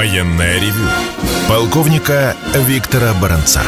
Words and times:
Военное 0.00 0.58
ревю 0.58 0.88
полковника 1.46 2.34
Виктора 2.54 3.12
Баранца. 3.20 3.60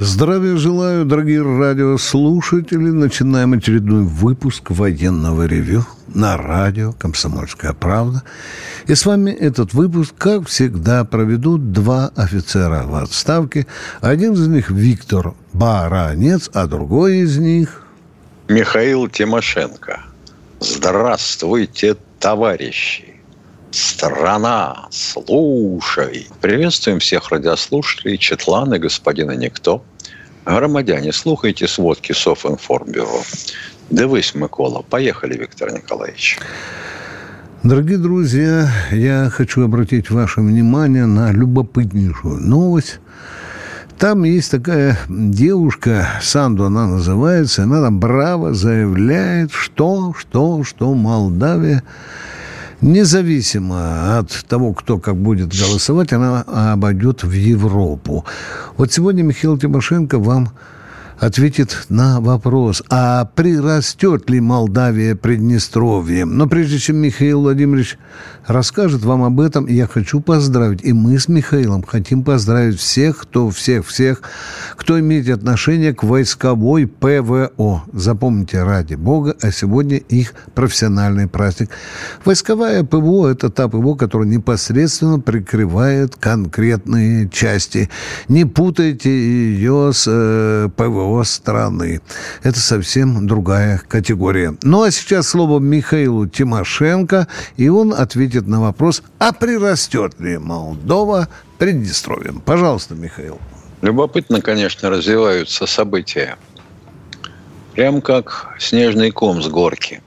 Здравия 0.00 0.56
желаю, 0.56 1.04
дорогие 1.04 1.40
радиослушатели. 1.40 2.90
Начинаем 2.90 3.52
очередной 3.52 4.02
выпуск 4.02 4.72
военного 4.72 5.46
ревю 5.46 5.84
на 6.08 6.36
радио 6.36 6.94
«Комсомольская 6.94 7.74
правда». 7.74 8.24
И 8.88 8.96
с 8.96 9.06
вами 9.06 9.30
этот 9.30 9.72
выпуск, 9.72 10.14
как 10.18 10.48
всегда, 10.48 11.04
проведут 11.04 11.70
два 11.70 12.10
офицера 12.16 12.82
в 12.82 12.96
отставке. 12.96 13.68
Один 14.00 14.32
из 14.32 14.48
них 14.48 14.68
Виктор 14.68 15.34
Баранец, 15.52 16.50
а 16.52 16.66
другой 16.66 17.18
из 17.18 17.38
них... 17.38 17.84
Михаил 18.48 19.06
Тимошенко. 19.06 20.00
Здравствуйте, 20.58 21.96
товарищи! 22.18 23.15
Страна, 23.70 24.86
слушай! 24.90 26.28
Приветствуем 26.40 27.00
всех 27.00 27.30
радиослушателей, 27.30 28.16
Четланы, 28.16 28.78
господина 28.78 29.32
Никто. 29.32 29.84
Громадяне, 30.44 31.12
слухайте 31.12 31.66
сводки 31.66 32.12
Софинформбюро. 32.12 33.22
Дивись, 33.90 34.34
Микола. 34.34 34.82
Поехали, 34.82 35.36
Виктор 35.36 35.72
Николаевич. 35.72 36.38
Дорогие 37.62 37.98
друзья, 37.98 38.70
я 38.92 39.28
хочу 39.28 39.64
обратить 39.64 40.10
ваше 40.10 40.40
внимание 40.40 41.06
на 41.06 41.32
любопытнейшую 41.32 42.40
новость. 42.40 43.00
Там 43.98 44.24
есть 44.24 44.50
такая 44.50 44.98
девушка, 45.08 46.06
Санду 46.22 46.64
она 46.66 46.86
называется, 46.86 47.64
она 47.64 47.82
там 47.82 47.98
браво 47.98 48.54
заявляет, 48.54 49.52
что, 49.52 50.14
что, 50.16 50.62
что 50.64 50.94
Молдавия 50.94 51.82
независимо 52.80 54.18
от 54.18 54.44
того, 54.48 54.72
кто 54.72 54.98
как 54.98 55.16
будет 55.16 55.48
голосовать, 55.48 56.12
она 56.12 56.42
обойдет 56.72 57.24
в 57.24 57.32
Европу. 57.32 58.24
Вот 58.76 58.92
сегодня 58.92 59.22
Михаил 59.22 59.58
Тимошенко 59.58 60.18
вам 60.18 60.50
ответит 61.18 61.86
на 61.88 62.20
вопрос, 62.20 62.82
а 62.90 63.24
прирастет 63.24 64.28
ли 64.28 64.40
Молдавия 64.40 65.14
Приднестровьем? 65.14 66.36
Но 66.36 66.46
прежде 66.46 66.78
чем 66.78 66.96
Михаил 66.96 67.40
Владимирович 67.40 67.98
расскажет 68.46 69.04
вам 69.04 69.22
об 69.24 69.40
этом, 69.40 69.66
я 69.66 69.86
хочу 69.86 70.20
поздравить, 70.20 70.84
и 70.84 70.92
мы 70.92 71.18
с 71.18 71.28
Михаилом 71.28 71.82
хотим 71.82 72.22
поздравить 72.22 72.78
всех, 72.78 73.18
кто, 73.18 73.50
всех, 73.50 73.86
всех, 73.86 74.22
кто 74.76 75.00
имеет 75.00 75.28
отношение 75.28 75.94
к 75.94 76.04
войсковой 76.04 76.86
ПВО. 76.86 77.84
Запомните, 77.92 78.62
ради 78.62 78.94
бога, 78.94 79.36
а 79.40 79.50
сегодня 79.50 79.96
их 79.96 80.34
профессиональный 80.54 81.28
праздник. 81.28 81.70
Войсковая 82.24 82.84
ПВО– 82.84 83.28
это 83.30 83.50
та 83.50 83.68
ПВО, 83.68 83.94
которая 83.94 84.28
непосредственно 84.28 85.18
прикрывает 85.18 86.16
конкретные 86.16 87.28
части. 87.28 87.88
Не 88.28 88.44
путайте 88.44 89.10
ее 89.10 89.92
с 89.92 90.04
э, 90.06 90.68
ПВО 90.76 91.05
ПВО 91.06 91.22
страны. 91.22 92.00
Это 92.42 92.58
совсем 92.58 93.26
другая 93.26 93.80
категория. 93.86 94.56
Ну 94.62 94.82
а 94.82 94.90
сейчас 94.90 95.28
слово 95.28 95.60
Михаилу 95.60 96.26
Тимошенко, 96.26 97.28
и 97.56 97.68
он 97.68 97.94
ответит 97.94 98.46
на 98.46 98.60
вопрос, 98.60 99.02
а 99.18 99.32
прирастет 99.32 100.18
ли 100.20 100.38
Молдова 100.38 101.28
Приднестровьем? 101.58 102.40
Пожалуйста, 102.44 102.94
Михаил. 102.94 103.38
Любопытно, 103.82 104.40
конечно, 104.40 104.90
развиваются 104.90 105.66
события. 105.66 106.36
Прям 107.74 108.00
как 108.00 108.54
снежный 108.58 109.10
ком 109.10 109.42
с 109.42 109.48
горки. 109.48 110.02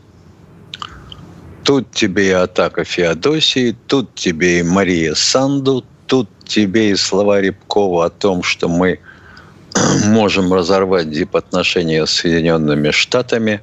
Тут 1.63 1.91
тебе 1.91 2.29
и 2.29 2.31
атака 2.31 2.83
Феодосии, 2.83 3.75
тут 3.87 4.15
тебе 4.15 4.59
и 4.59 4.63
Мария 4.63 5.13
Санду, 5.13 5.85
тут 6.07 6.27
тебе 6.45 6.91
и 6.91 6.95
слова 6.95 7.39
Рябкова 7.39 8.05
о 8.05 8.09
том, 8.09 8.41
что 8.41 8.67
мы 8.67 8.99
можем 10.05 10.53
разорвать 10.53 11.09
дипотношения 11.09 12.05
с 12.05 12.11
Соединенными 12.11 12.91
Штатами. 12.91 13.61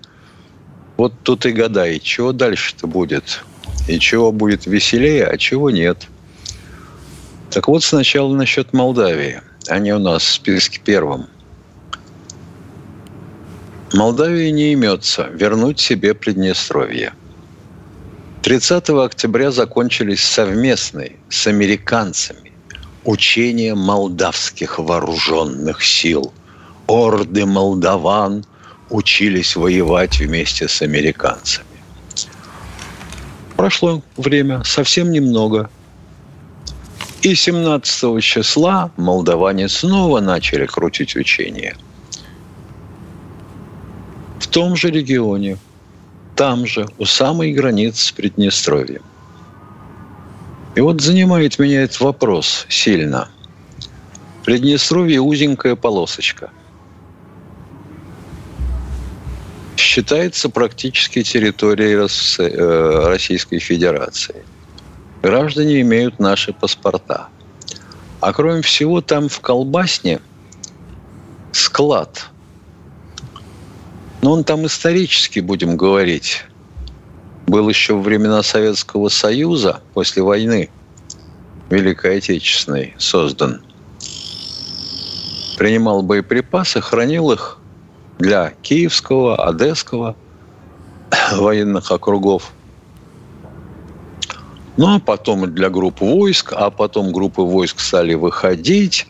Вот 0.97 1.13
тут 1.23 1.47
и 1.47 1.53
гадай, 1.53 1.99
чего 2.01 2.33
дальше-то 2.33 2.87
будет. 2.87 3.43
И 3.89 3.99
чего 3.99 4.33
будет 4.33 4.67
веселее, 4.67 5.27
а 5.27 5.37
чего 5.37 5.71
нет. 5.71 6.07
Так 7.51 7.69
вот, 7.69 7.85
сначала 7.85 8.35
насчет 8.35 8.73
Молдавии. 8.73 9.41
Они 9.69 9.93
у 9.93 9.99
нас 9.99 10.23
в 10.23 10.33
списке 10.33 10.81
первым. 10.85 11.27
Молдавии 13.93 14.51
не 14.51 14.73
имется 14.73 15.29
вернуть 15.33 15.81
себе 15.81 16.15
Приднестровье. 16.15 17.13
30 18.43 18.91
октября 18.91 19.51
закончились 19.51 20.23
совместные 20.23 21.17
с 21.29 21.47
американцами 21.47 22.46
учения 23.07 23.75
молдавских 23.75 24.79
вооруженных 24.79 25.83
сил. 25.83 26.33
Орды 26.87 27.47
молдаван 27.47 28.45
учились 28.91 29.57
воевать 29.57 30.19
вместе 30.19 30.69
с 30.69 30.83
американцами. 30.83 31.67
Прошло 33.57 34.03
время, 34.17 34.63
совсем 34.65 35.11
немного. 35.11 35.71
И 37.23 37.35
17 37.35 38.23
числа 38.23 38.91
молдаване 38.97 39.69
снова 39.69 40.21
начали 40.21 40.67
крутить 40.67 41.17
учения. 41.17 41.77
В 44.39 44.47
том 44.49 44.77
же 44.77 44.91
регионе, 44.91 45.59
там 46.37 46.67
же, 46.67 46.87
у 46.99 47.05
самой 47.05 47.53
границы 47.53 48.07
с 48.07 48.13
Приднестровьем. 48.13 49.03
И 50.77 50.81
вот 50.81 51.01
занимает 51.01 51.59
меня 51.59 51.85
этот 51.85 52.01
вопрос 52.01 52.67
сильно. 52.69 53.31
Приднестровье 54.45 55.23
узенькая 55.23 55.75
полосочка. 55.75 56.51
Считается 59.77 60.51
практически 60.51 61.23
территорией 61.23 61.95
э, 61.97 63.09
Российской 63.09 63.59
Федерации. 63.59 64.45
Граждане 65.23 65.81
имеют 65.81 66.19
наши 66.19 66.53
паспорта. 66.53 67.29
А 68.21 68.35
кроме 68.35 68.61
всего, 68.61 69.01
там 69.01 69.31
в 69.31 69.41
Колбасне 69.41 70.21
склад. 71.53 72.27
Но 74.21 74.33
он 74.33 74.45
там 74.45 74.67
исторически, 74.67 75.41
будем 75.41 75.79
говорить, 75.79 76.45
был 77.47 77.69
еще 77.69 77.95
во 77.95 78.03
времена 78.03 78.43
Советского 78.43 79.09
Союза, 79.09 79.81
после 79.95 80.23
войны 80.23 80.69
Великой 81.71 82.19
Отечественной 82.19 82.95
создан. 82.99 83.63
Принимал 85.57 86.03
боеприпасы, 86.03 86.81
хранил 86.81 87.31
их 87.31 87.59
для 88.19 88.53
Киевского, 88.63 89.49
Одесского 89.49 90.17
военных 91.33 91.91
округов. 91.91 92.53
Ну, 94.77 94.95
а 94.95 95.01
потом 95.01 95.55
для 95.55 95.71
групп 95.71 96.01
войск, 96.01 96.53
а 96.55 96.71
потом 96.71 97.13
группы 97.13 97.41
войск 97.41 97.81
стали 97.81 98.13
выходить, 98.13 99.07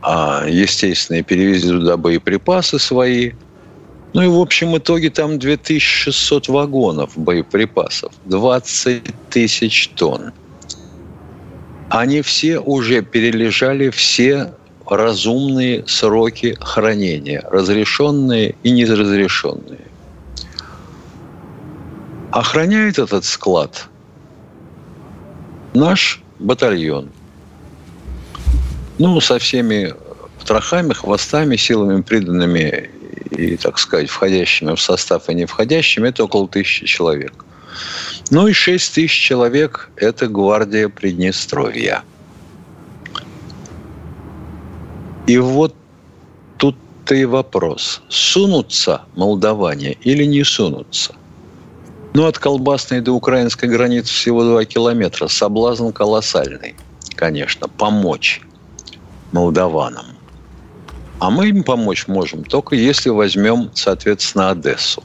а, 0.00 0.44
естественно, 0.48 1.22
перевезли 1.22 1.70
туда 1.70 1.96
боеприпасы 1.96 2.78
свои– 2.78 3.32
ну 4.12 4.22
и 4.22 4.26
в 4.26 4.38
общем 4.38 4.76
итоге 4.76 5.10
там 5.10 5.38
2600 5.38 6.48
вагонов 6.48 7.16
боеприпасов, 7.16 8.12
20 8.26 9.02
тысяч 9.30 9.88
тонн. 9.88 10.32
Они 11.88 12.22
все 12.22 12.58
уже 12.58 13.02
перележали 13.02 13.90
все 13.90 14.54
разумные 14.86 15.86
сроки 15.86 16.56
хранения, 16.60 17.42
разрешенные 17.50 18.54
и 18.62 18.70
неразрешенные. 18.70 19.86
Охраняет 22.30 22.98
этот 22.98 23.24
склад 23.24 23.88
наш 25.74 26.22
батальон. 26.38 27.10
Ну, 28.98 29.20
со 29.20 29.38
всеми 29.38 29.94
трохами, 30.44 30.92
хвостами, 30.92 31.56
силами, 31.56 32.02
приданными 32.02 32.90
и, 33.32 33.56
так 33.56 33.78
сказать, 33.78 34.08
входящими 34.08 34.74
в 34.74 34.80
состав 34.80 35.28
и 35.28 35.34
не 35.34 35.46
входящими, 35.46 36.08
это 36.08 36.24
около 36.24 36.48
тысячи 36.48 36.86
человек. 36.86 37.44
Ну 38.30 38.46
и 38.46 38.52
6 38.52 38.94
тысяч 38.94 39.12
человек– 39.12 39.90
это 39.96 40.28
гвардия 40.28 40.88
Приднестровья. 40.88 42.02
И 45.26 45.38
вот 45.38 45.74
тут-то 46.58 47.14
и 47.14 47.24
вопрос. 47.24 48.02
Сунутся 48.08 49.02
молдаване 49.14 49.92
или 50.02 50.24
не 50.24 50.44
сунутся? 50.44 51.14
Ну, 52.14 52.26
от 52.26 52.38
колбасной 52.38 53.00
до 53.00 53.12
украинской 53.12 53.66
границы 53.66 54.12
всего 54.12 54.44
2 54.44 54.64
километра. 54.66 55.28
Соблазн 55.28 55.90
колоссальный, 55.90 56.74
конечно, 57.14 57.68
помочь 57.68 58.42
молдаванам. 59.32 60.11
А 61.22 61.30
мы 61.30 61.50
им 61.50 61.62
помочь 61.62 62.08
можем 62.08 62.42
только 62.42 62.74
если 62.74 63.08
возьмем, 63.08 63.70
соответственно, 63.74 64.50
Одессу. 64.50 65.04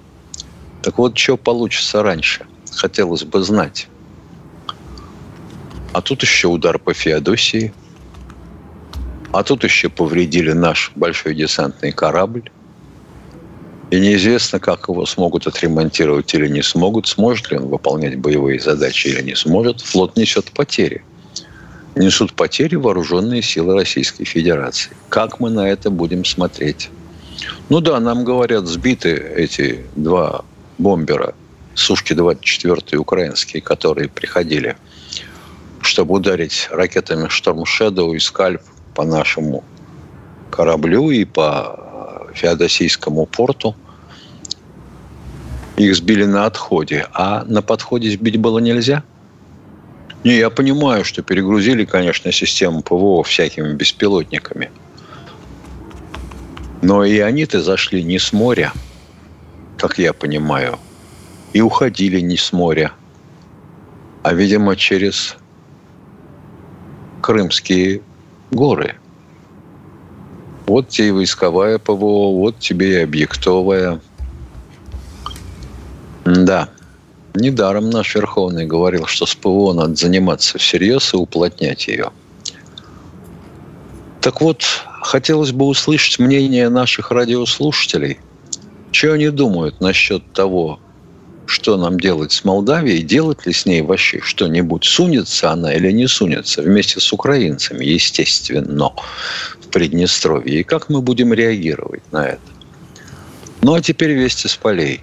Так 0.81 0.97
вот, 0.97 1.15
что 1.15 1.37
получится 1.37 2.01
раньше, 2.01 2.47
хотелось 2.71 3.23
бы 3.23 3.43
знать. 3.43 3.87
А 5.93 6.01
тут 6.01 6.23
еще 6.23 6.47
удар 6.47 6.79
по 6.79 6.95
Феодосии. 6.95 7.71
А 9.31 9.43
тут 9.43 9.63
еще 9.63 9.89
повредили 9.89 10.53
наш 10.53 10.91
большой 10.95 11.35
десантный 11.35 11.91
корабль. 11.91 12.49
И 13.91 13.99
неизвестно, 13.99 14.59
как 14.59 14.89
его 14.89 15.05
смогут 15.05 15.45
отремонтировать 15.45 16.33
или 16.33 16.47
не 16.47 16.63
смогут, 16.63 17.05
сможет 17.05 17.51
ли 17.51 17.57
он 17.59 17.67
выполнять 17.67 18.17
боевые 18.17 18.59
задачи 18.59 19.09
или 19.09 19.21
не 19.21 19.35
сможет. 19.35 19.81
Флот 19.81 20.17
несет 20.17 20.49
потери. 20.49 21.03
Несут 21.97 22.33
потери 22.33 22.75
вооруженные 22.75 23.41
силы 23.41 23.73
Российской 23.73 24.25
Федерации. 24.25 24.91
Как 25.09 25.39
мы 25.39 25.49
на 25.49 25.67
это 25.67 25.89
будем 25.89 26.25
смотреть? 26.25 26.89
Ну 27.69 27.81
да, 27.81 27.99
нам 27.99 28.23
говорят, 28.23 28.67
сбиты 28.67 29.15
эти 29.15 29.85
два 29.95 30.43
бомбера, 30.77 31.33
Сушки-24 31.75 32.95
украинские, 32.97 33.61
которые 33.61 34.09
приходили, 34.09 34.77
чтобы 35.81 36.15
ударить 36.15 36.67
ракетами 36.71 37.27
Шторм 37.29 37.63
Shadow 37.63 38.15
и 38.15 38.19
Скальп 38.19 38.61
по 38.95 39.03
нашему 39.03 39.63
кораблю 40.51 41.11
и 41.11 41.25
по 41.25 42.27
Феодосийскому 42.33 43.25
порту. 43.25 43.75
Их 45.77 45.95
сбили 45.95 46.25
на 46.25 46.45
отходе, 46.45 47.07
а 47.13 47.43
на 47.45 47.61
подходе 47.61 48.09
сбить 48.09 48.37
было 48.37 48.59
нельзя. 48.59 49.03
Не, 50.23 50.37
я 50.37 50.49
понимаю, 50.49 51.05
что 51.05 51.21
перегрузили, 51.21 51.85
конечно, 51.85 52.31
систему 52.31 52.81
ПВО 52.81 53.23
всякими 53.23 53.73
беспилотниками. 53.73 54.71
Но 56.81 57.03
и 57.03 57.19
они-то 57.19 57.61
зашли 57.61 58.03
не 58.03 58.19
с 58.19 58.33
моря, 58.33 58.73
как 59.77 59.97
я 59.97 60.13
понимаю, 60.13 60.79
и 61.53 61.61
уходили 61.61 62.19
не 62.19 62.37
с 62.37 62.51
моря, 62.53 62.91
а, 64.23 64.33
видимо, 64.33 64.75
через 64.75 65.35
Крымские 67.21 68.01
горы– 68.51 68.95
вот 70.67 70.89
тебе 70.89 71.07
и 71.07 71.11
войсковая 71.11 71.79
ПВО, 71.79 72.33
вот 72.33 72.59
тебе 72.59 72.91
и 72.91 73.03
объектовая. 73.03 74.01
Да, 76.25 76.69
недаром 77.37 77.89
наш 77.89 78.15
Верховный 78.15 78.65
говорил, 78.65 79.05
что 79.05 79.25
с 79.25 79.35
ПВО 79.35 79.73
надо 79.73 79.95
заниматься 79.95 80.57
всерьез 80.57 81.13
и 81.13 81.17
уплотнять 81.17 81.87
ее. 81.87 82.11
Так 84.21 84.41
вот, 84.41 84.63
хотелось 85.01 85.51
бы 85.51 85.65
услышать 85.65 86.19
мнение 86.19 86.69
наших 86.69 87.11
радиослушателей. 87.11 88.19
Что 88.91 89.13
они 89.13 89.29
думают 89.29 89.79
насчет 89.79 90.33
того, 90.33 90.79
что 91.45 91.77
нам 91.77 91.99
делать 91.99 92.31
с 92.31 92.43
Молдавией, 92.43 93.03
делать 93.03 93.45
ли 93.45 93.53
с 93.53 93.65
ней 93.65 93.81
вообще 93.81 94.19
что-нибудь, 94.21 94.83
сунется 94.83 95.51
она 95.51 95.73
или 95.73 95.91
не 95.91 96.07
сунется, 96.07 96.61
вместе 96.61 96.99
с 96.99 97.13
украинцами, 97.13 97.85
естественно, 97.85 98.91
в 99.61 99.67
Приднестровье, 99.69 100.59
и 100.59 100.63
как 100.63 100.89
мы 100.89 101.01
будем 101.01 101.33
реагировать 101.33 102.03
на 102.11 102.25
это. 102.25 102.41
Ну 103.61 103.73
а 103.73 103.81
теперь 103.81 104.11
вести 104.11 104.47
с 104.47 104.55
полей. 104.55 105.01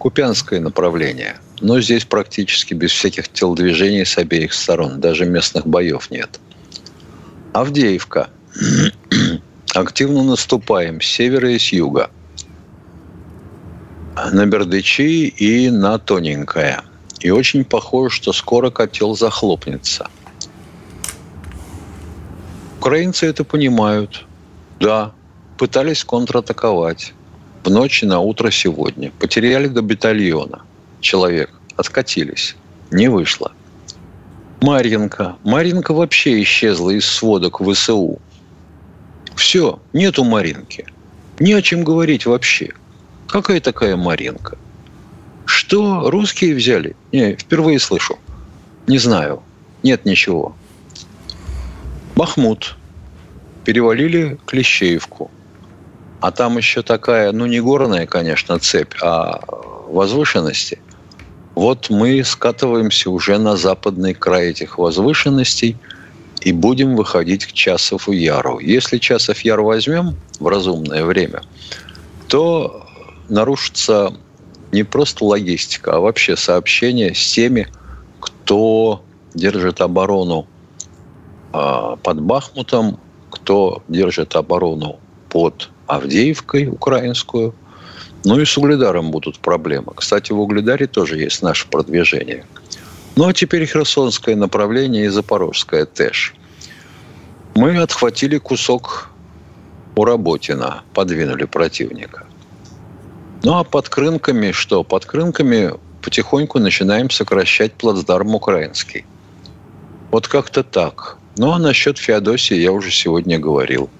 Купянское 0.00 0.58
направление. 0.58 1.36
Но 1.60 1.80
здесь 1.80 2.04
практически 2.04 2.74
без 2.74 2.90
всяких 2.90 3.28
телодвижений 3.28 4.04
с 4.04 4.18
обеих 4.18 4.52
сторон. 4.52 5.00
Даже 5.00 5.26
местных 5.26 5.66
боев 5.66 6.10
нет. 6.10 6.40
Авдеевка. 7.52 8.30
Активно 9.74 10.24
наступаем 10.24 11.00
с 11.00 11.06
севера 11.06 11.52
и 11.52 11.58
с 11.58 11.72
юга– 11.72 12.10
на 14.32 14.46
Бердычи 14.46 15.28
и 15.28 15.70
на 15.70 15.98
Тоненькое. 15.98 16.82
И 17.20 17.30
очень 17.30 17.64
похоже, 17.64 18.16
что 18.16 18.32
скоро 18.32 18.70
котел 18.70 19.16
захлопнется. 19.16 20.08
Украинцы 22.78 23.26
это 23.26 23.44
понимают. 23.44 24.26
Да, 24.78 25.12
пытались 25.58 26.04
контратаковать 26.04 27.12
в 27.64 27.70
ночь 27.70 28.02
на 28.02 28.20
утро 28.20 28.50
сегодня. 28.50 29.12
Потеряли 29.18 29.68
до 29.68 29.82
батальона 29.82 30.62
человек. 31.00 31.50
Откатились. 31.76 32.56
Не 32.90 33.08
вышло. 33.08 33.52
Марьинка. 34.60 35.36
Марьинка 35.44 35.94
вообще 35.94 36.42
исчезла 36.42 36.90
из 36.90 37.06
сводок 37.06 37.60
ВСУ. 37.60 38.18
Все, 39.34 39.80
нету 39.92 40.24
Маринки. 40.24 40.86
Не 41.38 41.54
о 41.54 41.62
чем 41.62 41.84
говорить 41.84 42.26
вообще. 42.26 42.72
Какая 43.26 43.60
такая 43.60 43.96
Маринка? 43.96 44.58
Что 45.46 46.10
русские 46.10 46.54
взяли? 46.54 46.94
Не, 47.12 47.36
впервые 47.36 47.78
слышу. 47.78 48.18
Не 48.86 48.98
знаю. 48.98 49.42
Нет 49.82 50.04
ничего. 50.04 50.54
Бахмут. 52.16 52.76
Перевалили 53.64 54.38
Клещеевку. 54.46 55.30
А 56.20 56.30
там 56.30 56.58
еще 56.58 56.82
такая, 56.82 57.32
ну 57.32 57.46
не 57.46 57.60
горная, 57.60 58.06
конечно, 58.06 58.58
цепь, 58.58 58.94
а 59.02 59.40
возвышенности. 59.88 60.80
Вот 61.54 61.90
мы 61.90 62.22
скатываемся 62.24 63.10
уже 63.10 63.38
на 63.38 63.56
западный 63.56 64.14
край 64.14 64.50
этих 64.50 64.78
возвышенностей 64.78 65.76
и 66.42 66.52
будем 66.52 66.96
выходить 66.96 67.46
к 67.46 67.52
Часову 67.52 68.12
Яру. 68.12 68.58
Если 68.60 68.98
Часов 68.98 69.40
Яр 69.40 69.60
возьмем 69.60 70.16
в 70.38 70.46
разумное 70.46 71.04
время, 71.04 71.42
то 72.28 72.86
нарушится 73.28 74.12
не 74.72 74.84
просто 74.84 75.24
логистика, 75.24 75.96
а 75.96 76.00
вообще 76.00 76.36
сообщение 76.36 77.14
с 77.14 77.32
теми, 77.32 77.68
кто 78.20 79.02
держит 79.34 79.80
оборону 79.80 80.46
э, 81.52 81.96
под 82.02 82.20
Бахмутом, 82.22 82.98
кто 83.30 83.82
держит 83.88 84.36
оборону 84.36 84.98
под 85.28 85.70
Авдеевкой 85.90 86.68
украинскую. 86.68 87.54
Ну 88.24 88.38
и 88.38 88.44
с 88.44 88.56
Угледаром 88.56 89.10
будут 89.10 89.38
проблемы. 89.38 89.92
Кстати, 89.96 90.32
в 90.32 90.40
Угледаре 90.40 90.86
тоже 90.86 91.18
есть 91.18 91.42
наше 91.42 91.66
продвижение. 91.68 92.44
Ну 93.16 93.26
а 93.26 93.32
теперь 93.32 93.66
Херсонское 93.66 94.36
направление 94.36 95.06
и 95.06 95.08
Запорожское 95.08 95.84
ТЭШ. 95.86 96.34
Мы 97.54 97.76
отхватили 97.78 98.38
кусок 98.38 99.10
у 99.96 100.04
Работина, 100.04 100.82
подвинули 100.94 101.44
противника. 101.44 102.24
Ну 103.42 103.58
а 103.58 103.64
под 103.64 103.88
крынками 103.88 104.52
что? 104.52 104.84
Под 104.84 105.04
крынками 105.04 105.72
потихоньку 106.02 106.58
начинаем 106.58 107.10
сокращать 107.10 107.72
плацдарм 107.72 108.34
украинский. 108.34 109.04
Вот 110.10 110.28
как-то 110.28 110.62
так. 110.62 111.18
Ну 111.36 111.52
а 111.52 111.58
насчет 111.58 111.98
Феодосии 111.98 112.56
я 112.56 112.70
уже 112.70 112.90
сегодня 112.90 113.38
говорил. 113.38 113.90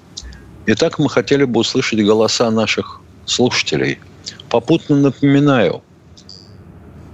Итак, 0.67 0.99
мы 0.99 1.09
хотели 1.09 1.45
бы 1.45 1.61
услышать 1.61 2.05
голоса 2.05 2.50
наших 2.50 3.00
слушателей. 3.25 3.99
Попутно 4.49 4.97
напоминаю, 4.97 5.83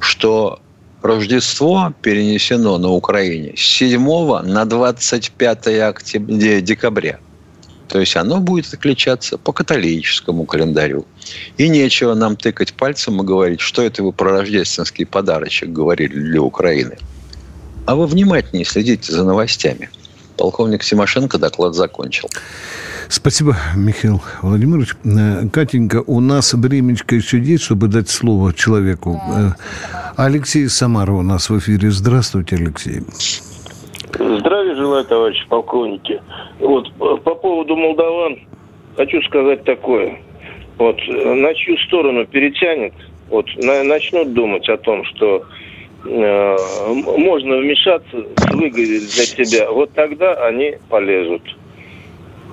что 0.00 0.60
Рождество 1.06 1.92
перенесено 2.02 2.78
на 2.78 2.88
Украине 2.90 3.54
с 3.56 3.60
7 3.60 4.42
на 4.42 4.64
25 4.64 5.66
октября, 5.80 6.60
декабря. 6.60 7.20
То 7.88 8.00
есть 8.00 8.16
оно 8.16 8.40
будет 8.40 8.74
отличаться 8.74 9.38
по 9.38 9.52
католическому 9.52 10.44
календарю. 10.44 11.06
И 11.58 11.68
нечего 11.68 12.14
нам 12.14 12.36
тыкать 12.36 12.72
пальцем 12.72 13.22
и 13.22 13.24
говорить, 13.24 13.60
что 13.60 13.82
это 13.82 14.02
вы 14.02 14.12
про 14.12 14.32
рождественский 14.32 15.06
подарочек 15.06 15.68
говорили 15.68 16.18
для 16.18 16.42
Украины. 16.42 16.98
А 17.86 17.94
вы 17.94 18.06
внимательнее 18.06 18.64
следите 18.64 19.12
за 19.12 19.22
новостями. 19.22 19.90
Полковник 20.36 20.82
Тимошенко 20.84 21.38
доклад 21.38 21.74
закончил. 21.74 22.28
Спасибо, 23.08 23.56
Михаил 23.76 24.20
Владимирович. 24.42 24.94
Э, 25.04 25.48
Катенька, 25.52 26.02
у 26.06 26.20
нас 26.20 26.54
времечко 26.54 27.14
еще 27.14 27.38
есть, 27.38 27.64
чтобы 27.64 27.88
дать 27.88 28.08
слово 28.08 28.52
человеку. 28.52 29.20
Э, 29.28 29.52
Алексей 30.16 30.68
Самаров 30.68 31.18
у 31.18 31.22
нас 31.22 31.48
в 31.48 31.58
эфире. 31.58 31.90
Здравствуйте, 31.90 32.56
Алексей. 32.56 33.00
Здравия 34.12 34.74
желаю, 34.74 35.04
товарищи 35.04 35.46
полковники. 35.48 36.20
Вот 36.58 36.92
по 37.22 37.34
поводу 37.34 37.76
молдаван 37.76 38.38
хочу 38.96 39.22
сказать 39.22 39.64
такое. 39.64 40.18
Вот 40.78 40.96
на 41.08 41.54
чью 41.54 41.76
сторону 41.86 42.26
перетянет, 42.26 42.94
вот 43.28 43.46
на, 43.56 43.82
начнут 43.84 44.32
думать 44.32 44.68
о 44.68 44.76
том, 44.78 45.04
что 45.04 45.36
э, 45.36 45.42
можно 46.04 47.56
вмешаться 47.56 48.26
с 48.36 48.50
выгодой 48.52 49.00
для 49.00 49.26
тебя, 49.26 49.70
вот 49.70 49.92
тогда 49.92 50.34
они 50.46 50.76
полезут. 50.88 51.42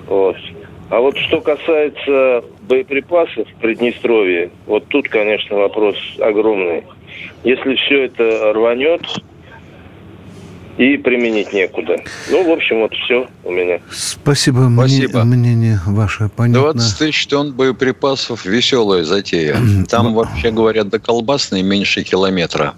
Вот. 0.08 0.38
А 0.90 1.00
вот 1.00 1.18
что 1.18 1.42
касается 1.42 2.44
боеприпасов 2.68 3.48
в 3.48 3.56
Приднестровье, 3.62 4.52
вот 4.66 4.86
тут, 4.88 5.08
конечно, 5.10 5.58
вопрос 5.58 5.96
огромный. 6.20 6.84
Если 7.44 7.76
все 7.76 8.06
это 8.06 8.54
рванет, 8.54 9.02
и 10.78 10.98
применить 10.98 11.54
некуда. 11.54 11.98
Ну, 12.30 12.50
в 12.50 12.52
общем, 12.52 12.82
вот 12.82 12.94
все 12.94 13.28
у 13.44 13.52
меня. 13.52 13.80
Спасибо. 13.92 14.70
Спасибо. 14.74 15.24
Мне, 15.24 15.38
мнение 15.38 15.80
ваше 15.86 16.30
понятно. 16.36 16.74
20 16.74 16.98
тысяч 16.98 17.28
тонн 17.28 17.54
боеприпасов– 17.54 18.46
веселая 18.46 19.04
затея. 19.04 19.58
Там, 19.90 20.14
вообще 20.14 20.52
говорят, 20.52 20.90
до 20.90 21.00
колбасной 21.00 21.62
меньше 21.62 22.04
километра. 22.04 22.74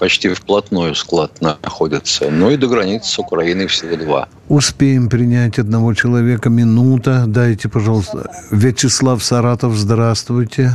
Почти 0.00 0.30
вплотную 0.30 0.94
склад 0.94 1.40
находится. 1.40 2.30
Ну 2.30 2.50
и 2.50 2.56
до 2.56 2.66
границы 2.66 3.06
с 3.08 3.18
Украиной 3.18 3.66
всего 3.66 3.96
два. 3.96 4.28
Успеем 4.48 5.08
принять 5.08 5.58
одного 5.58 5.94
человека. 5.94 6.48
Минута. 6.48 7.24
Дайте, 7.26 7.68
пожалуйста. 7.68 8.30
Вячеслав 8.50 9.22
Саратов, 9.22 9.74
здравствуйте. 9.74 10.70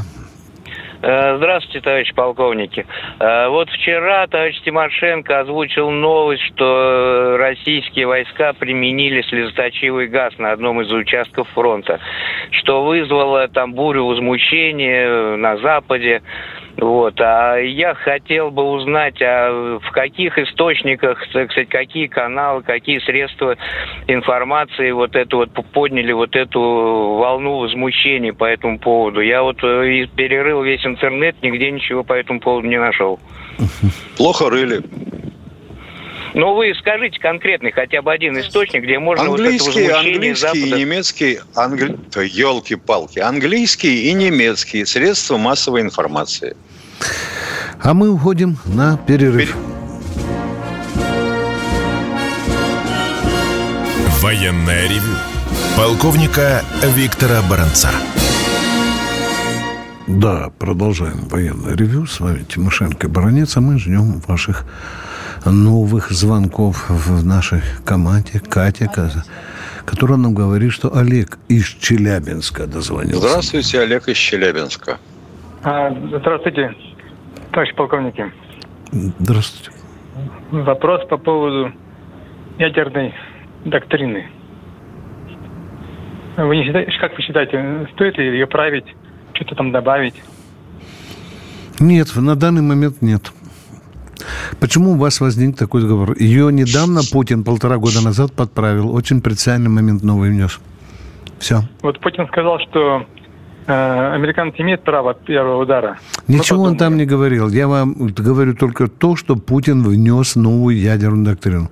Э, 1.02 1.38
здравствуйте, 1.38 1.82
товарищи 1.82 2.14
полковники. 2.16 2.86
Э, 3.20 3.48
вот 3.50 3.70
вчера 3.70 4.26
товарищ 4.28 4.60
Тимошенко 4.64 5.42
озвучил 5.42 5.92
новость, 5.92 6.42
что 6.54 7.36
российские 7.38 8.08
войска 8.08 8.54
применили 8.54 9.22
слезоточивый 9.24 10.08
газ 10.08 10.34
на 10.38 10.52
одном 10.52 10.82
из 10.82 10.92
участков 10.92 11.48
фронта, 11.50 12.00
что 12.50 12.84
вызвало 12.84 13.48
там 13.48 13.74
бурю 13.74 14.06
возмущения 14.06 15.36
на 15.36 15.58
Западе. 15.58 16.24
Вот. 16.78 17.20
А 17.22 17.58
я 17.58 17.94
хотел 17.96 18.52
бы 18.52 18.64
узнать, 18.64 19.22
а 19.22 19.80
в 19.80 19.92
каких 19.92 20.38
источниках, 20.38 21.20
кстати, 21.22 21.66
какие 21.66 22.08
каналы, 22.08 22.64
какие 22.64 23.00
средства 23.00 23.56
информации 24.08 24.92
вот 24.92 25.16
это 25.16 25.38
вот 25.38 25.52
подняли 25.72 26.12
вот 26.12 26.36
эту 26.36 26.60
волну 26.60 27.60
возмущения 27.60 28.34
по 28.34 28.46
этому 28.46 28.80
поводу. 28.80 29.22
Я 29.22 29.44
вот 29.44 29.64
э, 29.64 30.06
перерыл 30.16 30.64
весь 30.64 30.86
интернет, 30.86 31.36
нигде 31.42 31.72
ничего 31.72 32.04
по 32.04 32.14
этому 32.14 32.40
поводу 32.40 32.68
не 32.68 32.80
нашел. 32.80 33.20
Плохо 34.18 34.50
рыли. 34.50 34.82
Ну, 36.36 36.54
вы 36.54 36.74
скажите 36.78 37.18
конкретный 37.18 37.72
хотя 37.72 38.02
бы 38.02 38.12
один 38.12 38.38
источник, 38.38 38.84
где 38.84 39.00
можно 39.00 39.24
английский, 39.24 39.70
вот 39.70 39.78
это 39.78 40.00
английский 40.00 40.42
Запада... 40.42 40.66
и 40.66 40.72
немецкий, 40.82 41.40
англи... 41.56 41.98
елки-палки, 42.14 43.20
английский 43.20 44.10
и 44.10 44.14
немецкий 44.14 44.84
средства 44.84 45.38
массовой 45.38 45.80
информации. 45.80 46.58
А 47.82 47.94
мы 47.94 48.10
уходим 48.10 48.58
на 48.66 48.98
перерыв. 48.98 49.56
Военная 54.20 54.90
ревю. 54.90 55.16
Полковника 55.78 56.66
Виктора 56.84 57.42
Баранца. 57.50 57.92
Да, 60.08 60.52
продолжаем 60.60 61.30
военное 61.30 61.78
ревю. 61.78 62.06
С 62.06 62.20
вами 62.20 62.44
Тимошенко 62.44 63.08
Баранец, 63.08 63.56
а 63.56 63.62
мы 63.62 63.80
ждем 63.80 64.20
ваших 64.28 64.66
новых 65.52 66.12
звонков 66.12 66.90
в 66.90 67.26
нашей 67.26 67.62
команде. 67.86 68.40
Катя, 68.40 68.90
которая 69.86 70.18
нам 70.18 70.34
говорит, 70.34 70.72
что 70.72 70.96
Олег 70.96 71.38
из 71.48 71.66
Челябинска 71.66 72.68
дозвонился. 72.68 73.28
Здравствуйте, 73.28 73.82
Олег 73.82 74.08
из 74.08 74.18
Челябинска. 74.18 74.98
А, 75.64 75.92
здравствуйте, 76.20 76.76
товарищ 77.52 77.74
полковники. 77.76 78.32
Здравствуйте. 79.20 79.72
Вопрос 80.52 81.08
по 81.08 81.18
поводу 81.18 81.74
ядерной 82.58 83.14
доктрины. 83.66 84.30
Вы 86.38 86.58
не 86.58 86.66
считаете, 86.66 86.92
как 87.00 87.16
вы 87.16 87.24
считаете, 87.24 87.88
стоит 87.94 88.18
ли 88.18 88.26
ее 88.26 88.48
править, 88.48 88.86
что-то 89.34 89.56
там 89.56 89.72
добавить? 89.72 90.16
Нет, 91.80 92.16
на 92.16 92.36
данный 92.36 92.62
момент 92.62 93.02
нет. 93.02 93.32
Почему 94.60 94.92
у 94.92 94.96
вас 94.96 95.22
возник 95.22 95.58
такой 95.58 95.82
договор? 95.82 96.16
Ее 96.18 96.52
недавно 96.52 97.02
Путин 97.12 97.44
полтора 97.44 97.78
года 97.78 98.04
назад 98.04 98.34
подправил. 98.34 98.94
Очень 98.94 99.22
предсальный 99.22 99.70
момент 99.70 100.04
новый 100.04 100.30
внес. 100.30 100.60
Все. 101.40 101.64
Вот 101.82 102.00
Путин 102.00 102.28
сказал, 102.28 102.60
что 102.60 103.06
Э, 103.68 104.14
американцы 104.14 104.62
имеют 104.62 104.84
право 104.84 105.16
первого 105.16 105.64
удара. 105.64 105.98
Ничего 106.28 106.64
он 106.64 106.78
там 106.78 106.98
не 106.98 107.06
говорил. 107.06 107.50
Я 107.50 107.68
вам 107.68 107.96
говорю 107.96 108.54
только 108.54 108.88
то, 108.88 109.16
что 109.16 109.36
Путин 109.36 109.84
внес 109.84 110.36
новую 110.36 110.78
ядерную 110.78 111.26
доктрину. 111.26 111.72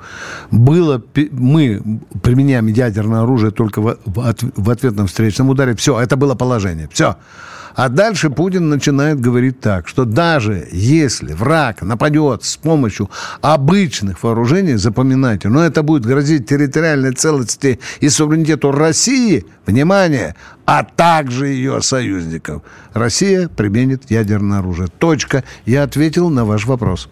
Было, 0.49 1.03
мы 1.31 1.99
применяем 2.23 2.65
ядерное 2.67 3.21
оружие 3.21 3.51
только 3.51 3.81
в, 3.81 3.97
в, 4.05 4.35
в 4.55 4.69
ответном 4.69 5.05
встречном 5.05 5.49
ударе. 5.49 5.75
Все, 5.75 5.99
это 5.99 6.17
было 6.17 6.33
положение. 6.33 6.89
Все. 6.91 7.15
А 7.75 7.89
дальше 7.89 8.29
Путин 8.29 8.69
начинает 8.69 9.19
говорить 9.19 9.59
так, 9.59 9.87
что 9.87 10.05
даже 10.05 10.67
если 10.71 11.33
враг 11.33 11.81
нападет 11.81 12.43
с 12.43 12.55
помощью 12.57 13.09
обычных 13.41 14.23
вооружений, 14.23 14.75
запоминайте, 14.75 15.49
но 15.49 15.63
это 15.63 15.81
будет 15.81 16.05
грозить 16.05 16.47
территориальной 16.47 17.13
целостности 17.13 17.79
и 17.99 18.09
суверенитету 18.09 18.71
России, 18.71 19.45
внимание, 19.65 20.35
а 20.65 20.83
также 20.83 21.47
ее 21.47 21.81
союзников. 21.81 22.61
Россия 22.93 23.49
применит 23.49 24.09
ядерное 24.11 24.59
оружие. 24.59 24.87
Точка. 24.99 25.43
Я 25.65 25.83
ответил 25.83 26.29
на 26.29 26.45
ваш 26.45 26.65
вопрос. 26.65 27.09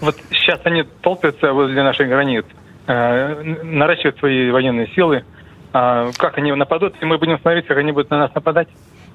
Вот 0.00 0.16
сейчас 0.30 0.60
они 0.64 0.84
толпятся 1.02 1.52
возле 1.52 1.82
наших 1.82 2.08
границ, 2.08 2.44
э, 2.86 3.42
наращивают 3.62 4.18
свои 4.18 4.50
военные 4.50 4.88
силы. 4.94 5.24
А 5.72 6.10
как 6.16 6.38
они 6.38 6.52
нападут, 6.52 6.94
и 7.00 7.04
мы 7.04 7.18
будем 7.18 7.38
смотреть, 7.40 7.66
как 7.66 7.78
они 7.78 7.90
будут 7.90 8.10
на 8.10 8.18
нас 8.18 8.34
нападать? 8.34 8.68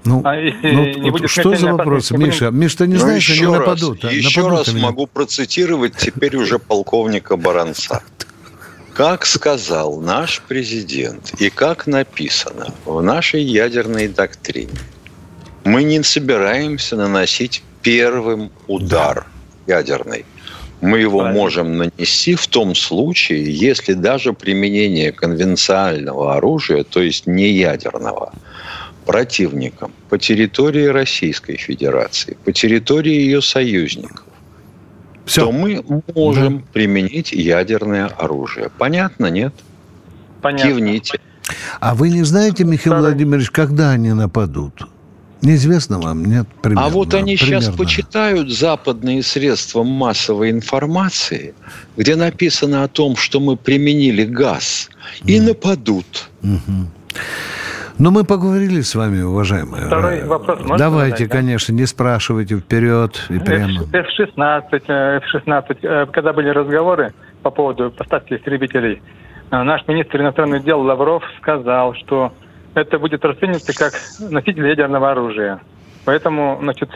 Ну, 0.06 0.22
а 0.24 0.36
если 0.36 0.72
ну, 0.72 0.86
не 0.86 1.12
будет 1.12 1.29
что 1.29 1.56
за 1.56 1.74
вопрос, 1.74 2.12
Миша? 2.12 2.51
Миша, 2.51 2.77
ты 2.77 2.88
не 2.88 2.94
ну, 2.94 3.00
знаешь, 3.00 3.29
еще 3.29 3.46
они 3.46 3.58
раз, 3.58 3.60
нападут. 3.60 4.06
А? 4.06 4.12
Еще 4.12 4.41
нападут 4.41 4.68
раз 4.68 4.75
могу 4.75 5.08
процитировать 5.08 5.96
теперь 5.98 6.38
уже 6.38 6.58
полковника 6.58 7.36
Баранца. 7.36 8.01
Как 8.94 9.25
сказал 9.25 10.00
наш 10.01 10.41
президент 10.41 11.34
и 11.39 11.50
как 11.50 11.88
написано 11.88 12.74
в 12.86 13.01
нашей 13.01 13.44
ядерной 13.44 14.08
доктрине, 14.08 14.72
мы 15.63 15.84
не 15.84 16.01
собираемся 16.03 16.96
наносить 16.96 17.63
первым 17.82 18.51
удар 18.68 19.25
да. 19.65 19.77
ядерный. 19.77 20.25
Мы 20.82 21.00
его 21.00 21.20
Правильно. 21.20 21.39
можем 21.39 21.77
нанести 21.77 22.36
в 22.36 22.48
том 22.48 22.74
случае, 22.74 23.53
если 23.53 23.94
даже 23.94 24.32
применение 24.32 25.12
конвенциального 25.12 26.36
оружия, 26.36 26.84
то 26.84 27.01
есть 27.01 27.27
не 27.27 27.50
ядерного, 29.09 29.11
противником 29.11 29.91
по 30.09 30.17
территории 30.17 30.85
Российской 30.85 31.57
Федерации, 31.57 32.37
по 32.45 32.51
территории 32.51 33.13
ее 33.13 33.41
союзников, 33.41 34.25
Все. 35.25 35.45
то 35.45 35.51
мы 35.51 35.83
можем 36.15 36.59
да. 36.59 36.63
применить 36.73 37.31
ядерное 37.31 38.07
оружие. 38.07 38.69
Понятно, 38.77 39.27
нет? 39.27 39.53
Понятно. 40.41 40.71
Кивните. 40.71 41.19
А 41.79 41.95
вы 41.95 42.09
не 42.09 42.23
знаете, 42.23 42.63
Михаил 42.63 42.93
Второй. 42.93 43.01
Владимирович, 43.01 43.49
когда 43.49 43.91
они 43.91 44.13
нападут? 44.13 44.87
Неизвестно 45.41 45.99
вам, 45.99 46.25
нет? 46.25 46.47
Примерно, 46.61 46.85
а 46.85 46.89
вот 46.89 47.13
они 47.13 47.37
примерно. 47.37 47.61
сейчас 47.61 47.75
почитают 47.75 48.51
западные 48.51 49.23
средства 49.23 49.83
массовой 49.83 50.51
информации, 50.51 51.53
где 51.95 52.15
написано 52.15 52.83
о 52.83 52.87
том, 52.89 53.15
что 53.15 53.39
мы 53.39 53.55
применили 53.55 54.25
газ, 54.25 54.89
и 55.23 55.37
mm. 55.37 55.41
нападут. 55.41 56.29
Mm-hmm. 58.00 58.03
Ну, 58.03 58.12
мы 58.12 58.24
поговорили 58.24 58.82
с 58.82 58.96
вами, 58.96 59.22
уважаемые. 59.22 59.88
Второй 59.88 60.24
вопрос 60.24 60.60
можно 60.62 60.77
Давайте, 60.77 61.25
задать, 61.25 61.32
конечно, 61.32 61.74
не 61.74 61.86
спрашивайте 61.86 62.58
вперед 62.58 63.25
и 63.29 63.39
прямо. 63.39 63.84
F-16, 63.91 64.84
F-16, 64.88 65.77
э, 65.82 66.06
когда 66.08 66.32
были 66.32 66.50
разговоры 66.50 67.13
по 67.44 67.51
поводу 67.51 67.91
поставки 67.91 68.36
истребителей, 68.36 69.01
э, 69.51 69.63
наш 69.63 69.86
министр 69.88 70.22
иностранных 70.22 70.63
дел 70.63 70.79
Лавров 70.82 71.24
сказал, 71.41 71.94
что 71.96 72.32
это 72.74 73.00
будет 73.00 73.25
расцениваться 73.25 73.77
как 73.77 73.94
носитель 74.32 74.65
ядерного 74.65 75.12
оружия. 75.12 75.60
Поэтому, 76.06 76.58
значит, 76.62 76.89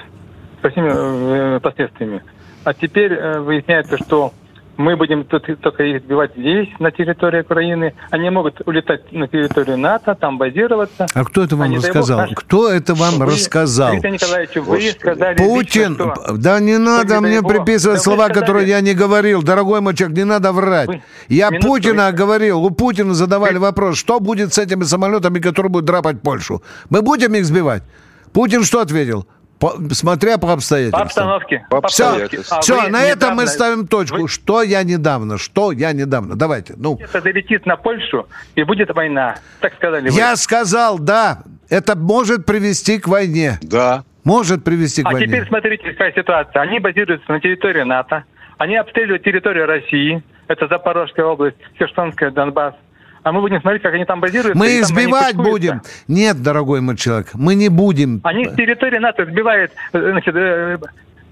со 0.62 0.70
всеми 0.70 0.92
э, 0.94 1.60
последствиями. 1.60 2.24
А 2.64 2.74
теперь 2.74 3.40
выясняется, 3.40 3.98
что 3.98 4.32
мы 4.78 4.96
будем 4.96 5.24
тут 5.26 5.46
только 5.62 5.84
их 5.84 6.04
сбивать 6.04 6.32
здесь, 6.36 6.68
на 6.80 6.92
территории 6.92 7.42
Украины. 7.42 7.94
Они 8.10 8.30
могут 8.30 8.62
улетать 8.66 9.12
на 9.12 9.28
территорию 9.28 9.78
НАТО, 9.78 10.16
там 10.16 10.38
базироваться. 10.38 11.08
А 11.14 11.24
кто 11.24 11.44
это 11.44 11.56
вам 11.56 11.66
Они 11.66 11.78
рассказал? 11.78 12.20
Наш... 12.20 12.32
Кто 12.36 12.70
это 12.70 12.96
вам 12.96 13.20
вы, 13.20 13.26
рассказал? 13.28 13.94
Виктор 13.94 14.12
Николаевич, 14.12 14.56
вы 14.56 14.82
сказали... 14.92 15.38
Путин! 15.38 15.92
Лично, 15.92 16.16
что... 16.16 16.38
Да 16.38 16.60
не 16.60 16.78
надо 16.78 17.22
мне 17.22 17.36
его... 17.36 17.50
приписывать 17.50 17.98
да 17.98 18.04
слова, 18.04 18.26
сказали... 18.26 18.40
которые 18.40 18.68
я 18.68 18.82
не 18.82 18.94
говорил. 18.94 19.44
Дорогой 19.44 19.82
мой 19.82 19.96
человек, 19.96 20.18
не 20.18 20.24
надо 20.26 20.52
врать. 20.52 20.88
Вы... 20.88 21.02
Я 21.30 21.52
Путина 21.52 22.08
вы... 22.08 22.18
говорил. 22.18 22.64
У 22.64 22.72
Путина 22.72 23.14
задавали 23.14 23.56
вы... 23.56 23.62
вопрос, 23.62 23.98
что 23.98 24.20
будет 24.20 24.54
с 24.54 24.58
этими 24.58 24.84
самолетами, 24.84 25.40
которые 25.40 25.70
будут 25.72 25.86
драпать 25.86 26.22
Польшу? 26.22 26.64
Мы 26.90 27.02
будем 27.02 27.34
их 27.36 27.46
сбивать? 27.46 27.84
Путин 28.32 28.64
что 28.64 28.82
ответил? 28.82 29.28
По, 29.64 29.76
смотря 29.94 30.38
по 30.38 30.52
обстоятельствам. 30.52 31.00
По 31.00 31.06
обстановке. 31.06 31.66
По 31.70 31.78
обстоятельствам. 31.78 32.62
Все, 32.62 32.74
а 32.76 32.82
все 32.82 32.90
на 32.90 33.00
недавно... 33.00 33.14
этом 33.14 33.36
мы 33.36 33.48
ставим 33.48 33.88
точку. 33.88 34.24
Вы... 34.24 34.28
Что 34.28 34.62
я 34.62 34.84
недавно? 34.84 35.38
Что 35.38 35.72
я 35.72 35.94
недавно? 35.94 36.36
Давайте. 36.36 36.74
Ну. 36.76 37.00
Это 37.02 37.22
долетит 37.22 37.66
на 37.66 37.78
Польшу, 37.78 38.28
и 38.56 38.64
будет 38.64 38.94
война. 38.94 39.36
Так 39.62 39.74
сказали 39.76 40.10
вы. 40.10 40.16
Я 40.18 40.36
сказал, 40.36 41.00
да. 41.00 41.44
Это 41.70 41.96
может 41.96 42.46
привести 42.46 43.00
к 43.00 43.08
войне. 43.08 43.58
Да. 43.62 44.04
Может 44.26 44.66
привести 44.66 45.02
к 45.02 45.08
а 45.08 45.12
войне. 45.12 45.28
А 45.28 45.30
теперь 45.30 45.48
смотрите, 45.48 45.92
какая 45.92 46.12
ситуация. 46.12 46.62
Они 46.62 46.80
базируются 46.80 47.32
на 47.32 47.40
территории 47.40 47.84
НАТО. 47.84 48.26
Они 48.58 48.76
обстреливают 48.76 49.24
территорию 49.24 49.66
России. 49.66 50.22
Это 50.50 50.68
Запорожская 50.68 51.26
область, 51.26 51.56
Херсонская, 51.80 52.32
Донбасс 52.32 52.76
а 53.24 53.32
мы 53.32 53.42
будем 53.42 53.62
смотреть, 53.62 53.82
как 53.82 53.94
они 53.94 54.06
там 54.06 54.20
базируются. 54.20 54.58
Мы 54.58 54.80
их 54.80 54.86
сбивать 54.86 55.36
будем. 55.36 55.82
Нет, 56.08 56.42
дорогой 56.42 56.82
мой 56.82 56.98
человек, 56.98 57.30
мы 57.34 57.56
не 57.56 57.70
будем. 57.70 58.22
Они 58.24 58.46
с 58.46 58.54
территории 58.54 59.00
НАТО 59.00 59.26
сбивают, 59.26 59.72
э, 59.94 60.12
значит, 60.12 60.36
э, 60.36 60.78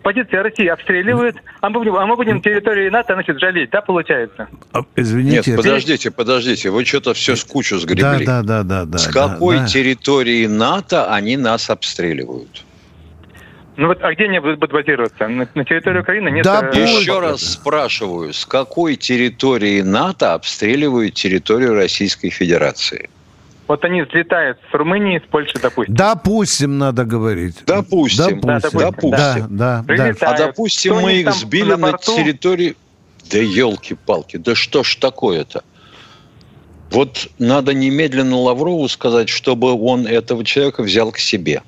позиции 0.01 0.36
России 0.38 0.67
обстреливают, 0.67 1.38
а 1.60 1.69
мы 1.69 1.79
будем, 1.79 1.95
а 1.95 2.05
мы 2.05 2.15
будем 2.15 2.41
территории 2.41 2.89
НАТО, 2.89 3.13
значит, 3.13 3.39
жалеть, 3.39 3.69
да, 3.71 3.81
получается? 3.81 4.48
А, 4.74 4.81
Извините. 4.95 5.51
Нет, 5.51 5.57
подождите, 5.57 6.12
подождите, 6.12 6.69
вы 6.69 6.86
что-то 6.86 7.13
все 7.13 7.36
с 7.36 7.43
кучу 7.43 7.77
сгребли. 7.77 8.25
Да, 8.25 8.41
да, 8.41 8.63
да, 8.63 8.63
да. 8.63 8.86
да 8.86 8.98
С 8.98 9.07
да, 9.07 9.29
какой 9.29 9.60
да. 9.60 9.67
территории 9.67 10.48
НАТО 10.48 11.13
они 11.13 11.38
нас 11.38 11.69
обстреливают? 11.69 12.63
Ну 13.78 13.88
вот, 13.88 14.00
а 14.01 14.13
где 14.13 14.25
они 14.25 14.40
будут 14.40 14.60
базироваться? 14.60 15.28
На, 15.28 15.48
на 15.54 15.66
территории 15.66 16.00
Украины 16.00 16.30
нет... 16.30 16.44
Да, 16.44 16.70
э. 16.74 16.82
Еще 16.82 17.20
раз 17.20 17.42
спрашиваю, 17.42 18.34
с 18.34 18.46
какой 18.46 18.96
территории 18.96 19.82
НАТО 19.82 20.34
обстреливают 20.34 21.13
территорию 21.13 21.74
Российской 21.75 22.30
Федерации? 22.30 23.10
Вот 23.68 23.86
они 23.86 24.01
взлетают 24.01 24.58
с 24.70 24.74
Румынии, 24.74 25.20
с 25.20 25.30
Польши, 25.30 25.58
допустим. 25.62 25.96
Допустим, 25.96 26.78
надо 26.78 27.06
говорить. 27.06 27.56
Допустим. 27.66 28.42
Да, 28.42 28.60
допустим. 28.60 28.80
Допустим. 28.80 29.12
Да, 29.12 29.84
да, 29.88 29.96
да. 29.96 30.28
А 30.28 30.38
допустим, 30.38 30.94
Кто 30.94 31.01
мы 31.01 31.13
их 31.13 31.32
сбили 31.34 31.72
на 31.75 31.92
на, 31.92 31.98
территории... 31.98 32.75
Да 33.32 33.38
елки-палки, 33.38 34.36
да 34.36 34.56
что 34.56 34.84
ж 34.84 34.98
такое-то? 34.98 35.63
Вот 36.90 37.30
надо 37.40 37.74
немедленно 37.74 38.36
Лаврову 38.36 38.90
сказать, 38.90 39.30
чтобы 39.30 39.72
он 39.74 40.06
этого 40.06 40.44
человека 40.44 40.84
взял 40.84 41.13
к 41.13 41.18
себе. 41.18 41.62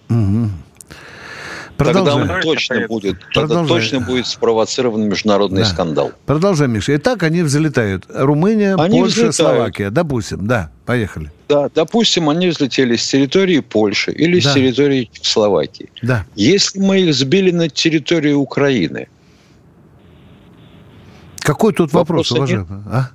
Мгм. 1.77 1.93
Тогда 1.93 2.15
он 2.15 2.27
точно 2.41 2.75
совет. 2.75 2.87
будет, 2.87 3.19
тогда 3.33 3.55
Продолжай. 3.55 3.67
точно 3.81 3.99
будет 4.01 4.27
спровоцирован 4.27 5.03
международный 5.09 5.63
Да. 5.63 5.67
скандал. 5.67 6.11
Продолжаем, 6.25 6.71
Миша. 6.71 6.95
Итак, 6.95 7.23
они 7.23 7.41
взлетают. 7.41 8.05
Румыния, 8.13 8.75
Они 8.75 8.99
Польша, 8.99 9.13
взлетают. 9.13 9.35
Словакия. 9.35 9.89
Допустим, 9.89 10.47
да. 10.47 10.69
Поехали. 10.85 11.31
Да, 11.49 11.69
допустим, 11.73 12.29
они 12.29 12.47
взлетели 12.47 12.95
с 12.95 13.07
территории 13.07 13.59
Польши 13.59 14.11
или 14.11 14.39
Да. 14.39 14.49
с 14.51 14.53
территории 14.53 15.09
Словакии. 15.21 15.89
Да. 16.01 16.25
Если 16.35 16.79
мы 16.79 16.99
их 17.01 17.13
сбили 17.15 17.51
на 17.51 17.69
территории 17.69 18.33
Украины, 18.33 19.07
Какой 21.39 21.73
тут 21.73 21.91
вопрос, 21.91 22.31
уважаемый? 22.31 22.67
А? 22.91 23.09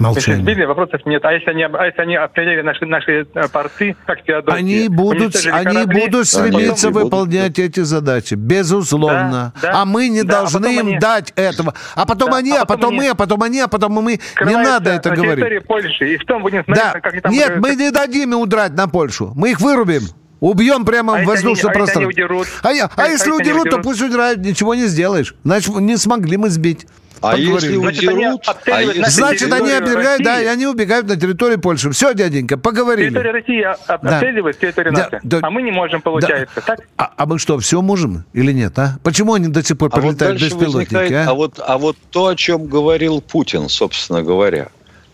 Если 0.00 0.14
Молчание. 0.14 0.42
сбили, 0.42 0.64
вопросов 0.64 1.02
нет. 1.04 1.22
А 1.26 1.32
если 1.32 1.50
они, 1.50 1.62
а 1.64 1.84
если 1.84 2.00
они 2.00 2.16
обстреляли 2.16 2.62
наши, 2.62 2.86
наши 2.86 3.26
э, 3.34 3.48
порты, 3.52 3.94
как 4.06 4.20
Феодосия? 4.24 4.58
Они 4.58 4.88
будут, 4.88 5.36
они 5.44 5.74
корабли, 5.74 6.06
будут 6.08 6.26
стремиться 6.26 6.88
будут. 6.88 7.04
выполнять 7.04 7.58
эти 7.58 7.80
задачи, 7.80 8.32
безусловно. 8.34 9.52
Да, 9.60 9.72
да. 9.72 9.82
а 9.82 9.84
мы 9.84 10.08
не 10.08 10.22
Да, 10.22 10.38
а 10.38 10.40
должны 10.42 10.60
потом 10.60 10.72
им 10.80 10.86
они- 10.86 10.98
дать 10.98 11.32
этого. 11.36 11.74
А 11.94 12.06
потом 12.06 12.30
Да, 12.30 12.36
они, 12.38 12.52
а 12.52 12.62
а 12.62 12.64
потом 12.64 12.80
потом 12.80 12.94
мы, 12.96 13.08
а 13.08 13.14
потом 13.14 13.42
они, 13.42 13.60
а 13.60 13.68
потом 13.68 13.92
мы. 13.92 14.20
Не 14.44 14.56
надо 14.56 14.90
это 14.90 15.10
говорить. 15.14 15.66
Польши. 15.66 16.14
И 16.14 16.18
что, 16.18 16.38
будем 16.38 16.64
смотреть, 16.64 16.84
Да. 16.86 16.92
как 17.00 17.12
они 17.12 17.20
там... 17.20 17.32
Нет, 17.32 17.56
мы 17.58 17.74
не 17.76 17.90
дадим 17.90 18.32
им 18.32 18.38
удрать 18.40 18.72
на 18.72 18.88
Польшу. 18.88 19.32
Мы 19.36 19.50
их 19.50 19.60
вырубим. 19.60 20.02
Убьем 20.40 20.86
прямо 20.86 21.12
А 21.12 21.16
в 21.16 21.18
если 21.20 21.30
воздушном 21.32 21.52
а 21.52 21.72
если 21.72 21.78
пространстве. 21.78 22.06
удерут? 22.06 22.46
А, 22.62 22.72
я- 22.72 22.86
а 22.86 22.90
А 22.96 23.02
если 23.02 23.12
если 23.12 23.30
они 23.32 23.40
удерут, 23.42 23.62
то 23.64 23.68
удерут? 23.76 23.82
пусть 23.84 24.00
удирают, 24.02 24.38
ничего 24.40 24.74
не 24.74 24.86
сделаешь. 24.86 25.34
Значит, 25.44 25.74
не 25.76 25.98
смогли 25.98 26.38
мы 26.38 26.48
сбить. 26.48 26.86
А 27.22 27.36
если 27.36 27.76
удерут, 27.76 28.42
а 28.66 28.82
если- 28.82 29.02
Значит, 29.10 29.52
они 29.52 29.70
оберегают, 29.72 30.22
да, 30.22 30.32
России. 30.34 30.44
и 30.44 30.48
они 30.48 30.66
убегают 30.66 31.06
на 31.08 31.16
территорию 31.16 31.60
Польши. 31.60 31.90
Все, 31.90 32.14
дяденька, 32.14 32.56
поговорили. 32.56 33.08
Территория 33.10 33.32
России 33.32 33.62
а- 33.62 33.76
а- 33.86 33.98
Да. 33.98 34.10
обстреливает 34.16 34.58
территорию 34.58 34.94
Да, 34.94 35.02
НАТО. 35.04 35.20
да. 35.22 35.38
А 35.42 35.50
мы 35.50 35.62
не 35.62 35.70
можем, 35.70 36.00
получается. 36.00 36.60
Так? 36.60 36.80
А, 36.96 37.12
а 37.16 37.26
мы 37.26 37.38
что, 37.38 37.58
все 37.58 37.82
можем 37.82 38.24
или 38.32 38.52
нет, 38.52 38.78
а? 38.78 38.98
Почему 39.02 39.34
они 39.34 39.48
до 39.48 39.62
сих 39.62 39.76
пор 39.78 39.90
А 39.92 39.96
вот 39.96 40.02
прилетают 40.02 40.38
дальше 40.40 40.54
беспилотники, 40.56 41.12
а? 41.12 41.30
а 41.30 41.34
вот, 41.34 41.60
а 41.64 41.78
вот 41.78 41.96
то, 42.10 42.26
о 42.28 42.36
чем 42.36 42.66
говорил 42.66 43.20
Путин, 43.20 43.68
собственно 43.68 44.22
говоря, 44.22 44.68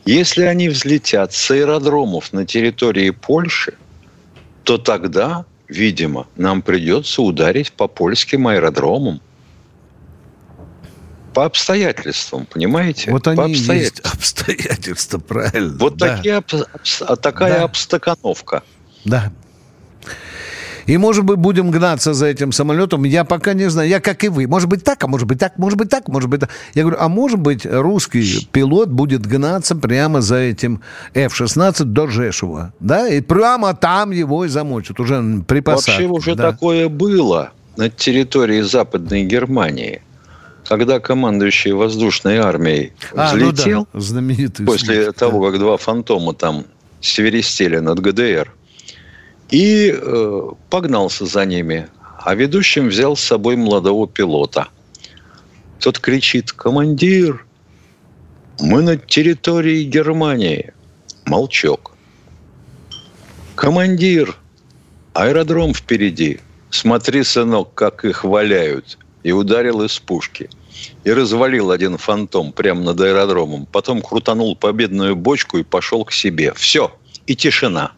если 0.04 0.44
они 0.44 0.68
взлетят 0.68 1.32
с 1.32 1.50
аэродромов 1.50 2.32
на 2.32 2.46
территории 2.46 3.10
Польши, 3.10 3.74
то 4.64 4.78
тогда, 4.78 5.44
видимо, 5.68 6.26
нам 6.36 6.62
придется 6.62 7.22
ударить 7.22 7.72
по 7.72 7.88
польским 7.88 8.46
аэродромам. 8.48 9.20
По 11.36 11.44
обстоятельствам, 11.44 12.46
понимаете? 12.46 13.10
Вот 13.10 13.24
по 13.24 13.30
они 13.32 13.52
есть 13.52 14.00
обстоятельствам. 14.00 14.12
обстоятельства, 14.14 15.18
правильно. 15.18 15.76
Вот 15.78 15.98
да, 15.98 16.16
такие, 16.16 16.38
обс- 16.38 17.16
такая 17.18 17.58
Да. 17.58 17.64
обстакановка. 17.64 18.62
Да. 19.04 19.30
И, 20.86 20.96
может 20.96 21.24
быть, 21.24 21.36
будем 21.36 21.70
гнаться 21.70 22.14
за 22.14 22.24
этим 22.28 22.52
самолетом. 22.52 23.04
Я 23.04 23.24
пока 23.24 23.52
не 23.52 23.68
знаю. 23.68 23.86
Я 23.86 24.00
как 24.00 24.24
и 24.24 24.28
вы. 24.28 24.46
Может 24.46 24.70
быть 24.70 24.82
так, 24.82 25.04
а 25.04 25.08
может 25.08 25.28
быть 25.28 25.38
так, 25.38 25.58
может 25.58 25.78
быть 25.78 25.90
так, 25.90 26.08
может 26.08 26.30
быть 26.30 26.40
так. 26.40 26.48
Я 26.72 26.84
говорю, 26.84 26.96
а 27.00 27.08
может 27.08 27.38
быть, 27.38 27.66
русский 27.66 28.48
пилот 28.50 28.88
будет 28.88 29.26
гнаться 29.26 29.76
прямо 29.76 30.22
за 30.22 30.36
этим 30.36 30.80
F-16 31.12 31.84
до 31.84 32.06
Жешева. 32.06 32.72
Да? 32.80 33.08
И 33.08 33.20
прямо 33.20 33.74
там 33.74 34.10
его 34.10 34.46
и 34.46 34.48
замочат. 34.48 35.00
Уже 35.00 35.42
при 35.46 35.60
посадке. 35.60 36.06
Вообще 36.06 36.30
уже 36.30 36.34
да. 36.34 36.52
такое 36.52 36.88
было 36.88 37.50
на 37.76 37.90
территории 37.90 38.62
Западной 38.62 39.24
Германии, 39.24 40.00
когда 40.68 41.00
командующий 41.00 41.72
воздушной 41.72 42.38
армией 42.38 42.92
А, 43.14 43.34
ну 43.34 43.46
да, 43.46 43.52
взлетел 43.52 43.88
знаменитый 43.92 44.66
после 44.66 45.04
случай, 45.04 45.18
того, 45.18 45.50
как 45.50 45.58
два 45.58 45.76
фантома 45.76 46.34
там 46.34 46.64
свиристели 47.00 47.78
над 47.78 48.00
ГДР, 48.00 48.52
и 49.50 49.94
э, 49.96 50.42
погнался 50.70 51.26
за 51.26 51.44
ними. 51.44 51.88
А 52.18 52.34
ведущим 52.34 52.88
взял 52.88 53.16
с 53.16 53.20
собой 53.20 53.56
молодого 53.56 54.08
пилота. 54.08 54.68
Тот 55.78 56.00
кричит, 56.00 56.50
командир, 56.52 57.46
мы 58.58 58.82
на 58.82 58.96
территории 58.96 59.84
Германии. 59.84 60.72
Молчок. 61.24 61.92
Командир, 63.54 64.36
аэродром 65.12 65.74
впереди. 65.74 66.40
Смотри, 66.70 67.22
сынок, 67.22 67.74
как 67.74 68.04
их 68.04 68.24
валяют. 68.24 68.98
И 69.26 69.32
ударил 69.32 69.82
из 69.82 69.98
пушки. 69.98 70.48
И 71.02 71.10
развалил 71.10 71.72
один 71.72 71.98
фантом 71.98 72.52
прямо 72.52 72.82
над 72.82 73.00
аэродромом. 73.00 73.66
Потом 73.66 74.00
крутанул 74.00 74.54
победную 74.54 75.16
бочку 75.16 75.58
и 75.58 75.64
пошел 75.64 76.04
к 76.04 76.12
себе. 76.12 76.54
Все. 76.54 76.94
И 77.26 77.34
тишина. 77.34 77.90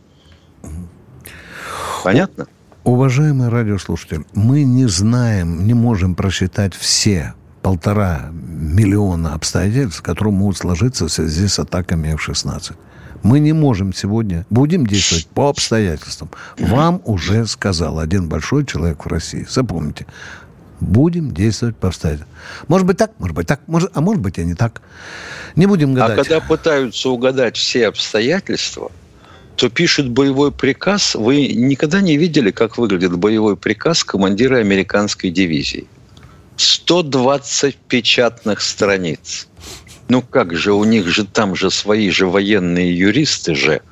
Понятно? 2.02 2.46
Уважаемый 2.82 3.50
радиослушатель, 3.50 4.24
мы 4.32 4.64
не 4.64 4.86
знаем, 4.86 5.66
не 5.66 5.74
можем 5.74 6.14
просчитать 6.14 6.72
все 6.74 7.34
полтора 7.60 8.30
миллиона 8.32 9.34
обстоятельств, 9.34 10.00
которые 10.00 10.32
могут 10.32 10.56
сложиться 10.56 11.08
в 11.08 11.12
связи 11.12 11.46
с 11.46 11.58
атаками 11.58 12.08
F-16. 12.14 12.72
Мы 13.22 13.40
не 13.40 13.52
можем 13.52 13.92
сегодня, 13.92 14.46
будем 14.48 14.86
действовать 14.86 15.26
по 15.26 15.50
обстоятельствам. 15.50 16.30
Вам 16.58 17.02
уже 17.04 17.44
сказал 17.46 17.98
один 17.98 18.30
большой 18.30 18.64
человек 18.64 19.04
в 19.04 19.08
России. 19.08 19.46
Запомните, 19.46 20.06
будем 20.80 21.32
действовать 21.32 21.76
по 21.76 21.88
обстоятельствам. 21.88 22.32
Может 22.68 22.86
быть 22.86 22.96
так, 22.96 23.12
может 23.18 23.36
быть 23.36 23.46
так, 23.46 23.60
может, 23.66 23.90
а 23.94 24.00
может 24.00 24.22
быть 24.22 24.38
и 24.38 24.44
не 24.44 24.54
так. 24.54 24.80
Не 25.56 25.66
будем 25.66 25.92
А 25.92 26.08
гадать. 26.08 26.16
когда 26.16 26.40
пытаются 26.40 27.08
угадать 27.10 27.56
все 27.56 27.88
обстоятельства, 27.88 28.92
то 29.56 29.68
пишут 29.68 30.08
боевой 30.08 30.52
приказ. 30.52 31.14
Вы 31.14 31.48
никогда 31.48 32.00
не 32.00 32.16
видели, 32.16 32.50
как 32.50 32.78
выглядит 32.78 33.16
боевой 33.16 33.56
приказ 33.56 34.04
командира 34.04 34.58
американской 34.58 35.30
дивизии? 35.30 35.86
120 36.56 37.76
печатных 37.76 38.60
страниц. 38.60 39.48
Ну 40.08 40.22
как 40.22 40.54
же, 40.54 40.72
у 40.72 40.84
них 40.84 41.06
же 41.06 41.24
там 41.26 41.54
же 41.54 41.70
свои 41.70 42.10
же 42.10 42.26
военные 42.26 42.96
юристы 42.96 43.54
же. 43.54 43.82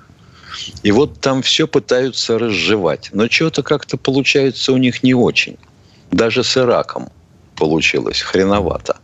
И 0.83 0.91
вот 0.91 1.21
там 1.21 1.43
все 1.43 1.67
пытаются 1.67 2.39
разжевать. 2.39 3.11
Но 3.13 3.29
что-то 3.29 3.63
как-то 3.63 3.97
получается 3.97 4.73
у 4.73 4.77
них 4.79 5.03
не 5.03 5.15
очень. 5.15 5.59
Даже 6.11 6.45
с 6.45 6.57
Ираком 6.57 7.09
получилось 7.57 8.21
хреновато. 8.23 8.97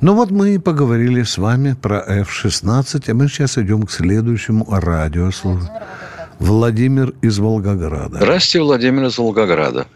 Ну 0.00 0.14
вот 0.14 0.30
мы 0.30 0.54
и 0.54 0.58
поговорили 0.58 1.22
с 1.22 1.38
вами 1.38 1.74
про 1.74 1.98
F-16, 1.98 3.10
а 3.10 3.14
мы 3.14 3.28
сейчас 3.28 3.58
идем 3.58 3.82
к 3.82 3.90
следующему 3.90 4.64
радиослу. 4.70 5.58
Владимир 6.38 7.14
из 7.20 7.40
Волгограда. 7.40 8.18
Здравствуйте, 8.18 8.62
Владимир 8.64 9.06
из 9.06 9.18
Волгограда. 9.18 9.86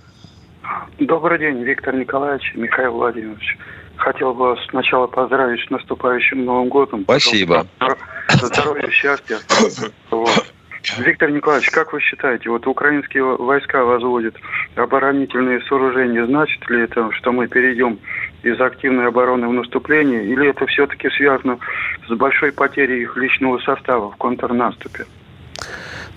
Добрый 0.99 1.39
день, 1.39 1.63
Виктор 1.63 1.95
Николаевич, 1.95 2.53
Михаил 2.57 2.93
Владимирович. 2.95 3.57
Хотел 3.97 4.35
бы 4.35 4.49
вас 4.51 4.59
сначала 4.71 5.07
поздравить 5.07 5.65
с 5.65 5.71
наступающим 5.71 6.45
Новым 6.45 6.69
годом. 6.69 7.03
Спасибо. 7.05 7.67
Здоровья, 8.29 8.89
счастья. 8.91 9.39
Вот. 10.11 10.53
Виктор 10.99 11.31
Николаевич, 11.31 11.71
как 11.71 11.93
вы 11.93 12.01
считаете, 12.01 12.51
вот 12.51 12.67
украинские 12.67 13.25
войска 13.25 13.85
возводят 13.85 14.35
оборонительные 14.75 15.61
сооружения, 15.69 16.27
значит 16.27 16.69
ли 16.69 16.83
это, 16.83 17.11
что 17.13 17.33
мы 17.33 17.47
перейдем 17.47 17.99
из 18.43 18.61
активной 18.61 19.07
обороны 19.07 19.49
в 19.49 19.53
наступление, 19.53 20.27
или 20.27 20.49
это 20.49 20.67
все-таки 20.67 21.09
связано 21.11 21.59
с 22.09 22.15
большой 22.15 22.53
потерей 22.53 23.03
их 23.03 23.17
личного 23.17 23.59
состава 23.61 24.11
в 24.11 24.17
контрнаступе? 24.17 25.07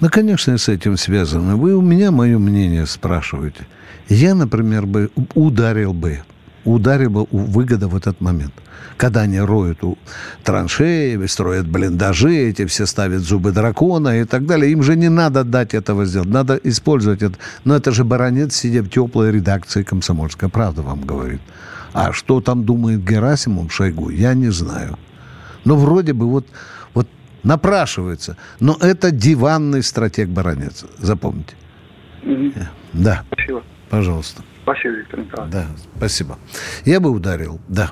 Ну, 0.02 0.10
конечно, 0.12 0.58
с 0.58 0.68
этим 0.68 0.98
связано. 0.98 1.56
Вы 1.56 1.76
у 1.76 1.82
меня 1.82 2.12
мое 2.12 2.38
мнение 2.38 2.86
спрашиваете. 2.86 3.68
Я, 4.10 4.36
например, 4.36 4.86
бы 4.86 5.10
ударил 5.36 5.94
бы 5.94 6.20
ударила 6.66 7.28
выгода 7.32 7.88
в 7.88 7.96
этот 7.96 8.20
момент. 8.22 8.54
Когда 8.98 9.22
они 9.22 9.40
роют 9.40 9.84
у 9.84 9.98
траншеи, 10.44 11.26
строят 11.28 11.68
блиндажи, 11.68 12.36
эти 12.36 12.66
все 12.66 12.86
ставят 12.86 13.22
зубы 13.22 13.52
дракона 13.52 14.22
и 14.22 14.24
так 14.26 14.46
далее. 14.46 14.72
Им 14.72 14.84
же 14.84 14.96
не 14.96 15.10
надо 15.10 15.44
дать 15.44 15.74
этого 15.74 16.06
сделать. 16.06 16.30
Надо 16.30 16.56
использовать 16.64 17.22
это. 17.22 17.36
Но 17.66 17.76
это 17.76 17.92
же 17.92 18.04
баронец, 18.04 18.56
сидя 18.56 18.82
в 18.82 18.90
теплой 18.90 19.32
редакции 19.32 19.84
«Комсомольская 19.84 20.50
правда» 20.50 20.82
вам 20.82 21.02
говорит. 21.02 21.42
А 21.94 22.12
что 22.14 22.42
там 22.42 22.66
думает 22.66 23.04
Герасимов 23.04 23.72
Шойгу, 23.74 24.10
я 24.10 24.34
не 24.34 24.50
знаю. 24.50 24.98
Но 25.66 25.78
вроде 25.78 26.14
бы 26.14 26.28
вот, 26.30 26.46
вот 26.94 27.08
напрашивается. 27.44 28.38
Но 28.60 28.78
это 28.80 29.12
диванный 29.12 29.84
стратег 29.84 30.30
баронец. 30.30 30.86
Запомните. 31.00 31.56
Мгм. 32.24 32.54
Да, 32.94 33.24
Спасибо. 33.32 33.64
пожалуйста. 33.90 34.44
Спасибо, 34.66 34.96
Виктор 34.96 35.20
Николаевич. 35.20 35.54
Да, 35.54 35.66
спасибо. 35.96 36.40
Я 36.86 37.00
бы 37.00 37.12
ударил, 37.12 37.60
да. 37.68 37.92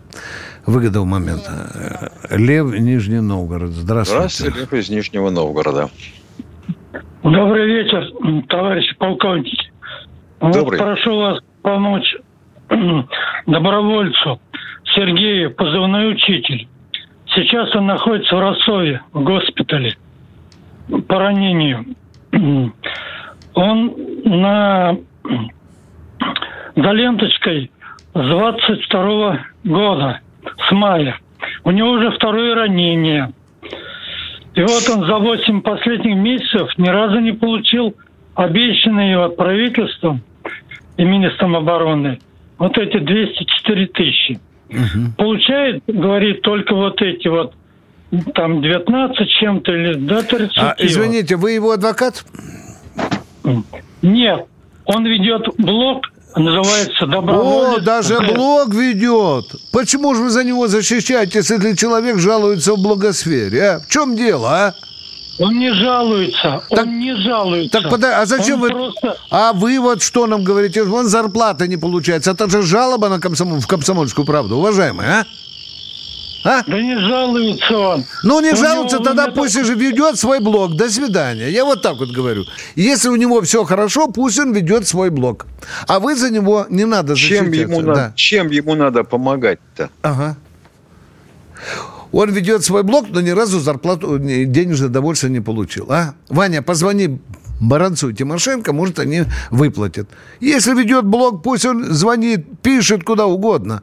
Выгода 0.66 1.02
у 1.02 1.06
момента. 1.06 2.12
Э, 2.30 2.36
Лев, 2.36 2.74
Нижний 2.74 3.20
Новгород. 3.22 3.70
Здравствуйте. 3.70 4.30
Здравствуйте, 4.30 4.60
Лев 4.60 4.74
из 4.74 4.90
Нижнего 4.90 5.30
Новгорода. 5.30 5.92
Добрый 7.22 7.68
вечер, 7.68 8.04
товарищи 8.50 8.96
полковники. 8.98 9.72
Вот 10.40 10.54
Добрый. 10.54 10.80
прошу 10.80 11.16
вас 11.16 11.40
помочь 11.62 12.16
добровольцу 13.46 14.42
Сергею, 14.96 15.54
позывной 15.54 16.12
учитель. 16.12 16.68
Сейчас 17.36 17.74
он 17.76 17.86
находится 17.86 18.36
в 18.36 18.40
Ростове, 18.40 19.02
в 19.12 19.24
госпитале, 19.24 19.96
по 21.08 21.20
ранению. 21.20 21.86
Он 23.54 23.94
на 24.26 24.98
за 26.76 26.92
ленточкой 26.92 27.72
с 28.14 28.20
22 28.20 29.40
года, 29.64 30.20
с 30.68 30.72
мая. 30.72 31.18
У 31.64 31.72
него 31.72 31.92
уже 31.92 32.12
второе 32.12 32.56
ранение. 32.56 33.32
И 34.56 34.62
вот 34.62 34.84
он 34.94 35.06
за 35.06 35.18
8 35.18 35.62
последних 35.62 36.16
месяцев 36.16 36.70
ни 36.78 36.88
разу 36.88 37.20
не 37.20 37.32
получил 37.32 37.96
обещанные 38.36 39.18
от 39.20 39.36
правительством 39.36 40.22
и 40.98 41.04
министром 41.04 41.56
обороны 41.56 42.20
вот 42.58 42.78
эти 42.78 43.00
204 43.00 43.88
тысячи. 43.88 44.40
Мгм. 44.70 45.14
Получает, 45.18 45.84
говорит, 45.88 46.42
только 46.42 46.76
вот 46.76 47.02
эти 47.02 47.28
вот 47.28 47.54
там 48.34 48.62
19 48.62 49.30
чем-то 49.30 49.72
или 49.72 49.94
до 49.96 50.24
30. 50.24 50.58
А, 50.58 50.76
извините, 50.78 51.36
вы 51.36 51.52
его 51.52 51.72
адвокат? 51.72 52.24
Нет, 54.02 54.46
он 54.86 55.06
ведет 55.06 55.48
блог, 55.58 56.06
называется 56.36 57.06
О, 57.06 57.08
«Доброволец». 57.08 57.84
даже 57.84 58.20
блог 58.20 58.74
ведет. 58.74 59.46
Почему 59.72 60.14
же 60.16 60.24
вы 60.24 60.30
за 60.30 60.44
него 60.44 60.68
защищаетесь, 60.68 61.50
если 61.50 61.76
человек 61.76 62.18
жалуется 62.20 62.74
в 62.74 62.82
блогосфере? 62.82 63.64
А? 63.64 63.80
В 63.80 63.88
чем 63.88 64.16
дело, 64.16 64.50
а? 64.50 64.74
Он 65.40 65.58
не 65.58 65.72
жалуется, 65.74 66.62
Так- 66.70 66.86
он 66.86 67.00
не 67.00 67.16
жалуется. 67.16 67.82
Так 67.82 67.90
подай, 67.90 68.14
а 68.14 68.26
зачем 68.28 68.56
Он 68.56 68.62
вы... 68.62 68.70
просто- 68.70 69.18
А 69.32 69.52
вы 69.54 69.80
вот 69.80 70.04
что 70.04 70.28
нам 70.28 70.44
говорите? 70.44 70.84
Вон 70.84 71.08
зарплата 71.08 71.68
не 71.68 71.78
получается. 71.78 72.32
Это 72.32 72.48
же 72.50 72.62
жалоба 72.62 73.10
на 73.10 73.20
комсомол... 73.20 73.60
в 73.60 73.66
комсомольскую 73.68 74.26
правду, 74.26 74.58
уважаемый, 74.58 75.08
а? 75.08 75.26
А? 76.44 76.62
Да 76.68 76.82
не 76.82 76.98
жалуется 77.00 77.78
он. 77.78 78.04
Ну, 78.24 78.42
не 78.42 78.52
У 78.52 78.56
жалуется, 78.56 78.98
него 78.98 79.06
тогда 79.06 79.28
пусть 79.30 79.54
же 79.66 79.74
ведет 79.76 80.18
свой 80.20 80.40
блог. 80.40 80.76
До 80.76 80.90
свидания. 80.90 81.50
Я 81.50 81.64
вот 81.66 81.82
так 81.82 81.98
вот 81.98 82.10
говорю. 82.12 82.44
Если 82.76 83.08
у 83.10 83.16
него 83.16 83.42
все 83.42 83.64
хорошо, 83.64 84.08
пусть 84.08 84.40
он 84.40 84.54
ведет 84.54 84.88
свой 84.88 85.10
блог. 85.10 85.46
А 85.88 86.00
вы 86.00 86.16
за 86.16 86.30
него 86.30 86.66
не 86.70 86.86
надо 86.86 87.16
Чем 87.16 87.52
ему, 87.52 87.82
Да. 87.82 87.88
надо, 87.88 88.14
чем 88.16 88.50
ему 88.50 88.76
надо 88.76 89.04
помогать-то? 89.04 89.90
Ага. 90.02 90.36
Он 92.12 92.30
ведет 92.30 92.64
свой 92.64 92.84
блог, 92.84 93.08
но 93.10 93.22
ни 93.22 93.32
разу 93.32 93.60
зарплату, 93.60 94.18
не- 94.18 94.46
денежное 94.46 94.90
довольствие 94.90 95.32
не 95.32 95.40
получил. 95.40 95.88
А? 95.92 96.14
Ваня, 96.30 96.62
позвони 96.62 97.20
Баранцу 97.60 98.10
и 98.10 98.14
Тимошенко, 98.14 98.74
может, 98.74 99.00
они 99.00 99.24
выплатят. 99.50 100.10
Если 100.40 100.74
ведет 100.74 101.06
блог, 101.06 101.42
пусть 101.42 101.66
он 101.66 101.86
звонит, 101.86 102.46
пишет 102.62 103.04
куда 103.04 103.26
угодно. 103.26 103.82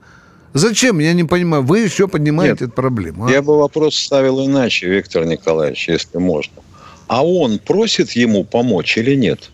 Зачем? 0.52 0.98
Я 0.98 1.12
не 1.12 1.24
понимаю. 1.24 1.62
Вы 1.62 1.80
еще 1.80 2.08
поднимаете 2.08 2.52
Нет, 2.52 2.62
эту 2.62 2.72
проблему. 2.72 3.26
а? 3.26 3.30
Я 3.30 3.42
бы 3.42 3.56
вопрос 3.56 3.96
ставил 3.96 4.44
иначе, 4.44 4.88
Виктор 4.88 5.24
Николаевич, 5.24 5.88
если 5.88 6.18
можно. 6.18 6.62
А 7.06 7.24
он 7.24 7.58
просит 7.58 8.12
ему 8.12 8.44
помочь 8.44 8.96
или 8.96 9.14
нет? 9.14 9.50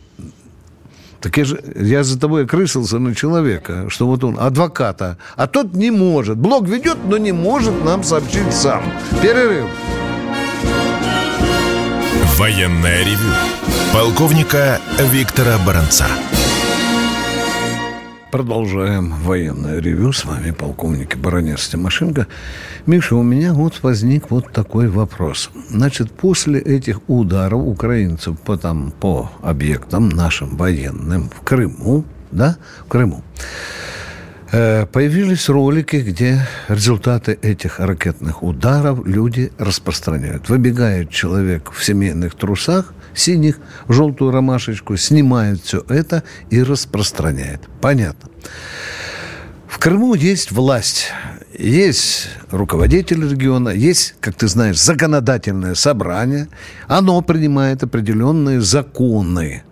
Так 1.21 1.39
я 1.39 1.45
же 1.45 1.63
я 1.75 2.05
за 2.05 2.19
тобой 2.19 2.45
окрысился 2.45 2.99
на 2.99 3.15
человека, 3.15 3.87
что 3.89 4.07
вот 4.07 4.23
он 4.23 4.39
адвоката, 4.39 5.19
а 5.37 5.47
тот 5.47 5.75
не 5.75 5.91
может. 5.91 6.37
Блог 6.37 6.69
ведет, 6.69 6.99
но 7.05 7.17
не 7.19 7.33
может 7.33 7.85
нам 7.85 8.05
сообщить 8.05 8.53
сам. 8.53 8.83
Перерыв. 9.23 9.67
Военное 12.37 13.03
ревю 13.03 13.33
полковника 13.93 14.79
Виктора 15.11 15.57
Баранца. 15.67 16.07
Продолжаем 18.33 19.15
военное 19.23 19.79
ревю. 19.81 20.13
С 20.13 20.25
вами 20.25 20.51
полковник 20.51 21.17
Баранец 21.17 21.69
Тимошенко. 21.69 22.27
Миша, 22.85 23.15
у 23.15 23.23
меня 23.23 23.55
вот 23.55 23.85
возник 23.85 24.31
вот 24.31 24.53
такой 24.53 24.89
вопрос. 24.89 25.51
Значит, 25.71 26.11
после 26.11 26.59
этих 26.59 27.09
ударов 27.09 27.61
украинцев 27.61 28.39
по, 28.41 28.59
там, 28.59 28.93
по 28.99 29.31
объектам 29.43 30.09
нашим 30.09 30.57
военным 30.57 31.31
в 31.31 31.45
Крыму, 31.45 32.05
да, 32.33 32.57
в 32.85 32.89
Крыму, 32.89 33.23
э, 34.51 34.87
появились 34.87 35.49
ролики, 35.49 35.97
где 35.97 36.49
результаты 36.67 37.39
этих 37.41 37.79
ракетных 37.79 38.43
ударов 38.43 39.07
люди 39.07 39.53
распространяют. 39.57 40.49
Выбегает 40.49 41.11
человек 41.11 41.71
в 41.71 41.85
семейных 41.85 42.35
трусах, 42.35 42.93
синих, 43.17 43.59
желтую 43.89 44.31
ромашечку, 44.31 44.97
снимает 44.97 45.63
все 45.63 45.85
это 45.89 46.23
и 46.51 46.63
распространяет. 46.63 47.63
Понятно. 47.81 48.31
В 49.67 49.79
Крыму 49.79 50.15
есть 50.15 50.53
власть, 50.53 51.09
есть 51.59 52.29
руководитель 52.51 53.29
региона, 53.29 53.71
есть, 53.71 54.15
как 54.21 54.35
ты 54.35 54.49
знаешь, 54.49 54.81
законодательное 54.81 55.75
собрание. 55.75 56.49
Оно 56.87 57.21
принимает 57.21 57.83
определенные 57.83 58.61
законы. 58.61 59.65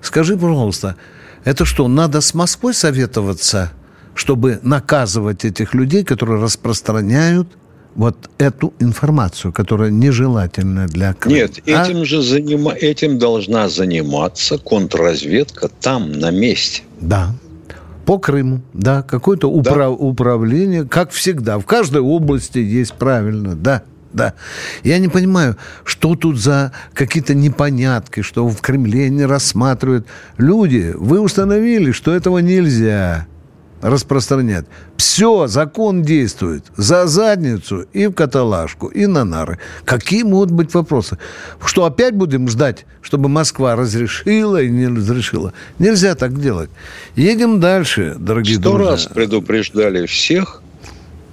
Скажи, 0.00 0.36
пожалуйста, 0.36 0.96
это 1.44 1.64
что, 1.64 1.88
надо 1.88 2.20
с 2.20 2.34
Москвой 2.34 2.74
советоваться, 2.74 3.72
чтобы 4.14 4.58
наказывать 4.62 5.44
этих 5.44 5.74
людей, 5.74 6.04
которые 6.04 6.40
распространяют 6.40 7.56
вот 7.94 8.30
эту 8.38 8.72
информацию, 8.80 9.52
которая 9.52 9.90
нежелательна 9.90 10.86
для 10.86 11.14
Крыма? 11.14 11.36
Нет, 11.36 11.60
А? 11.66 11.70
этим 11.86 12.04
же 12.04 12.18
занима- 12.22 12.74
этим 12.74 13.18
должна 13.18 13.68
заниматься 13.68 14.58
контрразведка 14.58 15.68
там, 15.68 16.12
на 16.12 16.30
месте. 16.30 16.82
Да. 17.00 17.34
По 18.06 18.18
Крыму, 18.18 18.62
да, 18.72 19.02
какое-то 19.02 19.48
упра- 19.50 19.88
управление, 19.88 20.84
как 20.84 21.10
всегда, 21.12 21.58
в 21.58 21.66
каждой 21.66 22.00
области 22.02 22.58
есть 22.58 22.94
правильно, 22.94 23.54
да, 23.54 23.82
да. 24.12 24.34
Я 24.82 24.98
не 24.98 25.08
понимаю, 25.08 25.56
что 25.84 26.16
тут 26.16 26.38
за 26.40 26.72
какие-то 26.94 27.34
непонятки, 27.34 28.22
что 28.22 28.48
в 28.48 28.60
Кремле 28.60 29.08
не 29.08 29.24
рассматривают. 29.24 30.06
Люди, 30.36 30.92
вы 30.96 31.20
установили, 31.20 31.92
что 31.92 32.12
этого 32.12 32.38
нельзя 32.38 33.26
распространять. 33.82 34.64
Все, 34.96 35.46
закон 35.48 36.02
действует. 36.02 36.64
За 36.76 37.06
задницу 37.06 37.86
и 37.92 38.06
в 38.06 38.12
каталажку, 38.12 38.86
и 38.86 39.06
на 39.06 39.24
нары. 39.24 39.58
Какие 39.84 40.22
могут 40.22 40.50
быть 40.52 40.72
вопросы? 40.72 41.18
Что 41.64 41.84
опять 41.84 42.14
будем 42.14 42.48
ждать, 42.48 42.86
чтобы 43.02 43.28
Москва 43.28 43.76
разрешила 43.76 44.62
и 44.62 44.70
не 44.70 44.86
разрешила? 44.86 45.52
Нельзя 45.78 46.14
так 46.14 46.40
делать. 46.40 46.70
Едем 47.16 47.60
дальше, 47.60 48.14
дорогие 48.18 48.56
Сто 48.56 48.72
друзья. 48.72 48.90
раз 48.92 49.06
предупреждали 49.06 50.06
всех 50.06 50.62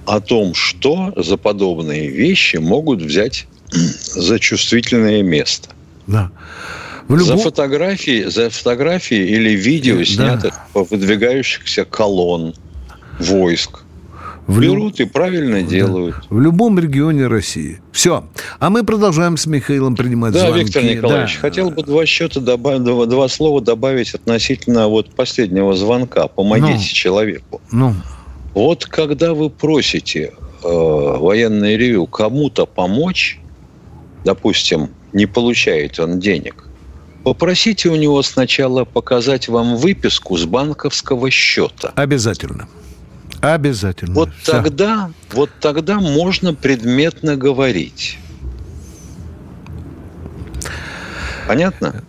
о 0.06 0.20
том, 0.20 0.54
что 0.54 1.12
за 1.16 1.36
подобные 1.36 2.10
вещи 2.10 2.56
могут 2.56 3.00
взять 3.00 3.46
за 3.70 4.38
чувствительное 4.40 5.22
место. 5.22 5.70
Да. 6.08 6.30
В 7.10 7.18
За 7.20 7.32
любом- 7.32 7.44
фотографии, 7.44 8.22
за 8.28 8.50
фотографии 8.50 9.18
или 9.18 9.50
видео, 9.50 9.98
Да. 9.98 10.04
снятых 10.04 10.54
по 10.72 10.84
выдвигающихся 10.84 11.84
колонн 11.84 12.54
войск. 13.18 13.80
в 14.46 14.58
люб- 14.58 14.72
Берут 14.74 14.98
и 15.00 15.04
правильно 15.04 15.62
делают. 15.62 16.16
В 16.28 16.40
любом 16.40 16.76
регионе 16.80 17.28
России. 17.28 17.80
Все. 17.92 18.24
А 18.58 18.68
мы 18.70 18.82
продолжаем 18.84 19.36
с 19.36 19.46
Михаилом 19.46 19.94
принимать 19.94 20.32
Да, 20.32 20.40
звонки. 20.48 20.64
Виктор 20.64 20.82
Николаевич, 20.82 21.34
Да. 21.34 21.40
хотел 21.40 21.70
бы 21.70 21.82
два 21.84 22.04
счета 22.04 22.40
добавить, 22.40 22.82
два, 22.82 23.06
два 23.06 23.28
слова 23.28 23.60
добавить 23.60 24.12
относительно 24.14 24.88
вот 24.88 25.10
последнего 25.14 25.74
звонка. 25.74 26.26
Помогите 26.26 26.74
Ну. 26.78 26.82
человеку. 26.94 27.60
Ну, 27.70 27.94
Вот 28.54 28.86
когда 28.86 29.34
вы 29.34 29.50
просите 29.50 30.32
э, 30.64 30.68
военное 30.68 31.76
ревю 31.76 32.06
кому-то 32.06 32.66
помочь, 32.66 33.38
допустим, 34.24 34.88
не 35.12 35.26
получает 35.26 36.00
он 36.00 36.18
денег, 36.18 36.64
попросите 37.34 37.88
у 37.90 37.94
него 37.94 38.20
сначала 38.22 38.84
показать 38.84 39.46
вам 39.48 39.76
выписку 39.76 40.36
с 40.36 40.46
банковского 40.46 41.30
счета. 41.30 41.92
обязательно. 41.94 42.66
Обязательно. 43.40 44.14
Вот 44.14 44.30
Всё. 44.42 44.50
тогда, 44.52 45.10
вот 45.32 45.48
тогда 45.60 46.00
можно 46.00 46.54
предметно 46.54 47.36
говорить. 47.36 48.18
Понятно? 51.46 52.02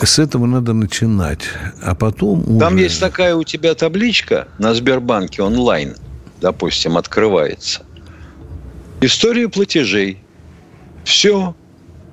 С 0.00 0.18
этого 0.20 0.46
надо 0.46 0.72
начинать. 0.72 1.40
А 1.82 1.96
потом 1.96 2.58
Там 2.60 2.74
уже- 2.74 2.84
есть 2.84 3.00
такая 3.00 3.34
у 3.34 3.42
тебя 3.42 3.74
табличка 3.74 4.46
на 4.58 4.74
Сбербанке 4.74 5.42
онлайн, 5.42 5.96
допустим, 6.40 6.96
открывается. 6.96 7.82
История 9.00 9.48
платежей. 9.48 10.22
Все. 11.04 11.54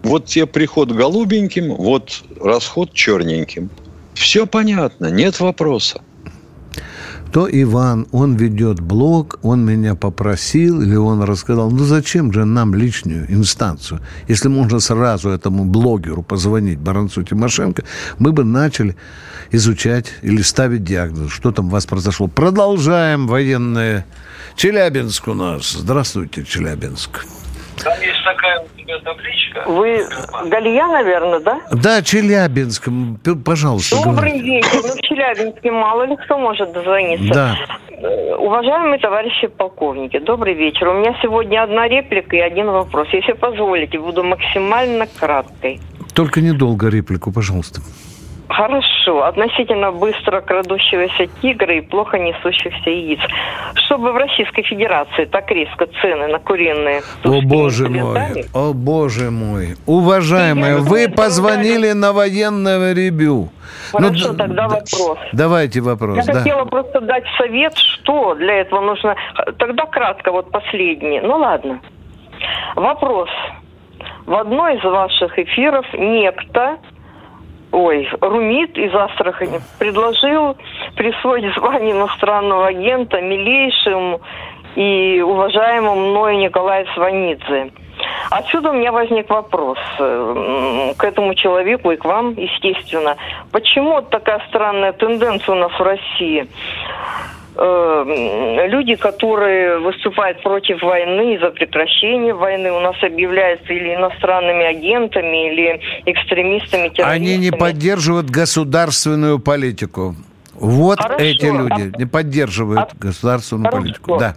Вот 0.04 0.26
тебе 0.26 0.46
приход 0.46 0.92
голубеньким, 0.92 1.74
вот 1.76 2.24
расход 2.42 2.94
черненьким. 2.94 3.70
Все 4.14 4.46
понятно, 4.46 5.08
нет 5.08 5.40
вопроса. 5.40 6.02
то 7.32 7.48
Иван, 7.52 8.06
он 8.12 8.36
ведет 8.36 8.80
блог, 8.80 9.40
он 9.42 9.66
меня 9.66 9.96
попросил, 9.96 10.82
или 10.82 10.96
он 10.96 11.24
рассказал, 11.24 11.72
ну 11.72 11.84
зачем 11.84 12.32
же 12.32 12.46
нам 12.46 12.76
лишнюю 12.76 13.26
инстанцию? 13.32 14.02
Если 14.28 14.50
можно 14.50 14.80
сразу 14.80 15.30
этому 15.30 15.66
блогеру 15.66 16.22
позвонить, 16.22 16.78
Баранцу 16.78 17.24
Тимошенко, 17.24 17.84
мы 18.20 18.34
бы 18.34 18.44
начали 18.44 18.96
изучать 19.52 20.14
или 20.22 20.44
ставить 20.44 20.84
диагноз, 20.84 21.32
что 21.32 21.52
там 21.52 21.68
у 21.68 21.70
вас 21.70 21.86
произошло. 21.86 22.28
Продолжаем 22.28 23.26
военное. 23.26 24.06
Челябинск 24.56 25.28
у 25.28 25.34
нас. 25.34 25.72
Здравствуйте, 25.72 26.44
Челябинск. 26.44 27.26
Там 27.84 28.00
есть 28.02 28.24
такая 28.24 28.60
у 28.60 28.80
тебя 28.80 29.00
табличка. 29.00 29.43
Вы 29.68 30.06
Галия, 30.46 30.88
наверное, 30.88 31.40
да? 31.40 31.62
Да, 31.72 32.02
Челябинск, 32.02 32.90
пожалуйста. 33.46 33.96
Добрый 34.04 34.32
говорите. 34.40 34.46
вечер. 34.46 34.70
Ну, 34.74 34.90
в 34.96 35.02
Челябинске 35.02 35.72
мало 35.72 36.04
ли 36.04 36.16
кто 36.18 36.38
может 36.38 36.72
дозвониться. 36.74 37.34
Да. 37.34 37.56
Э, 37.90 38.36
Уважаемые 38.36 39.00
товарищи 39.00 39.48
полковники, 39.48 40.20
добрый 40.20 40.54
вечер. 40.54 40.90
У 40.90 40.94
меня 40.94 41.16
сегодня 41.22 41.64
одна 41.64 41.88
реплика 41.88 42.36
и 42.36 42.40
один 42.40 42.68
вопрос. 42.68 43.08
Если 43.14 43.34
позволите, 43.34 44.00
буду 44.00 44.24
максимально 44.24 45.08
краткой. 45.08 45.80
Только 46.14 46.42
недолго 46.42 46.90
реплику, 46.90 47.32
пожалуйста. 47.32 47.82
Хорошо. 48.50 49.24
Относительно 49.24 49.92
быстро 49.92 50.42
крадущегося 50.42 51.28
тигра 51.42 51.76
и 51.76 51.82
плохо 51.82 52.20
несущихся 52.20 52.90
яиц. 52.90 53.20
Чтобы 53.86 54.12
в 54.12 54.16
Российской 54.18 54.64
Федерации 54.64 55.26
так 55.26 55.50
резко 55.50 55.88
цены 56.02 56.28
на 56.28 56.40
куриные 56.40 57.02
О, 57.24 57.42
боже 57.42 57.90
мой, 57.90 58.46
о, 58.54 58.74
боже 58.74 59.32
мой. 59.32 59.76
Уважаемые, 59.86 60.78
вы 60.78 61.10
позвонили 61.10 61.92
на 61.94 62.12
военное 62.14 62.94
ревю. 62.94 63.50
Хорошо, 63.92 64.34
д- 64.34 64.38
тогда 64.38 64.68
вопрос. 64.68 65.18
Давайте 65.32 65.82
вопрос, 65.82 66.18
Я 66.18 66.24
да. 66.26 66.40
хотела 66.40 66.66
просто 66.66 67.02
дать 67.02 67.24
совет, 67.38 67.76
что 67.78 68.36
для 68.36 68.62
этого 68.62 68.82
нужно. 68.82 69.16
Тогда 69.58 69.86
кратко, 69.86 70.32
вот 70.32 70.52
последний. 70.52 71.20
Ну 71.22 71.38
ладно. 71.38 71.80
Вопрос. 72.76 73.30
В 74.26 74.36
одной 74.36 74.78
из 74.78 74.84
ваших 74.84 75.38
эфиров 75.38 75.86
некто, 75.94 76.78
ой, 77.74 78.08
Румит 78.22 78.78
из 78.78 78.94
Астрахани, 78.94 79.60
предложил 79.80 80.56
присвоить 80.96 81.54
звание 81.56 81.92
иностранного 81.92 82.68
агента 82.68 83.20
милейшему 83.20 84.22
и 84.76 85.22
уважаемому 85.22 86.12
мною 86.12 86.38
Николаю 86.38 86.86
Сванидзе. 86.94 87.72
Отсюда 88.30 88.72
у 88.72 88.74
меня 88.74 88.92
возник 88.92 89.30
вопрос 89.30 89.78
э, 90.00 90.94
к 90.98 91.04
этому 91.04 91.36
человеку 91.36 91.92
и 91.92 91.98
к 91.98 92.06
вам, 92.06 92.34
естественно. 92.34 93.18
Почему 93.52 94.02
такая 94.02 94.42
странная 94.50 94.94
тенденция 94.94 95.54
у 95.54 95.58
нас 95.58 95.72
в 95.72 95.82
России? 95.82 96.48
Э, 97.56 98.04
м, 98.08 98.70
Люди, 98.70 98.96
которые 98.96 99.80
выступают 99.80 100.42
против 100.42 100.82
войны, 100.82 101.38
за 101.40 101.52
прекращение 101.52 102.34
войны, 102.34 102.72
у 102.72 102.80
нас 102.80 102.96
объявляются 103.04 103.72
или 103.74 103.94
иностранными 103.96 104.64
агентами, 104.66 105.52
или 105.52 105.82
экстремистами, 106.06 106.90
террористами. 106.90 107.12
Они 107.16 107.38
не 107.38 107.52
поддерживают 107.52 108.30
государственную 108.30 109.40
политику. 109.40 110.16
Вот 110.56 111.00
Хорошо. 111.00 111.24
эти 111.24 111.46
люди 111.46 111.92
А- 111.94 111.98
не 112.00 112.06
поддерживают 112.06 112.90
а- 112.92 112.96
государственную 113.00 113.66
Хорошо. 113.66 113.82
политику. 113.84 114.18
Да. 114.18 114.36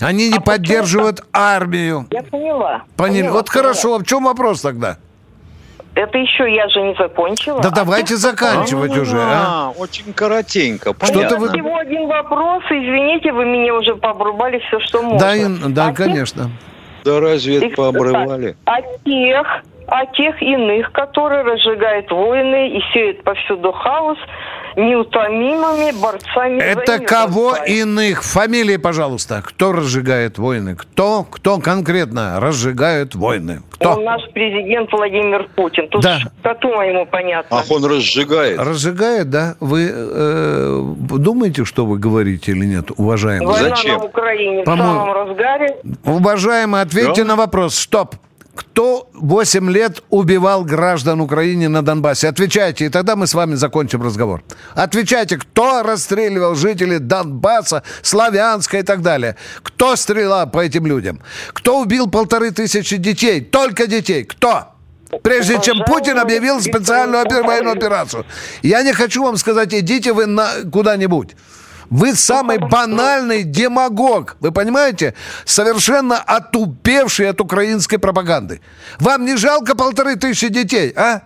Они 0.00 0.28
не 0.28 0.36
А 0.36 0.40
почему 0.40 0.44
поддерживают 0.56 1.20
армию. 1.32 2.06
Я 2.10 2.22
поняла. 2.24 2.82
Поняли? 2.96 3.20
Поняла, 3.20 3.32
Вот 3.36 3.46
поняла. 3.48 3.62
хорошо, 3.72 3.94
а 3.94 3.98
в 4.00 4.04
чем 4.04 4.24
вопрос 4.24 4.60
тогда? 4.60 4.98
Это 5.94 6.16
еще 6.16 6.50
я 6.54 6.68
же 6.68 6.80
не 6.80 6.94
закончила. 6.94 7.60
Да 7.60 7.68
А 7.68 7.72
давайте 7.72 8.08
тех, 8.14 8.18
заканчивать 8.18 8.96
уже, 8.96 9.18
а? 9.20 9.72
Очень 9.76 10.12
коротенько. 10.14 10.94
Что-то 11.02 11.36
вы- 11.36 11.48
Всего 11.50 11.76
один 11.76 12.06
вопрос, 12.08 12.62
извините, 12.70 13.30
вы 13.32 13.44
меня 13.44 13.74
уже 13.74 13.96
пообрубали 13.96 14.58
все, 14.68 14.80
что 14.80 15.02
можно. 15.02 15.18
Да, 15.18 15.34
и- 15.36 15.44
да, 15.68 15.84
А 15.84 15.88
тех- 15.88 15.96
конечно. 15.96 16.50
Да 17.04 17.20
разве 17.20 17.58
это 17.66 17.76
пообрывали? 17.76 18.56
А 18.64 18.80
тех, 19.04 19.46
а 19.88 20.06
тех 20.06 20.40
иных, 20.40 20.92
которые 20.92 21.42
разжигают 21.42 22.10
войны 22.10 22.70
и 22.70 22.80
сеют 22.94 23.22
повсюду 23.24 23.72
хаос, 23.72 24.18
неутомимыми 24.76 25.92
борцами 26.00 26.60
Это 26.60 26.98
кого 26.98 27.56
иных? 27.66 28.22
Фамилии, 28.24 28.76
пожалуйста. 28.76 29.42
Кто 29.44 29.72
разжигает 29.72 30.38
войны? 30.38 30.74
Кто? 30.76 31.24
Кто 31.24 31.58
конкретно 31.58 32.38
разжигает 32.40 33.14
войны? 33.14 33.62
Кто? 33.72 33.92
Он 33.94 34.04
наш 34.04 34.22
президент 34.32 34.90
Владимир 34.92 35.48
Путин. 35.56 35.88
Тут 35.88 36.02
Да. 36.02 36.18
коту 36.42 36.68
моему 36.68 37.06
понятно. 37.06 37.58
Ах, 37.58 37.70
он 37.70 37.84
разжигает. 37.84 38.58
Разжигает, 38.58 39.30
да? 39.30 39.56
Вы 39.60 39.90
э, 39.92 40.82
думаете, 41.18 41.64
что 41.64 41.84
вы 41.86 41.98
говорите 41.98 42.52
или 42.52 42.64
нет, 42.64 42.90
уважаемый? 42.96 43.46
Война 43.46 43.76
Зачем? 43.76 43.98
на 43.98 44.04
Украине 44.04 44.62
в 44.62 44.66
самом 44.66 45.12
разгаре. 45.12 45.76
Уважаемый, 46.04 46.80
ответьте 46.80 47.22
Да. 47.22 47.28
на 47.28 47.36
вопрос. 47.36 47.74
Стоп. 47.74 48.14
Кто 48.54 49.08
8 49.14 49.70
лет 49.70 50.02
убивал 50.10 50.64
граждан 50.64 51.20
Украины 51.20 51.68
на 51.68 51.82
Донбассе? 51.82 52.28
Отвечайте, 52.28 52.86
и 52.86 52.88
тогда 52.90 53.16
мы 53.16 53.26
с 53.26 53.34
вами 53.34 53.54
закончим 53.54 54.02
разговор. 54.02 54.42
Отвечайте, 54.74 55.38
кто 55.38 55.82
расстреливал 55.82 56.54
жителей 56.54 56.98
Донбасса, 56.98 57.82
Славянска 58.02 58.78
и 58.78 58.82
так 58.82 59.00
далее? 59.00 59.36
Кто 59.62 59.96
стрелял 59.96 60.50
по 60.50 60.60
этим 60.60 60.86
людям? 60.86 61.20
Кто 61.54 61.80
убил 61.80 62.10
полторы 62.10 62.50
тысячи 62.50 62.98
детей? 62.98 63.40
Только 63.40 63.86
детей. 63.86 64.24
Кто? 64.24 64.68
Прежде 65.22 65.60
чем 65.60 65.84
Путин 65.84 66.18
объявил 66.18 66.60
специальную 66.60 67.24
военную 67.44 67.76
операцию. 67.76 68.24
Я 68.62 68.82
не 68.82 68.92
хочу 68.92 69.22
вам 69.22 69.36
сказать, 69.36 69.74
идите 69.74 70.12
вы 70.12 70.26
на 70.26 70.48
куда-нибудь. 70.70 71.36
Вы 71.92 72.14
самый 72.14 72.56
банальный 72.56 73.42
демагог, 73.42 74.36
вы 74.40 74.50
понимаете? 74.50 75.14
Совершенно 75.44 76.16
отупевший 76.16 77.28
от 77.28 77.38
украинской 77.42 77.98
пропаганды. 77.98 78.62
Вам 78.98 79.26
не 79.26 79.36
жалко 79.36 79.76
полторы 79.76 80.16
тысячи 80.16 80.48
детей, 80.48 80.94
а? 80.96 81.20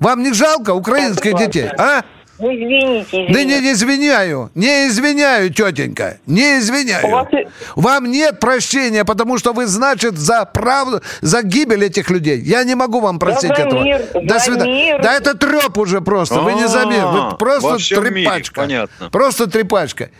Вам 0.00 0.24
не 0.24 0.32
жалко 0.32 0.74
украинских 0.74 1.38
детей, 1.38 1.68
а? 1.78 2.02
Ну, 2.40 2.54
извините, 2.54 3.06
извините. 3.10 3.32
Да 3.34 3.44
не, 3.44 3.60
не 3.60 3.72
извиняю, 3.72 4.50
не 4.54 4.86
извиняю, 4.88 5.52
тетенька, 5.52 6.18
не 6.26 6.56
У 6.56 6.58
извиняю. 6.60 7.08
вас 7.10 7.26
и- 7.32 7.48
Вам 7.74 8.10
нет 8.10 8.38
прощения, 8.38 9.04
потому 9.04 9.38
что 9.38 9.52
вы, 9.52 9.66
значит, 9.66 10.16
за 10.16 10.44
правду, 10.44 11.02
за 11.20 11.42
гибель 11.42 11.84
этих 11.84 12.10
людей. 12.10 12.40
Я 12.40 12.62
не 12.62 12.76
могу 12.76 13.00
вам 13.00 13.18
простить 13.18 13.48
за 13.56 13.62
этого. 13.62 13.82
мир, 13.82 14.02
До 14.14 14.34
за 14.34 14.40
свидания. 14.40 14.72
мир. 14.92 15.02
Да 15.02 15.14
это 15.16 15.34
треп 15.34 15.76
уже 15.78 16.00
просто, 16.00 16.40
вы 16.40 16.54
не 16.54 16.68
за 16.68 16.84
мир, 16.84 17.02
А, 17.04 17.30
вы 17.30 17.36
просто 17.36 17.78
всем 17.78 18.04
мире, 18.04 18.14
трепачка. 18.28 18.60
понятно. 18.60 19.10
Просто 19.10 19.46
трепачка. 19.50 20.10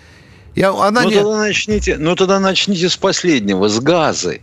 Я, 0.56 0.70
она 0.70 1.02
Ну 1.02 1.10
не... 1.10 1.14
тогда 1.16 1.36
начните, 1.36 1.96
ну 1.98 2.16
тогда 2.16 2.40
начните 2.40 2.88
с 2.88 2.96
последнего, 2.96 3.68
с 3.68 3.78
газы. 3.78 4.40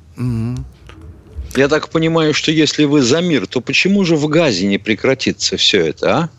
Я 1.58 1.68
так 1.68 1.90
понимаю, 1.90 2.34
что 2.34 2.52
если 2.52 2.86
вы 2.86 3.02
за 3.02 3.20
мир, 3.22 3.48
то 3.48 3.60
почему 3.60 4.06
же 4.06 4.16
в 4.16 4.28
газе 4.30 4.66
не 4.66 4.78
прекратится 4.78 5.58
все 5.58 5.86
это, 5.88 6.18
а? 6.18 6.30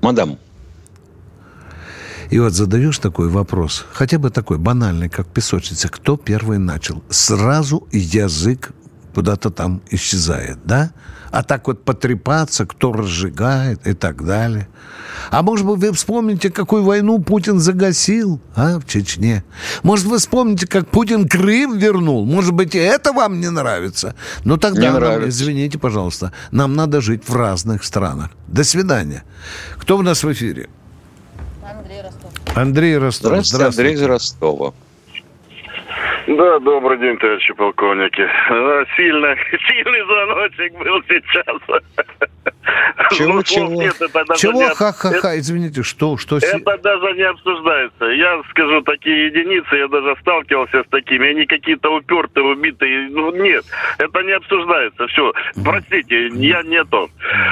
Мадам. 0.00 0.38
И 2.30 2.38
вот 2.38 2.52
задаешь 2.52 2.98
такой 2.98 3.28
вопрос, 3.28 3.84
хотя 3.92 4.18
бы 4.18 4.30
такой 4.30 4.58
банальный, 4.58 5.08
как 5.08 5.26
песочница, 5.26 5.88
кто 5.88 6.16
первый 6.16 6.58
начал? 6.58 7.02
Сразу 7.10 7.86
язык 7.92 8.72
куда-то 9.14 9.50
там 9.50 9.80
исчезает, 9.90 10.58
да? 10.64 10.90
А 11.30 11.42
так 11.42 11.66
вот 11.66 11.84
потрепаться, 11.84 12.64
кто 12.64 12.92
разжигает 12.92 13.86
и 13.86 13.92
так 13.92 14.24
далее. 14.24 14.68
А 15.30 15.42
может 15.42 15.66
быть, 15.66 15.80
вы 15.80 15.92
вспомните, 15.92 16.50
какую 16.50 16.84
войну 16.84 17.20
Путин 17.20 17.58
загасил, 17.58 18.40
а, 18.54 18.78
в 18.78 18.86
Чечне? 18.86 19.44
Может, 19.82 20.06
вы 20.06 20.18
вспомните, 20.18 20.66
как 20.66 20.88
Путин 20.88 21.28
Крым 21.28 21.76
вернул? 21.76 22.24
Может 22.24 22.52
быть, 22.52 22.74
и 22.74 22.78
это 22.78 23.12
вам 23.12 23.40
не 23.40 23.50
нравится? 23.50 24.14
Ну, 24.44 24.56
тогда, 24.58 24.80
Не 24.80 24.86
нам, 24.90 24.94
нравится. 25.00 25.28
извините, 25.28 25.78
пожалуйста, 25.78 26.32
нам 26.52 26.74
надо 26.76 27.00
жить 27.00 27.28
в 27.28 27.34
разных 27.34 27.82
странах. 27.84 28.30
До 28.46 28.62
свидания. 28.62 29.24
Кто 29.78 29.98
у 29.98 30.02
нас 30.02 30.22
в 30.22 30.32
эфире? 30.32 30.68
Андрей 32.54 32.96
Ростов. 32.98 33.44
Здравствуйте, 33.44 33.64
Андрей 33.66 33.94
из 33.94 34.02
Ростова. 34.02 34.72
Да, 36.26 36.58
добрый 36.60 36.98
день, 36.98 37.18
товарищи 37.18 37.52
полковники. 37.52 38.22
А, 38.22 38.84
сильно, 38.96 39.36
сильный 39.68 40.04
звоночек 40.04 40.72
был 40.78 41.02
сейчас. 41.08 41.84
Чего, 43.12 43.42
чего? 43.42 43.82
Нет, 43.82 43.94
чего, 44.36 44.74
ха-ха-ха, 44.74 45.38
извините, 45.38 45.82
что, 45.82 46.16
что? 46.16 46.38
Это 46.38 46.78
даже 46.78 47.12
не 47.14 47.22
обсуждается. 47.22 48.06
Я 48.06 48.42
скажу, 48.50 48.80
такие 48.82 49.26
единицы, 49.26 49.76
я 49.76 49.88
даже 49.88 50.16
сталкивался 50.20 50.82
с 50.82 50.88
такими, 50.88 51.28
они 51.28 51.46
какие-то 51.46 51.90
упертые, 51.90 52.44
убитые. 52.44 53.08
Ну, 53.10 53.30
нет, 53.32 53.64
это 53.98 54.22
не 54.22 54.32
обсуждается. 54.32 55.06
Все, 55.08 55.32
простите, 55.62 56.28
я 56.28 56.62
не 56.62 56.82
то. 56.84 57.08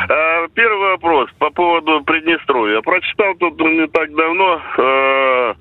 А, 0.08 0.48
первый 0.54 0.92
вопрос 0.92 1.30
по 1.38 1.50
поводу 1.50 2.02
Приднестровья. 2.04 2.80
Прочитал 2.80 3.34
тут 3.34 3.60
не 3.60 3.86
так 3.88 4.14
давно 4.14 4.62
а, 4.78 5.54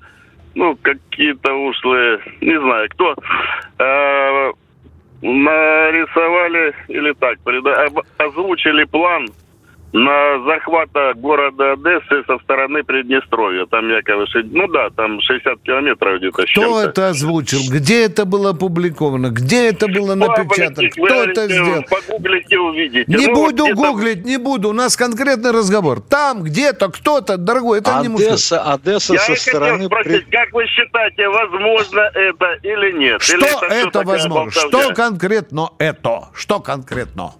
ну, 0.54 0.76
какие-то 0.82 1.52
ушлые, 1.52 2.20
не 2.40 2.60
знаю, 2.60 2.88
кто, 2.90 3.14
э, 3.78 4.52
нарисовали 5.22 6.74
или 6.88 7.12
так, 7.12 7.38
озвучили 8.18 8.84
план 8.84 9.28
на 9.92 10.42
захвата 10.44 11.12
города 11.16 11.72
Одессы 11.72 12.24
со 12.26 12.38
стороны 12.38 12.82
Приднестровья. 12.82 13.66
Там 13.66 13.88
якобы, 13.90 14.24
ну 14.44 14.66
да, 14.68 14.88
там 14.90 15.20
60 15.20 15.60
километров 15.62 16.18
где-то. 16.18 16.44
Кто 16.44 16.80
это 16.80 17.08
озвучил? 17.08 17.60
Где 17.70 18.06
это 18.06 18.24
было 18.24 18.50
опубликовано? 18.50 19.28
Где 19.28 19.68
это 19.68 19.88
было 19.88 20.14
напечатано? 20.14 20.88
Кто 20.88 21.24
это 21.24 21.46
сделал? 21.46 21.84
Погуглите, 21.90 22.58
увидите. 22.58 23.04
Не 23.06 23.26
ну, 23.26 23.34
буду 23.34 23.66
вот 23.66 23.74
гуглить, 23.74 24.24
не 24.24 24.38
буду. 24.38 24.70
У 24.70 24.72
нас 24.72 24.96
конкретный 24.96 25.50
разговор. 25.50 26.00
Там 26.00 26.42
где-то 26.42 26.88
кто-то, 26.88 27.36
дорогой, 27.36 27.80
это 27.80 27.98
Одесса, 27.98 28.02
не 28.02 28.08
мужской. 28.08 28.58
Одесса 28.58 29.12
Я 29.12 29.20
со 29.20 29.34
стороны... 29.36 29.84
спросить, 29.84 30.30
как 30.30 30.52
вы 30.52 30.66
считаете, 30.68 31.28
возможно 31.28 32.00
это 32.14 32.58
или 32.62 32.92
нет? 32.92 33.20
Что 33.20 33.36
или 33.36 33.46
это, 33.46 33.88
это 33.88 34.02
возможно? 34.02 34.50
Что 34.50 34.94
конкретно 34.94 35.68
это? 35.78 36.28
Что 36.34 36.60
конкретно? 36.60 37.32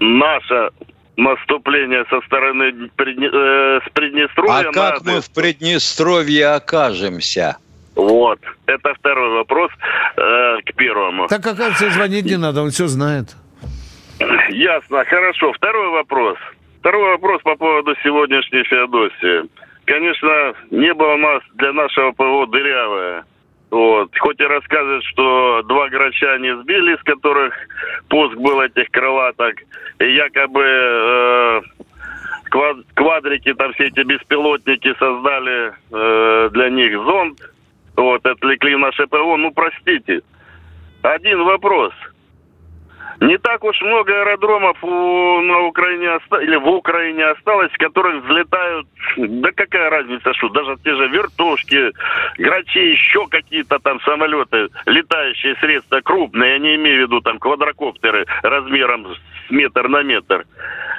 Наша 0.00 0.70
наступление 1.16 2.04
со 2.10 2.20
стороны 2.22 2.72
э, 2.72 3.80
с 3.86 3.90
Приднестровья. 3.92 4.68
А 4.68 4.72
как 4.72 5.04
мы 5.04 5.20
в 5.20 5.30
Приднестровье 5.32 6.48
окажемся? 6.48 7.56
Вот, 7.94 8.38
это 8.66 8.94
второй 8.94 9.30
вопрос 9.30 9.70
э, 10.16 10.56
к 10.64 10.74
первому. 10.74 11.28
Так, 11.28 11.40
оказывается, 11.40 11.90
звонить 11.90 12.24
не 12.24 12.38
надо, 12.38 12.62
он 12.62 12.70
все 12.70 12.86
знает. 12.86 13.36
Ясно, 14.50 15.04
хорошо. 15.04 15.52
Второй 15.52 15.90
вопрос. 15.90 16.38
Второй 16.80 17.12
вопрос 17.12 17.42
по 17.42 17.54
поводу 17.56 17.94
сегодняшней 18.02 18.64
Феодосии. 18.64 19.48
Конечно, 19.84 20.54
небо 20.70 21.04
у 21.04 21.16
нас 21.18 21.42
для 21.54 21.72
нашего 21.72 22.12
ПВО 22.12 22.46
дырявое. 22.46 23.24
Вот. 23.72 24.10
Хоть 24.18 24.38
и 24.38 24.44
рассказывают, 24.44 25.02
что 25.06 25.62
два 25.62 25.88
грача 25.88 26.36
не 26.36 26.54
сбили, 26.58 26.94
из 26.94 27.02
которых 27.04 27.54
пуск 28.08 28.36
был 28.36 28.60
этих 28.60 28.90
крылаток, 28.90 29.54
и 29.98 30.12
якобы 30.12 30.62
э, 30.62 31.60
квадрики, 32.94 33.54
там 33.54 33.72
все 33.72 33.84
эти 33.84 34.00
беспилотники 34.00 34.94
создали 34.98 35.72
э, 35.90 36.50
для 36.52 36.68
них 36.68 36.92
зонд, 37.02 37.40
вот, 37.96 38.26
отвлекли 38.26 38.76
наше 38.76 39.06
ПВО. 39.06 39.38
Ну, 39.38 39.50
простите. 39.52 40.20
Один 41.00 41.42
вопрос– 41.42 41.94
не 43.20 43.38
так 43.38 43.62
уж 43.64 43.80
много 43.82 44.12
аэродромов 44.12 44.82
у, 44.82 45.40
на 45.40 45.60
Украине 45.60 46.18
или 46.42 46.56
в 46.56 46.68
Украине 46.68 47.24
осталось, 47.26 47.70
в 47.72 47.78
которых 47.78 48.24
взлетают, 48.24 48.86
да 49.16 49.50
какая 49.54 49.90
разница, 49.90 50.32
что 50.34 50.48
даже 50.48 50.76
те 50.82 50.94
же 50.94 51.08
вертушки, 51.08 51.92
грачи, 52.38 52.90
еще 52.90 53.26
какие-то 53.28 53.78
там 53.78 54.00
самолеты, 54.02 54.68
летающие 54.86 55.56
средства 55.56 56.00
крупные, 56.00 56.52
я 56.52 56.58
не 56.58 56.76
имею 56.76 57.04
в 57.04 57.08
виду 57.08 57.20
там 57.20 57.38
квадрокоптеры 57.38 58.26
размером 58.42 59.06
с 59.14 59.50
метр 59.50 59.88
на 59.88 60.02
метр. 60.02 60.44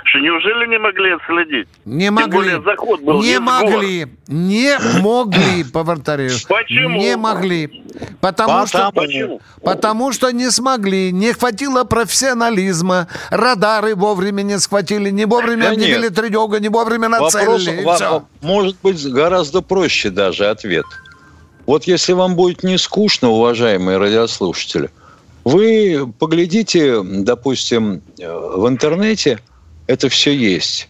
Что 0.05 0.19
неужели 0.19 0.67
не 0.67 0.77
могли 0.77 1.11
отследить? 1.11 1.67
Не 1.85 2.05
Тем 2.05 2.15
могли. 2.15 2.31
Более, 2.31 2.61
заход 2.61 3.01
был 3.01 3.21
не 3.21 3.39
могли. 3.39 4.05
Не 4.27 4.77
могли, 5.01 5.63
повторяю. 5.71 6.31
Почему? 6.49 6.99
Не 6.99 7.15
могли. 7.15 7.82
Потому, 8.23 8.65
потому 8.65 8.67
что, 8.67 9.39
потому 9.61 10.13
что 10.13 10.31
не 10.31 10.49
смогли. 10.49 11.11
Не 11.11 11.33
хватило 11.33 11.83
профессионализма. 11.83 13.09
Радары 13.29 13.95
вовремя 13.95 14.43
не 14.43 14.59
схватили. 14.59 15.09
Не 15.09 15.25
вовремя 15.25 15.63
да 15.63 15.71
объявили 15.71 16.03
нет. 16.03 16.15
тревогу, 16.15 16.55
не 16.57 16.69
вовремя 16.69 17.09
нацелили. 17.09 17.83
Вопрос, 17.83 18.21
может 18.39 18.77
быть, 18.81 19.05
гораздо 19.11 19.59
проще 19.59 20.09
даже 20.09 20.45
ответ. 20.45 20.85
Вот 21.65 21.83
если 21.83 22.13
вам 22.13 22.37
будет 22.37 22.63
не 22.63 22.77
скучно, 22.77 23.27
уважаемые 23.27 23.97
радиослушатели, 23.97 24.89
вы 25.43 26.09
поглядите, 26.17 27.03
допустим, 27.03 28.01
э, 28.17 28.33
в 28.55 28.65
интернете– 28.69 29.39
это 29.87 30.07
все 30.07 30.33
есть. 30.33 30.87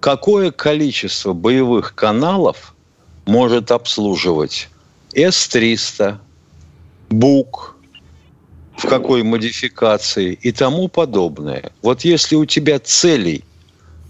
Какое 0.00 0.50
количество 0.50 1.34
боевых 1.34 1.94
каналов 1.94 2.74
может 3.26 3.70
обслуживать 3.70 4.70
С-300, 5.12 6.20
БУК, 7.18 7.76
в 8.76 8.88
какой 8.88 9.22
модификации 9.22 10.32
и 10.32 10.52
тому 10.52 10.88
подобное. 10.88 11.70
Вот 11.82 12.02
если 12.02 12.36
у 12.36 12.44
тебя 12.44 12.78
целей 12.78 13.44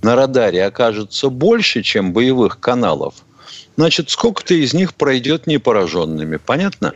на 0.02 0.16
радаре 0.16 0.64
окажется 0.64 1.28
больше, 1.28 1.82
чем 1.82 2.12
боевых 2.12 2.60
каналов, 2.60 3.14
значит, 3.76 4.10
сколько-то 4.10 4.54
из 4.54 4.74
них 4.74 4.94
пройдет 4.94 5.46
непораженными. 5.46 6.36
Понятно? 6.36 6.92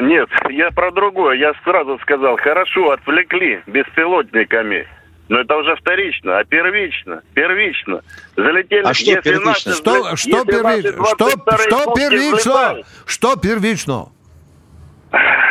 Нет, 0.00 0.28
я 0.50 0.70
про 0.70 0.90
другое. 0.90 1.36
Я 1.38 1.52
сразу 1.64 1.98
сказал, 2.02 2.36
хорошо, 2.36 2.92
отвлекли 2.92 3.60
беспилотниками. 3.66 4.86
Но 5.28 5.40
это 5.40 5.56
уже 5.56 5.76
вторично, 5.76 6.38
а 6.38 6.44
первично, 6.44 7.22
первично. 7.34 8.02
Залетели. 8.36 8.84
А 8.84 8.92
что 8.92 9.20
первично? 9.22 9.72
что, 9.74 10.16
что 10.16 10.44
первично? 10.44 11.06
Что, 11.06 11.30
что 11.30 11.94
первично? 11.94 12.82
Что 13.06 13.36
первично? 13.36 14.08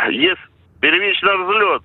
Есть 0.10 0.42
первично 0.80 1.38
взлет. 1.38 1.84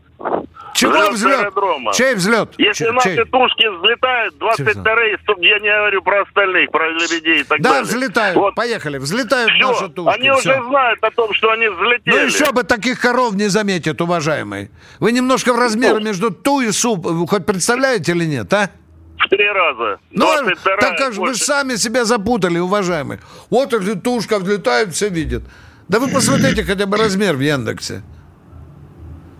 Чего 0.74 0.92
взлет? 0.92 1.12
взлет? 1.12 1.40
Аэродрома. 1.40 1.92
Чей 1.94 2.14
взлет? 2.14 2.50
Если 2.58 2.84
Ч- 2.84 2.92
наши 2.92 3.14
чей? 3.14 3.24
тушки 3.24 3.66
взлетают, 3.66 4.34
22-е, 4.34 5.18
я 5.38 5.58
не 5.58 5.70
говорю 5.70 6.02
про 6.02 6.22
остальных, 6.22 6.70
про 6.70 6.90
лебедей 6.90 7.40
и 7.40 7.44
так 7.44 7.60
да, 7.62 7.70
далее. 7.70 7.84
Да, 7.84 7.88
взлетают, 7.88 8.36
вот. 8.36 8.54
поехали, 8.54 8.98
взлетают 8.98 9.50
все. 9.52 9.68
наши 9.68 9.88
тушки. 9.88 10.14
Они 10.18 10.30
все. 10.30 10.50
уже 10.50 10.68
знают 10.68 11.02
о 11.02 11.10
том, 11.10 11.32
что 11.32 11.50
они 11.50 11.68
взлетели. 11.68 12.14
Ну 12.14 12.24
еще 12.26 12.52
бы 12.52 12.62
таких 12.62 13.00
коров 13.00 13.34
не 13.34 13.48
заметят, 13.48 14.00
уважаемый. 14.02 14.70
Вы 15.00 15.12
немножко 15.12 15.54
в 15.54 15.58
размере 15.58 16.02
между 16.02 16.30
ту 16.30 16.60
и 16.60 16.70
суп, 16.72 17.06
хоть 17.28 17.46
представляете 17.46 18.12
или 18.12 18.24
нет, 18.24 18.52
а? 18.52 18.70
В 19.18 19.28
три 19.30 19.48
раза. 19.48 19.98
Ну, 20.10 20.28
так 20.62 20.98
как 20.98 21.14
же 21.14 21.20
вы 21.22 21.34
сами 21.34 21.76
себя 21.76 22.04
запутали, 22.04 22.58
уважаемый. 22.58 23.18
Вот 23.48 23.72
если 23.72 23.94
тушка 23.94 24.38
взлетает, 24.38 24.94
все 24.94 25.08
видят. 25.08 25.42
Да 25.88 26.00
вы 26.00 26.08
посмотрите 26.08 26.64
хотя 26.64 26.86
бы 26.86 26.96
размер 26.96 27.36
в 27.36 27.40
Яндексе. 27.40 28.02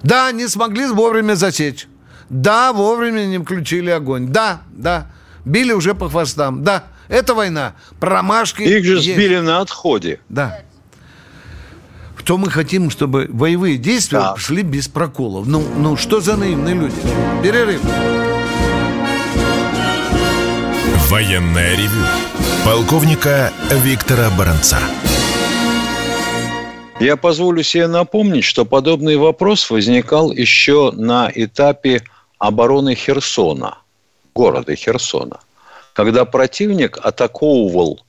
Да, 0.03 0.31
не 0.33 0.49
смогли 0.49 0.87
вовремя 0.87 1.35
засечь. 1.35 1.89
Да, 2.29 2.73
вовремя 2.73 3.27
не 3.27 3.39
включили 3.39 3.91
огонь. 3.91 4.29
Да, 4.29 4.63
да. 4.71 5.11
Били 5.45 5.73
уже 5.73 5.95
по 5.95 6.09
хвостам. 6.09 6.63
Да, 6.65 6.85
это 7.09 7.35
война. 7.35 7.75
Промашки 8.01 8.63
Их 8.63 8.85
же 8.85 8.97
есть. 8.97 9.15
сбили 9.15 9.39
на 9.39 9.61
отходе. 9.61 10.21
Да. 10.29 10.61
То 12.25 12.39
мы 12.39 12.51
хотим, 12.51 12.91
чтобы 12.91 13.29
боевые 13.31 13.79
действия 13.79 14.19
да. 14.19 14.37
шли 14.37 14.63
без 14.63 14.89
проколов. 14.89 15.47
Ну, 15.47 15.65
ну, 15.77 15.97
что 15.97 16.21
за 16.21 16.37
наивные 16.37 16.75
люди? 16.75 16.97
Перерыв. 17.41 17.81
Военная 21.09 21.77
ревю. 21.77 22.03
Полковника 22.65 23.53
Виктора 23.71 24.29
Баранца. 24.31 24.79
Я 26.99 27.19
позволю 27.19 27.63
себе 27.63 27.89
напомнить, 27.89 28.45
что 28.45 28.65
подобный 28.65 29.17
вопрос 29.17 29.69
возникал 29.69 30.33
еще 30.33 30.93
на 30.93 31.31
этапе 31.35 32.03
обороны 32.39 32.95
Херсона, 32.95 33.79
города 34.35 34.75
Херсона, 34.75 35.41
когда 35.93 36.25
противник 36.25 36.99
атаковывал 37.03 38.01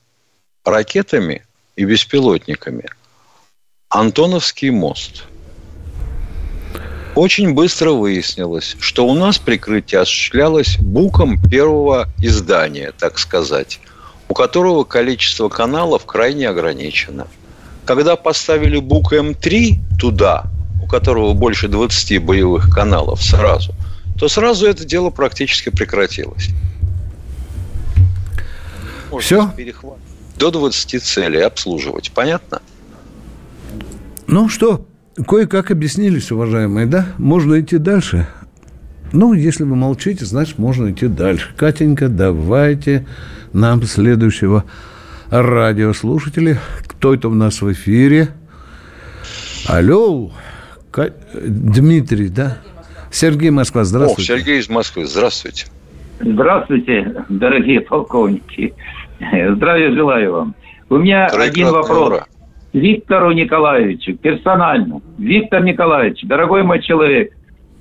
ракетами 0.63 1.45
и 1.75 1.83
беспилотниками 1.83 2.85
Антоновский 3.89 4.69
мост. 4.69 5.25
Очень 7.13 7.53
быстро 7.53 7.91
выяснилось, 7.91 8.77
что 8.79 9.05
у 9.05 9.13
нас 9.15 9.37
прикрытие 9.37 9.99
осуществлялось 9.99 10.77
буком 10.77 11.41
первого 11.49 12.07
издания, 12.21 12.93
так 12.97 13.19
сказать, 13.19 13.81
у 14.29 14.33
которого 14.33 14.85
количество 14.85 15.49
каналов 15.49 16.05
крайне 16.05 16.47
ограничено– 16.47 17.27
когда 17.87 18.17
поставили 18.17 18.79
БУК 18.79 19.13
М3 19.13 19.77
туда, 19.97 20.43
у 20.83 20.87
которого 20.87 21.33
больше 21.33 21.69
20 21.69 22.23
боевых 22.23 22.69
каналов 22.69 23.23
сразу, 23.23 23.73
то 24.19 24.27
сразу 24.27 24.67
это 24.67 24.85
дело 24.85 25.09
практически 25.09 25.69
прекратилось. 25.69 26.49
Можно 29.09 29.25
Все? 29.25 29.51
До 30.37 30.51
20 30.51 31.01
целей 31.01 31.39
обслуживать. 31.39 32.11
Понятно? 32.11 32.61
Ну 34.27 34.49
что, 34.49 34.85
кое-как 35.25 35.71
объяснились, 35.71 36.29
уважаемые, 36.29 36.85
да? 36.87 37.07
Можно 37.17 37.61
идти 37.61 37.77
дальше. 37.77 38.27
Ну, 39.13 39.31
если 39.31 39.63
вы 39.63 39.77
молчите, 39.77 40.25
значит, 40.25 40.57
можно 40.57 40.91
идти 40.91 41.07
дальше. 41.07 41.53
Катенька, 41.55 42.09
давайте 42.09 43.07
нам 43.53 43.81
следующего 43.83 44.65
радиослушателя. 45.29 46.57
Кто 46.87 47.13
это 47.13 47.29
у 47.29 47.33
нас 47.33 47.61
в 47.61 47.71
эфире? 47.71 48.29
Алло. 49.67 50.31
Дмитрий, 51.33 52.29
да? 52.29 52.57
Сергей 53.11 53.51
Москва, 53.51 53.83
здравствуйте. 53.83 54.33
О, 54.33 54.37
Сергей 54.37 54.59
из 54.59 54.69
Москвы, 54.69 55.05
здравствуйте. 55.05 55.67
Здравствуйте, 56.19 57.23
дорогие 57.29 57.81
полковники. 57.81 58.73
Здравия 59.19 59.91
желаю 59.91 60.31
вам. 60.33 60.55
У 60.89 60.97
меня 60.97 61.27
один 61.27 61.69
вопрос. 61.69 62.07
Ура. 62.07 62.25
Виктору 62.73 63.31
Николаевичу, 63.31 64.15
персонально. 64.15 65.01
Виктор 65.17 65.63
Николаевич, 65.63 66.21
дорогой 66.23 66.63
мой 66.63 66.81
человек, 66.81 67.31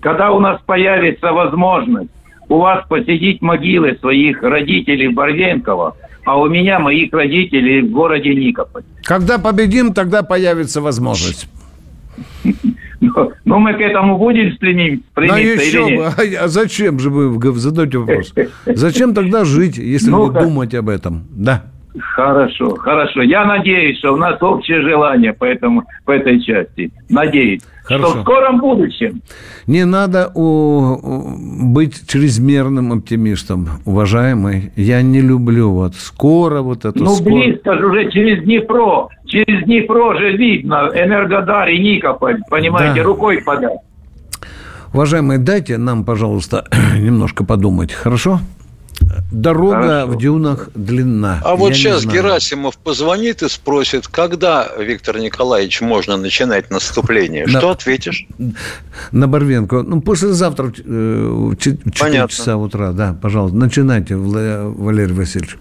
когда 0.00 0.30
у 0.30 0.40
нас 0.40 0.60
появится 0.66 1.32
возможность 1.32 2.10
у 2.48 2.58
вас 2.58 2.86
посетить 2.88 3.42
могилы 3.42 3.96
своих 4.00 4.42
родителей 4.42 5.08
Барвенкова, 5.08 5.96
а 6.26 6.36
у 6.36 6.48
меня 6.48 6.80
моих 6.80 7.12
родителей 7.12 7.82
в 7.82 7.90
городе 7.92 8.34
Никополь. 8.34 8.82
Когда 9.04 9.38
победим, 9.38 9.94
тогда 9.94 10.24
появится 10.24 10.80
возможность. 10.80 11.48
Но, 13.00 13.32
но 13.44 13.58
мы 13.60 13.74
к 13.74 13.80
этому 13.80 14.18
будем 14.18 14.52
стремиться, 14.54 15.06
стремиться 15.12 15.38
ну, 15.38 15.62
еще 15.62 15.86
или 15.86 15.96
нет? 15.96 16.38
А 16.40 16.48
зачем 16.48 16.98
же 16.98 17.10
вы 17.10 17.52
задаете 17.58 17.98
вопрос? 17.98 18.34
Зачем 18.66 19.14
тогда 19.14 19.44
жить, 19.44 19.78
если 19.78 20.10
ну, 20.10 20.32
не 20.32 20.40
думать 20.40 20.74
об 20.74 20.88
этом? 20.88 21.26
Да. 21.30 21.66
Хорошо, 21.98 22.74
хорошо. 22.76 23.22
Я 23.22 23.44
надеюсь, 23.44 23.98
что 23.98 24.12
у 24.12 24.16
нас 24.16 24.42
общее 24.42 24.82
желание 24.82 25.32
по, 25.32 25.44
этому, 25.44 25.84
по 26.04 26.12
этой 26.12 26.40
части. 26.40 26.90
Надеюсь. 27.08 27.62
Хорошо. 27.84 28.08
Что 28.08 28.18
в 28.18 28.22
скором 28.22 28.58
будущем. 28.58 29.22
Не 29.66 29.84
надо 29.84 30.30
у, 30.34 30.98
быть 31.72 32.06
чрезмерным 32.08 32.92
оптимистом, 32.92 33.68
уважаемый. 33.84 34.72
Я 34.74 35.02
не 35.02 35.20
люблю 35.20 35.70
вот 35.70 35.94
скоро 35.94 36.62
вот 36.62 36.84
это. 36.84 36.98
Ну, 36.98 37.10
скоро... 37.10 37.34
близко 37.34 37.78
же 37.78 37.86
уже 37.86 38.10
через 38.10 38.42
Днепро. 38.44 39.08
Через 39.26 39.64
Днепро 39.64 40.18
же 40.18 40.36
видно. 40.36 40.90
Энергодар 40.94 41.68
и 41.68 41.78
Никополь. 41.78 42.40
Понимаете, 42.50 43.02
да. 43.02 43.06
рукой 43.06 43.42
подать. 43.42 43.78
Уважаемые, 44.92 45.38
дайте 45.38 45.78
нам, 45.78 46.04
пожалуйста, 46.04 46.64
немножко 46.98 47.44
подумать. 47.44 47.92
Хорошо? 47.92 48.40
Дорога 49.30 49.82
Хорошо. 49.82 50.06
в 50.06 50.18
дюнах 50.18 50.68
длинна. 50.74 51.40
А 51.44 51.56
вот 51.56 51.74
сейчас 51.74 52.04
Герасимов 52.04 52.76
позвонит 52.78 53.42
и 53.42 53.48
спросит, 53.48 54.08
когда, 54.08 54.68
Виктор 54.78 55.18
Николаевич, 55.18 55.80
можно 55.80 56.16
начинать 56.16 56.70
наступление. 56.70 57.46
На... 57.46 57.58
Что 57.58 57.70
ответишь? 57.70 58.26
На 59.12 59.28
Барвенко. 59.28 59.82
Ну, 59.82 60.00
послезавтра 60.00 60.72
э, 60.78 61.50
в 61.52 61.56
4 61.56 61.78
Понятно. 61.98 62.28
часа 62.28 62.56
утра. 62.56 62.92
Да, 62.92 63.16
пожалуйста, 63.20 63.56
начинайте, 63.56 64.16
Валерий 64.16 65.14
Васильевич. 65.14 65.56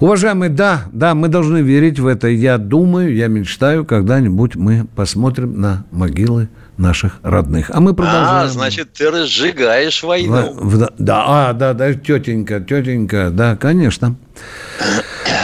Уважаемые, 0.00 0.50
да, 0.50 0.86
да, 0.92 1.14
мы 1.14 1.28
должны 1.28 1.58
верить 1.58 1.98
в 1.98 2.06
это. 2.06 2.28
Я 2.28 2.58
думаю, 2.58 3.14
я 3.14 3.28
мечтаю, 3.28 3.84
когда-нибудь 3.84 4.56
мы 4.56 4.86
посмотрим 4.94 5.60
на 5.60 5.84
могилы 5.90 6.48
наших 6.76 7.18
родных. 7.22 7.70
А 7.72 7.80
мы 7.80 7.94
продолжаем. 7.94 8.46
А, 8.46 8.48
значит, 8.48 8.92
ты 8.92 9.10
разжигаешь 9.10 10.02
войну. 10.02 10.52
В, 10.54 10.90
да, 10.98 11.24
а, 11.26 11.52
да, 11.52 11.72
да, 11.74 11.94
тетенька, 11.94 12.60
тетенька, 12.60 13.30
да, 13.30 13.56
конечно. 13.56 14.16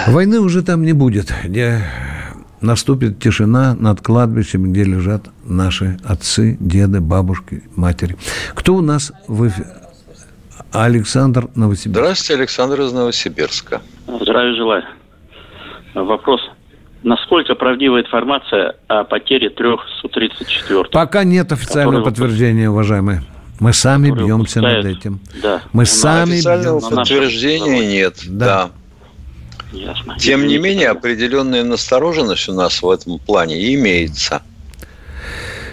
Войны 0.06 0.40
уже 0.40 0.62
там 0.62 0.82
не 0.82 0.92
будет, 0.92 1.32
где 1.44 1.84
наступит 2.60 3.20
тишина 3.20 3.74
над 3.74 4.00
кладбищем, 4.00 4.72
где 4.72 4.84
лежат 4.84 5.28
наши 5.44 5.98
отцы, 6.04 6.56
деды, 6.60 7.00
бабушки, 7.00 7.62
матери. 7.76 8.16
Кто 8.54 8.74
у 8.74 8.80
нас 8.80 9.12
в 9.28 9.48
эфире? 9.48 9.68
Александр 10.72 11.48
Новосибирск. 11.54 12.00
Здравствуйте, 12.00 12.40
Александр 12.40 12.80
из 12.82 12.92
Новосибирска. 12.92 13.82
Здравия 14.18 14.54
желаю. 14.54 14.84
Вопрос 15.94 16.40
Насколько 17.02 17.54
правдива 17.54 18.00
информация 18.00 18.74
о 18.86 19.04
потере 19.04 19.48
трех 19.48 19.80
Су-34? 20.02 20.90
Пока 20.92 21.24
нет 21.24 21.50
официального 21.50 22.04
подтверждения, 22.04 22.68
уважаемые. 22.68 23.22
Мы 23.58 23.72
сами 23.72 24.10
бьемся 24.10 24.60
над 24.60 24.84
этим. 24.84 25.20
Да. 25.42 25.62
Мы 25.72 25.86
сами 25.86 26.34
Официального 26.34 26.80
бьемся. 26.80 26.96
подтверждения 26.96 27.86
нет, 27.86 28.16
да. 28.26 28.70
да. 29.72 29.78
Ясно. 29.78 30.18
Тем 30.18 30.46
не 30.46 30.58
менее, 30.58 30.88
определенная 30.88 31.64
настороженность 31.64 32.48
у 32.48 32.54
нас 32.54 32.82
в 32.82 32.90
этом 32.90 33.18
плане 33.18 33.74
имеется. 33.74 34.42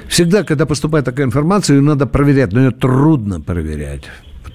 Всегда, 0.07 0.43
когда 0.43 0.65
поступает 0.65 1.03
такая 1.03 1.25
информация, 1.25 1.75
ее 1.75 1.81
надо 1.81 2.07
проверять, 2.07 2.53
но 2.53 2.61
ее 2.61 2.71
трудно 2.71 3.41
проверять. 3.41 4.03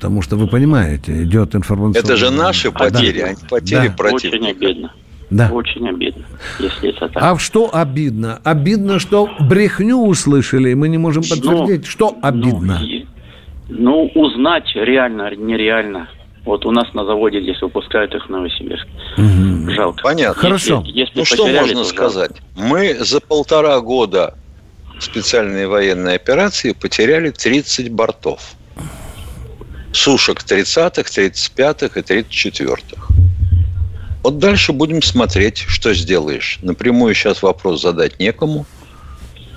Потому 0.02 0.20
что 0.20 0.34
вы 0.34 0.48
понимаете, 0.48 1.22
идет 1.22 1.54
информация. 1.54 2.02
Это 2.02 2.16
же 2.16 2.32
наши 2.32 2.72
потери, 2.72 3.20
а, 3.20 3.26
да. 3.26 3.28
а 3.28 3.34
не 3.34 3.48
потери 3.48 3.86
да. 3.86 3.94
противника. 3.94 4.36
Очень 4.36 4.50
обидно. 4.50 4.92
Да. 5.30 5.48
Очень 5.52 5.88
обидно, 5.88 6.24
если 6.58 6.88
это 6.88 7.08
так. 7.08 7.22
А 7.22 7.38
что 7.38 7.70
обидно? 7.72 8.40
Обидно, 8.42 8.98
что 8.98 9.30
брехню 9.38 9.98
услышали, 9.98 10.70
и 10.70 10.74
мы 10.74 10.88
не 10.88 10.98
можем 10.98 11.22
ну, 11.22 11.36
подтвердить. 11.36 11.82
Ну, 11.82 11.86
что 11.86 12.16
обидно? 12.20 12.80
Ну, 13.68 14.10
ну, 14.12 14.20
узнать 14.20 14.64
реально, 14.74 15.30
нереально. 15.36 16.08
Вот 16.44 16.66
у 16.66 16.72
нас 16.72 16.92
на 16.94 17.04
заводе 17.04 17.40
здесь 17.40 17.62
выпускают 17.62 18.12
их 18.12 18.26
в 18.26 18.28
Новосибирск. 18.28 18.88
Угу. 19.18 19.70
Жалко. 19.70 20.02
Понятно. 20.02 20.42
Хорошо. 20.42 20.82
Если, 20.84 20.98
если 20.98 21.18
ну, 21.20 21.24
что 21.24 21.46
можно 21.46 21.84
сказать? 21.84 22.32
Мы 22.56 22.96
за 22.98 23.20
полтора 23.20 23.78
года 23.78 24.34
специальной 24.98 25.68
военной 25.68 26.16
операции 26.16 26.72
потеряли 26.72 27.30
30 27.30 27.92
бортов. 27.92 28.56
Сушек 29.92 30.42
30-х, 30.42 31.02
35-х 31.02 32.00
и 32.00 32.02
34-х. 32.02 33.14
Вот 34.22 34.38
дальше 34.38 34.72
будем 34.72 35.02
смотреть, 35.02 35.58
что 35.66 35.92
сделаешь. 35.94 36.58
Напрямую 36.62 37.14
сейчас 37.14 37.42
вопрос 37.42 37.82
задать 37.82 38.18
некому. 38.18 38.66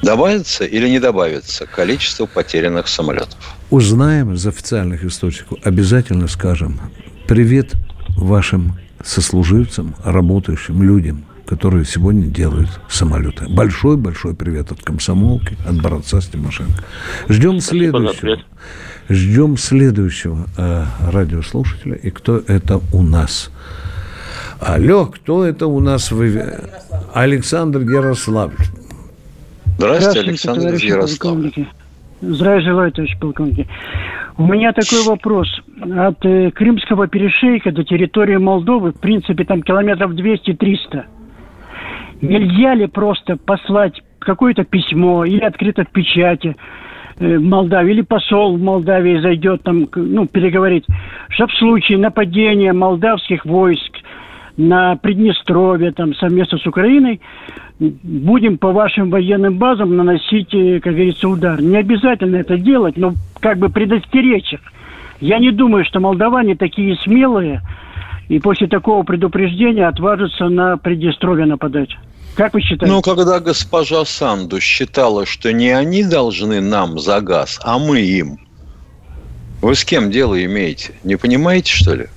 Добавится 0.01 0.65
или 0.65 0.89
не 0.89 0.99
добавится 0.99 1.65
количество 1.65 2.25
потерянных 2.25 2.87
самолетов? 2.87 3.37
Узнаем 3.69 4.33
из 4.33 4.45
официальных 4.45 5.03
источников. 5.03 5.59
Обязательно 5.63 6.27
скажем. 6.27 6.79
Привет 7.27 7.73
вашим 8.09 8.77
сослуживцам, 9.03 9.95
работающим 10.03 10.83
людям, 10.83 11.25
которые 11.45 11.85
сегодня 11.85 12.25
делают 12.25 12.69
самолеты. 12.89 13.47
Большой-большой 13.47 14.35
привет 14.35 14.71
от 14.71 14.81
комсомолки, 14.81 15.57
от 15.65 15.81
братца 15.81 16.21
Стимошенко. 16.21 16.83
Ждем 17.29 17.61
следующего. 17.61 18.41
Ждем 19.09 19.57
следующего 19.57 20.47
э, 20.57 20.83
радиослушателя. 21.11 21.95
И 21.95 22.09
кто 22.09 22.37
это 22.37 22.81
у 22.91 23.03
нас? 23.03 23.51
Алло, 24.59 25.05
кто 25.05 25.45
это 25.45 25.67
у 25.67 25.79
нас? 25.79 26.11
В... 26.11 26.23
Александр 27.13 27.81
Ярославль. 27.81 28.55
Здравствуйте, 29.77 30.19
Александр 30.21 30.73
Ярославль. 30.75 31.51
Здравия 32.21 32.61
желаю, 32.61 32.91
товарищ 32.91 33.15
полковник. 33.19 33.67
У 34.37 34.47
меня 34.47 34.73
такой 34.73 35.05
вопрос. 35.05 35.47
От 35.81 36.25
э, 36.25 36.49
Крымского 36.51 37.07
перешейка 37.07 37.71
до 37.71 37.83
территории 37.83 38.37
Молдовы, 38.37 38.91
в 38.91 38.99
принципе, 38.99 39.43
там 39.45 39.61
километров 39.61 40.13
200-300. 40.13 41.03
Нельзя 42.21 42.73
ли 42.73 42.87
просто 42.87 43.37
послать 43.37 44.01
какое-то 44.19 44.63
письмо 44.63 45.25
или 45.25 45.41
открыто 45.41 45.83
в 45.83 45.89
печати 45.89 46.55
в 47.19 47.39
Молдавии, 47.39 47.93
или 47.93 48.01
посол 48.01 48.57
в 48.57 48.61
Молдавии 48.61 49.19
зайдет 49.19 49.63
там, 49.63 49.87
ну, 49.95 50.27
переговорить, 50.27 50.85
чтобы 51.29 51.51
в 51.51 51.57
случае 51.57 51.97
нападения 51.97 52.73
молдавских 52.73 53.45
войск 53.45 53.99
на 54.57 54.95
Приднестровье, 54.95 55.91
там, 55.91 56.13
совместно 56.15 56.57
с 56.57 56.65
Украиной, 56.65 57.21
будем 57.79 58.57
по 58.57 58.71
вашим 58.71 59.09
военным 59.09 59.57
базам 59.57 59.95
наносить, 59.95 60.53
э, 60.53 60.79
как 60.79 60.93
говорится, 60.93 61.27
удар. 61.27 61.61
Не 61.61 61.77
обязательно 61.77 62.37
это 62.37 62.57
делать, 62.57 62.95
но 62.97 63.13
как 63.39 63.57
бы 63.57 63.69
предостеречь 63.69 64.53
их. 64.53 64.61
Я 65.19 65.39
не 65.39 65.51
думаю, 65.51 65.85
что 65.85 65.99
молдаване 65.99 66.55
такие 66.55 66.95
смелые, 66.97 67.61
и 68.29 68.39
после 68.39 68.67
такого 68.67 69.03
предупреждения 69.03 69.87
отважатся 69.87 70.49
на 70.49 70.77
Приднестровье 70.77 71.45
нападать. 71.45 71.89
Как 72.35 72.53
вы 72.53 72.61
считаете? 72.61 72.93
Ну, 72.93 73.01
когда 73.01 73.39
госпожа 73.39 74.03
Санду 74.05 74.59
считала, 74.59 75.25
что 75.25 75.53
не 75.53 75.69
они 75.69 76.03
должны 76.03 76.61
нам 76.61 76.99
за 76.99 77.21
газ, 77.21 77.59
а 77.63 77.79
мы 77.79 78.01
им, 78.01 78.39
вы 79.61 79.73
с 79.75 79.85
кем 79.85 80.11
дело 80.11 80.43
имеете? 80.43 80.93
Не 81.03 81.15
понимаете, 81.15 81.71
что 81.71 81.95
ли? 81.95 82.07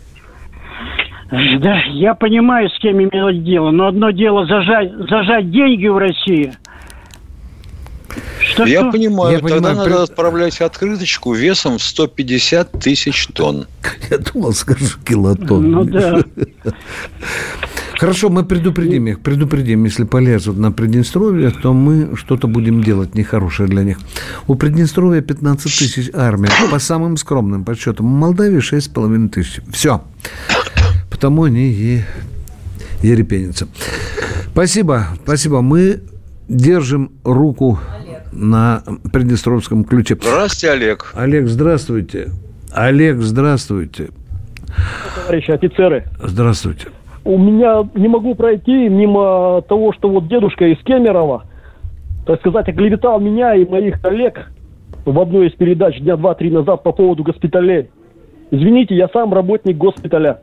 Да, 1.31 1.83
я 1.93 2.15
понимаю, 2.15 2.71
с 2.71 2.79
кем 2.81 2.99
иметь 3.03 3.45
дело, 3.45 3.71
но 3.71 3.89
одно 3.89 4.11
дело 4.11 4.47
зажать, 4.47 4.91
зажать 5.11 5.51
деньги 5.51 5.87
в 5.87 5.99
России. 5.99 6.55
Что, 8.41 8.65
я 8.65 8.81
что? 8.81 8.93
понимаю, 8.93 9.33
я 9.33 9.39
тогда 9.41 9.57
понимаю, 9.57 9.77
надо 9.77 9.91
при... 9.91 10.03
отправлять 10.05 10.61
открыточку 10.61 11.35
весом 11.35 11.79
в 11.79 11.83
150 11.83 12.73
тысяч 12.73 13.27
тонн. 13.29 13.67
Я 14.11 14.19
думал, 14.19 14.53
скажу 14.55 14.99
килотонн. 15.05 15.71
Ну 15.71 15.85
да. 15.85 16.23
Хорошо, 17.99 18.31
мы 18.31 18.45
предупредим 18.45 19.09
их, 19.09 19.21
предупредим. 19.21 19.85
Если 19.85 20.05
полезут 20.05 20.57
на 20.57 20.71
Приднестровье, 20.71 21.51
то 21.51 21.73
мы 21.73 22.17
что-то 22.17 22.47
будем 22.47 22.83
делать 22.83 23.17
нехорошее 23.17 23.69
для 23.69 23.83
них. 23.83 23.99
У 24.47 24.55
Приднестровья 24.55 25.21
15 25.21 25.65
тысяч 25.65 26.11
армий, 26.15 26.49
по 26.71 26.79
самым 26.79 27.17
скромным 27.17 27.65
подсчетам. 27.65 28.07
В 28.07 28.11
Молдавии 28.11 28.61
6,5 28.61 29.29
тысяч. 29.31 29.61
Все. 29.73 30.05
Потому 31.11 31.43
они 31.43 31.73
и 31.73 32.03
ерепенятся. 33.03 33.67
Спасибо, 34.53 35.09
спасибо. 35.25 35.61
Мы 35.61 36.01
держим 36.49 37.11
руку 37.25 37.81
на 38.31 38.85
Приднестровском 39.13 39.83
ключе. 39.83 40.17
Здравствуйте, 40.21 40.71
Олег. 40.71 41.13
Олег, 41.15 41.49
здравствуйте. 41.49 42.31
Олег, 42.71 43.19
здравствуйте. 43.19 44.11
Товарищи 45.17 45.51
офицеры. 45.51 46.05
Здравствуйте. 46.23 46.89
У 47.29 47.37
меня 47.37 47.87
не 47.95 48.09
могу 48.09 48.35
пройти 48.35 48.89
мимо 48.89 49.61
того, 49.69 49.93
что 49.93 50.09
вот 50.09 50.29
дедушка 50.29 50.65
из 50.65 50.79
Кемерово, 50.79 51.45
так 52.25 52.41
сказать, 52.41 52.71
оклеветал 52.71 53.21
меня 53.21 53.55
и 53.55 53.69
моих 53.69 54.01
коллег 54.01 54.51
в 55.05 55.21
одной 55.21 55.49
из 55.49 55.53
передач 55.53 56.01
дня 56.01 56.17
два-три 56.17 56.51
назад 56.51 56.83
по 56.83 56.91
поводу 56.91 57.23
госпиталей. 57.23 57.91
Извините, 58.51 58.97
я 58.97 59.09
сам 59.09 59.35
работник 59.35 59.77
госпиталя. 59.77 60.39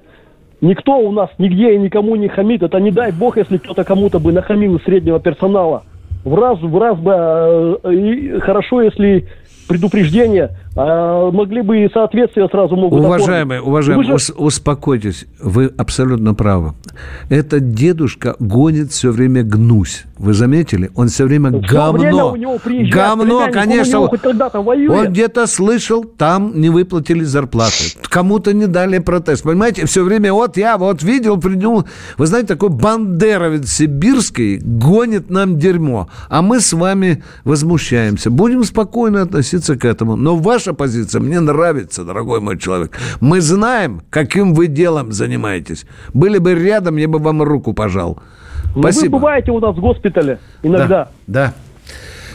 Никто 0.62 1.00
у 1.00 1.12
нас 1.12 1.32
нигде 1.40 1.74
и 1.74 1.80
никому 1.80 2.16
не 2.18 2.28
хамит. 2.28 2.62
Это 2.62 2.80
не 2.80 2.92
дай 2.92 3.12
бог, 3.12 3.38
если 3.38 3.58
кто-то 3.58 3.84
кому-то 3.84 4.20
бы 4.20 4.32
нахамил 4.32 4.76
из 4.76 4.84
среднего 4.84 5.20
персонала. 5.20 5.86
В 6.24 6.36
раз, 6.36 6.60
в 6.60 6.78
раз 6.78 7.00
бы 7.00 7.80
э, 7.84 7.94
и 7.96 8.40
хорошо, 8.42 8.84
если 8.84 9.26
предупреждение, 9.68 10.52
а 10.76 11.32
могли 11.32 11.62
бы 11.62 11.86
и 11.86 11.90
соответствие 11.94 12.50
сразу 12.50 12.76
могут 12.76 13.00
Уважаемые, 13.00 13.60
оформить. 13.60 13.68
уважаемые, 13.68 14.18
же... 14.18 14.34
успокойтесь, 14.34 15.26
вы 15.42 15.72
абсолютно 15.78 16.34
правы. 16.34 16.74
Этот 17.30 17.74
дедушка 17.74 18.36
гонит 18.40 18.92
все 18.92 19.12
время 19.12 19.44
гнусь. 19.44 20.06
Вы 20.18 20.34
заметили? 20.34 20.92
Он 20.96 21.10
все 21.10 21.26
время 21.26 21.50
все 21.50 21.74
говно. 21.74 22.32
Время 22.32 22.90
говно, 22.90 23.48
конечно. 23.52 24.02
Он, 24.02 24.10
он 24.90 25.08
где-то 25.10 25.46
слышал, 25.46 26.06
там 26.06 26.54
не 26.60 26.70
выплатили 26.70 27.24
зарплаты. 27.24 27.98
Кому-то 28.04 28.54
не 28.54 28.68
дали 28.68 29.00
протест. 29.00 29.44
Понимаете, 29.44 29.86
все 29.86 30.04
время 30.04 30.32
вот 30.32 30.56
я 30.56 30.78
вот 30.78 31.04
видел, 31.04 31.38
принял. 31.38 31.86
Вы 32.18 32.26
знаете, 32.28 32.48
такой 32.48 32.70
бандеровец 32.70 33.70
сибирский 33.70 34.58
гонит 34.58 35.30
нам 35.30 35.60
дерьмо. 35.60 36.08
А 36.30 36.42
мы 36.42 36.62
с 36.62 36.72
вами 36.72 37.24
возмущаемся. 37.44 38.30
Будем 38.30 38.64
спокойно 38.64 39.22
относиться 39.22 39.78
к 39.78 39.84
этому. 39.84 40.16
Но 40.16 40.36
ваша 40.66 40.76
позиция 40.76 41.22
мне 41.22 41.40
нравится, 41.40 42.04
дорогой 42.04 42.42
мой 42.42 42.58
человек. 42.58 42.98
Мы 43.22 43.42
знаем, 43.42 44.02
каким 44.10 44.54
вы 44.54 44.68
делом 44.68 45.12
занимаетесь. 45.12 45.86
Были 46.14 46.40
бы 46.40 46.56
рядом, 46.56 46.98
я 46.98 47.08
бы 47.08 47.20
вам 47.20 47.44
руку 47.44 47.74
пожал. 47.74 48.18
Ну, 48.76 48.82
Спасибо. 48.82 49.14
вы 49.14 49.20
бываете 49.20 49.52
у 49.52 49.60
нас 49.60 49.76
в 49.76 49.80
госпитале 49.80 50.40
иногда. 50.64 50.88
Да, 50.88 51.08
да. 51.28 51.54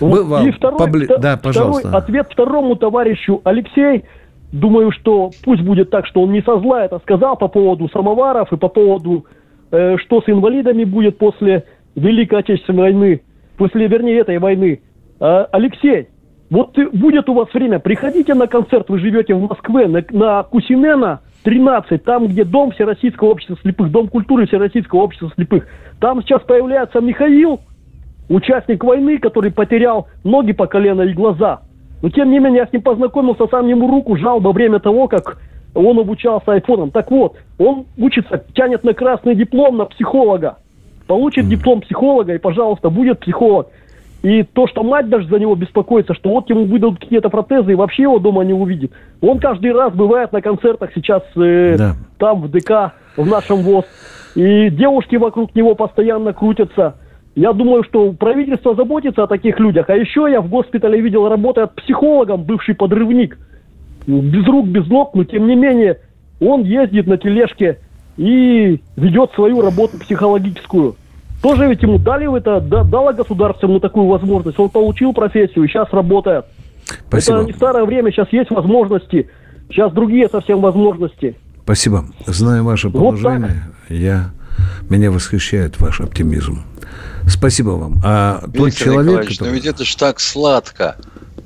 Вот. 0.00 0.20
Бывал. 0.20 0.46
И 0.46 0.50
второй, 0.52 0.78
Побли... 0.78 1.06
да, 1.06 1.36
пожалуйста. 1.36 1.88
второй 1.88 2.02
ответ 2.02 2.28
второму 2.30 2.76
товарищу 2.76 3.40
Алексей. 3.44 4.04
Думаю, 4.52 4.90
что 4.92 5.30
пусть 5.44 5.62
будет 5.62 5.90
так, 5.90 6.06
что 6.06 6.22
он 6.22 6.32
не 6.32 6.42
со 6.42 6.58
зла 6.58 6.84
это 6.84 6.98
сказал 7.00 7.36
по 7.36 7.48
поводу 7.48 7.88
самоваров 7.90 8.52
и 8.52 8.56
по 8.56 8.68
поводу, 8.68 9.26
э, 9.70 9.96
что 9.98 10.22
с 10.22 10.28
инвалидами 10.28 10.84
будет 10.84 11.18
после 11.18 11.64
Великой 11.94 12.40
Отечественной 12.40 12.82
войны, 12.82 13.22
после, 13.56 13.86
вернее, 13.86 14.20
этой 14.20 14.38
войны. 14.38 14.80
Э, 15.20 15.46
Алексей, 15.52 16.08
вот 16.50 16.76
будет 16.92 17.28
у 17.28 17.34
вас 17.34 17.52
время, 17.54 17.78
приходите 17.78 18.34
на 18.34 18.48
концерт, 18.48 18.88
вы 18.88 18.98
живете 18.98 19.34
в 19.34 19.48
Москве, 19.48 19.86
на, 19.86 20.04
на 20.10 20.42
Кусинена 20.42 21.20
13, 21.44 22.02
там, 22.02 22.26
где 22.26 22.44
Дом 22.44 22.72
Всероссийского 22.72 23.28
общества 23.28 23.56
слепых, 23.62 23.90
Дом 23.90 24.08
культуры 24.08 24.46
Всероссийского 24.46 25.00
общества 25.00 25.30
слепых. 25.36 25.66
Там 26.00 26.22
сейчас 26.22 26.42
появляется 26.42 27.00
Михаил, 27.00 27.60
участник 28.28 28.82
войны, 28.82 29.18
который 29.18 29.52
потерял 29.52 30.08
ноги 30.24 30.52
по 30.52 30.66
колено 30.66 31.02
и 31.02 31.12
глаза. 31.12 31.60
Но 32.02 32.08
тем 32.08 32.30
не 32.30 32.38
менее, 32.38 32.62
я 32.62 32.66
с 32.66 32.72
ним 32.72 32.82
познакомился, 32.82 33.46
сам 33.46 33.68
ему 33.68 33.88
руку 33.88 34.16
жал 34.16 34.40
во 34.40 34.52
время 34.52 34.80
того, 34.80 35.06
как 35.06 35.38
он 35.74 35.98
обучался 35.98 36.52
айфоном. 36.52 36.90
Так 36.90 37.10
вот, 37.10 37.36
он 37.58 37.86
учится, 37.96 38.44
тянет 38.54 38.82
на 38.82 38.94
красный 38.94 39.34
диплом 39.34 39.76
на 39.76 39.84
психолога. 39.84 40.58
Получит 41.06 41.48
диплом 41.48 41.80
психолога 41.80 42.34
и, 42.34 42.38
пожалуйста, 42.38 42.90
будет 42.90 43.20
психолог. 43.20 43.68
И 44.22 44.42
то, 44.42 44.66
что 44.66 44.82
мать 44.82 45.08
даже 45.08 45.28
за 45.28 45.38
него 45.38 45.54
беспокоится, 45.54 46.12
что 46.14 46.30
вот 46.30 46.50
ему 46.50 46.64
выдадут 46.64 47.00
какие-то 47.00 47.30
протезы 47.30 47.72
и 47.72 47.74
вообще 47.74 48.02
его 48.02 48.18
дома 48.18 48.44
не 48.44 48.52
увидит. 48.52 48.92
Он 49.22 49.38
каждый 49.38 49.72
раз 49.72 49.94
бывает 49.94 50.32
на 50.32 50.42
концертах 50.42 50.90
сейчас 50.94 51.22
э, 51.36 51.76
да. 51.78 51.94
там, 52.18 52.42
в 52.42 52.50
ДК, 52.50 52.92
в 53.16 53.26
нашем 53.26 53.62
ВОЗ. 53.62 53.86
И 54.34 54.68
девушки 54.70 55.16
вокруг 55.16 55.54
него 55.54 55.74
постоянно 55.74 56.34
крутятся. 56.34 56.96
Я 57.34 57.54
думаю, 57.54 57.82
что 57.84 58.12
правительство 58.12 58.74
заботится 58.74 59.22
о 59.22 59.26
таких 59.26 59.58
людях. 59.58 59.88
А 59.88 59.96
еще 59.96 60.28
я 60.30 60.42
в 60.42 60.48
госпитале 60.48 61.00
видел, 61.00 61.28
работает 61.28 61.74
психологом, 61.74 62.42
бывший 62.42 62.74
подрывник. 62.74 63.38
Без 64.06 64.46
рук, 64.46 64.66
без 64.66 64.86
ног, 64.88 65.14
но 65.14 65.24
тем 65.24 65.46
не 65.46 65.54
менее 65.54 65.98
он 66.40 66.62
ездит 66.62 67.06
на 67.06 67.16
тележке 67.16 67.78
и 68.16 68.80
ведет 68.96 69.30
свою 69.32 69.62
работу 69.62 69.98
психологическую. 69.98 70.96
Тоже 71.42 71.68
ведь 71.68 71.82
ему 71.82 71.98
дали 71.98 72.36
это, 72.36 72.60
дало 72.60 73.12
государство 73.12 73.66
ему 73.66 73.80
такую 73.80 74.06
возможность. 74.06 74.58
Он 74.58 74.68
получил 74.68 75.12
профессию, 75.12 75.66
сейчас 75.68 75.88
работает. 75.92 76.44
Спасибо. 77.08 77.38
Это 77.38 77.46
не 77.46 77.52
старое 77.52 77.84
время, 77.84 78.10
сейчас 78.10 78.28
есть 78.32 78.50
возможности. 78.50 79.30
Сейчас 79.70 79.92
другие 79.92 80.28
совсем 80.28 80.60
возможности. 80.60 81.36
Спасибо. 81.62 82.04
Знаю 82.26 82.64
ваше 82.64 82.90
положение, 82.90 83.62
вот 83.88 83.96
я, 83.96 84.30
меня 84.88 85.10
восхищает 85.10 85.80
ваш 85.80 86.00
оптимизм. 86.00 86.64
Спасибо 87.26 87.70
вам. 87.70 88.00
А 88.04 88.40
Виктор 88.46 88.62
тот 88.62 88.72
человек, 88.74 89.28
который... 89.28 89.48
но 89.48 89.54
ведь 89.54 89.66
это 89.66 89.84
ж 89.84 89.94
так 89.94 90.20
сладко 90.20 90.96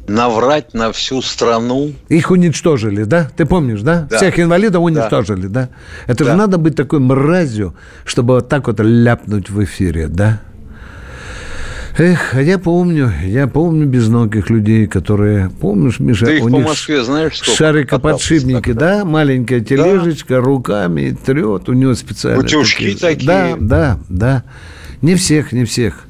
наврать 0.09 0.74
на 0.74 0.92
всю 0.92 1.22
страну. 1.22 1.92
Их 2.09 2.30
уничтожили, 2.30 3.05
да? 3.05 3.30
Ты 3.36 3.46
помнишь, 3.46 3.82
да? 3.82 4.07
да. 4.11 4.16
Всех 4.16 4.38
инвалидов 4.38 4.82
уничтожили, 4.82 5.46
да? 5.46 5.68
да? 6.07 6.12
Это 6.12 6.24
да. 6.24 6.30
же 6.30 6.36
надо 6.36 6.59
быть 6.59 6.76
такой 6.76 7.00
мразью, 7.00 7.74
чтобы 8.05 8.34
вот 8.34 8.48
так 8.48 8.66
вот 8.66 8.80
ляпнуть 8.80 9.50
в 9.50 9.62
эфире, 9.64 10.09
да? 10.09 10.40
Эх, 11.96 12.34
а 12.34 12.42
я 12.42 12.59
помню, 12.59 13.12
я 13.22 13.46
помню 13.46 13.86
безногих 13.86 14.50
людей, 14.50 14.88
которые, 14.88 15.48
помнишь, 15.48 16.00
Миша, 16.00 16.26
Ты 16.26 16.38
их 16.38 16.44
у 16.44 16.48
по 16.48 16.57
них 16.57 16.66
Москве 16.66 17.05
знаешь, 17.05 17.36
сколько 17.36 17.57
шарикоподшипники, 17.57 18.72
да, 18.72 19.05
маленькая 19.05 19.61
тележечка, 19.61 20.34
да. 20.34 20.40
руками 20.40 21.16
трет, 21.24 21.68
у 21.68 21.72
него 21.72 21.94
специально. 21.94 22.42
Утюжки 22.42 22.94
такие. 22.94 22.98
такие. 22.98 23.26
Да, 23.26 23.57
да, 23.61 23.98
да. 24.09 24.44
Не 25.02 25.14
всех, 25.14 25.52
не 25.52 25.64
всех. 25.64 26.07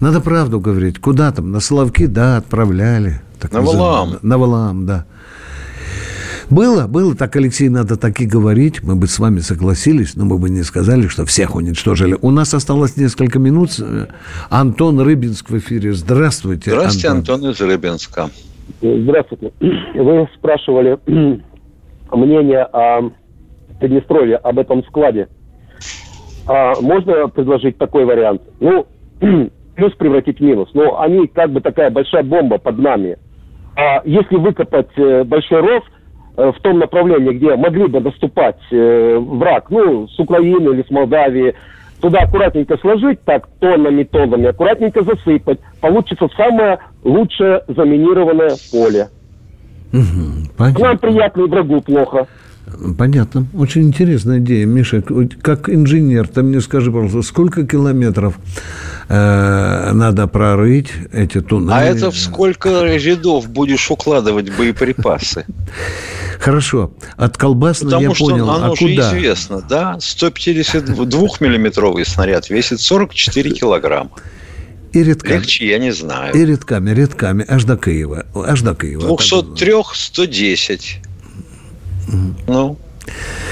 Надо 0.00 0.20
правду 0.20 0.58
говорить. 0.58 1.00
Куда 1.00 1.30
там? 1.30 1.52
На 1.52 1.60
Соловки, 1.60 2.06
да, 2.06 2.38
отправляли. 2.38 3.20
Так 3.40 3.52
на 3.52 3.60
Валаам. 3.60 4.18
На 4.22 4.38
Валаам, 4.38 4.86
да. 4.86 5.04
Было, 6.50 6.86
было, 6.86 7.14
так, 7.14 7.36
Алексей, 7.36 7.68
надо 7.68 7.96
так 7.96 8.20
и 8.20 8.26
говорить. 8.26 8.82
Мы 8.82 8.96
бы 8.96 9.06
с 9.06 9.18
вами 9.18 9.40
согласились, 9.40 10.16
но 10.16 10.24
мы 10.24 10.38
бы 10.38 10.48
не 10.48 10.62
сказали, 10.62 11.06
что 11.06 11.26
всех 11.26 11.54
уничтожили. 11.54 12.16
У 12.22 12.30
нас 12.30 12.54
осталось 12.54 12.96
несколько 12.96 13.38
минут. 13.38 13.70
Антон 14.48 14.98
Рыбинск 15.00 15.50
в 15.50 15.58
эфире. 15.58 15.92
Здравствуйте, 15.92 16.70
Здравствуйте, 16.70 17.08
Антон, 17.08 17.34
Антон 17.34 17.50
из 17.50 17.60
Рыбинска. 17.60 18.30
Здравствуйте. 18.80 19.52
Вы 19.60 20.28
спрашивали 20.36 20.98
мнение 22.10 22.62
о 22.62 23.10
Приднестровье, 23.78 24.36
об 24.36 24.58
этом 24.58 24.82
складе. 24.84 25.28
А 26.46 26.80
можно 26.80 27.28
предложить 27.28 27.76
такой 27.76 28.06
вариант? 28.06 28.42
Ну, 28.58 28.86
плюс 29.76 29.92
превратить 29.96 30.38
в 30.38 30.42
минус. 30.42 30.70
Но 30.72 30.98
они 31.00 31.26
как 31.26 31.52
бы 31.52 31.60
такая 31.60 31.90
большая 31.90 32.22
бомба 32.22 32.58
под 32.58 32.78
нами. 32.78 33.18
А 33.78 34.02
если 34.04 34.36
выкопать 34.36 34.90
э, 34.96 35.24
большой 35.24 35.60
ров– 35.60 35.84
Э, 36.38 36.52
в 36.56 36.62
том 36.62 36.78
направлении, 36.78 37.32
где 37.32 37.56
могли 37.56 37.88
бы 37.88 37.98
наступать 37.98 38.60
э, 38.70 39.18
враг, 39.18 39.70
ну, 39.70 40.06
с 40.06 40.16
Украины 40.20 40.72
или 40.72 40.84
с 40.84 40.90
Молдавии, 40.90 41.52
туда 42.00 42.20
аккуратненько 42.20 42.76
сложить, 42.78 43.20
так, 43.24 43.48
тоннами, 43.58 44.04
тоннами, 44.04 44.46
аккуратненько 44.46 45.02
засыпать, 45.02 45.58
получится 45.80 46.28
самое 46.36 46.78
лучшее 47.02 47.64
заминированное 47.66 48.52
поле. 48.70 49.08
Угу, 49.92 50.78
Нам 50.78 50.98
приятно 50.98 51.42
и 51.42 51.48
врагу 51.48 51.80
плохо. 51.80 52.28
Понятно. 52.96 53.46
Очень 53.54 53.88
интересная 53.88 54.38
идея. 54.38 54.66
Миша, 54.66 55.02
как 55.42 55.68
инженер, 55.68 56.28
ты 56.28 56.42
мне 56.42 56.60
скажи, 56.60 56.92
пожалуйста, 56.92 57.22
сколько 57.22 57.66
километров 57.66 58.38
э, 59.08 59.90
надо 59.92 60.26
прорыть 60.26 60.90
эти 61.12 61.40
туннели? 61.40 61.72
А 61.72 61.82
это 61.82 62.10
в 62.10 62.16
сколько 62.16 62.84
рядов 62.84 63.48
будешь 63.48 63.90
укладывать 63.90 64.50
боеприпасы? 64.56 65.44
Хорошо. 66.40 66.92
От 67.16 67.36
колбасной 67.36 67.90
Потому 67.90 68.08
я 68.08 68.14
что 68.14 68.26
понял. 68.26 68.50
оно 68.50 68.66
а 68.66 68.70
уже 68.70 68.88
куда? 68.88 69.10
известно, 69.10 69.62
да? 69.68 69.96
152-миллиметровый 69.98 72.04
снаряд 72.04 72.50
весит 72.50 72.80
44 72.80 73.50
килограмма. 73.50 74.10
И 74.92 75.02
редками. 75.02 75.38
Легче, 75.38 75.68
я 75.68 75.78
не 75.78 75.92
знаю. 75.92 76.34
И 76.34 76.44
редками, 76.44 76.90
редками, 76.90 77.44
аж 77.46 77.64
до 77.64 77.76
Киева. 77.76 78.26
Аж 78.34 78.62
до 78.62 78.74
Киева. 78.74 79.06
203 79.06 79.74
110. 82.08 82.48
Ну. 82.48 82.76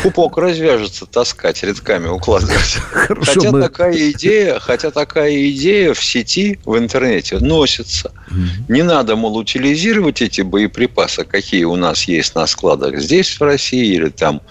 Пупок 0.02 0.36
развяжется 0.36 1.07
таскать, 1.07 1.62
рядками 1.62 2.09
укладывать. 2.09 2.74
Хорошо, 2.92 3.32
хотя, 3.32 3.50
мы... 3.50 3.62
такая 3.62 4.11
идея, 4.11 4.59
хотя 4.59 4.90
такая 4.90 5.50
идея 5.50 5.94
в 5.94 6.04
сети, 6.04 6.59
в 6.64 6.76
интернете 6.76 7.38
носится. 7.38 8.12
Mm-hmm. 8.28 8.64
Не 8.68 8.82
надо, 8.82 9.16
мол, 9.16 9.36
утилизировать 9.36 10.20
эти 10.20 10.42
боеприпасы, 10.42 11.24
какие 11.24 11.64
у 11.64 11.76
нас 11.76 12.04
есть 12.04 12.34
на 12.34 12.46
складах 12.46 12.98
здесь, 12.98 13.40
в 13.40 13.42
России, 13.42 13.94
или 13.94 14.11
там 14.11 14.42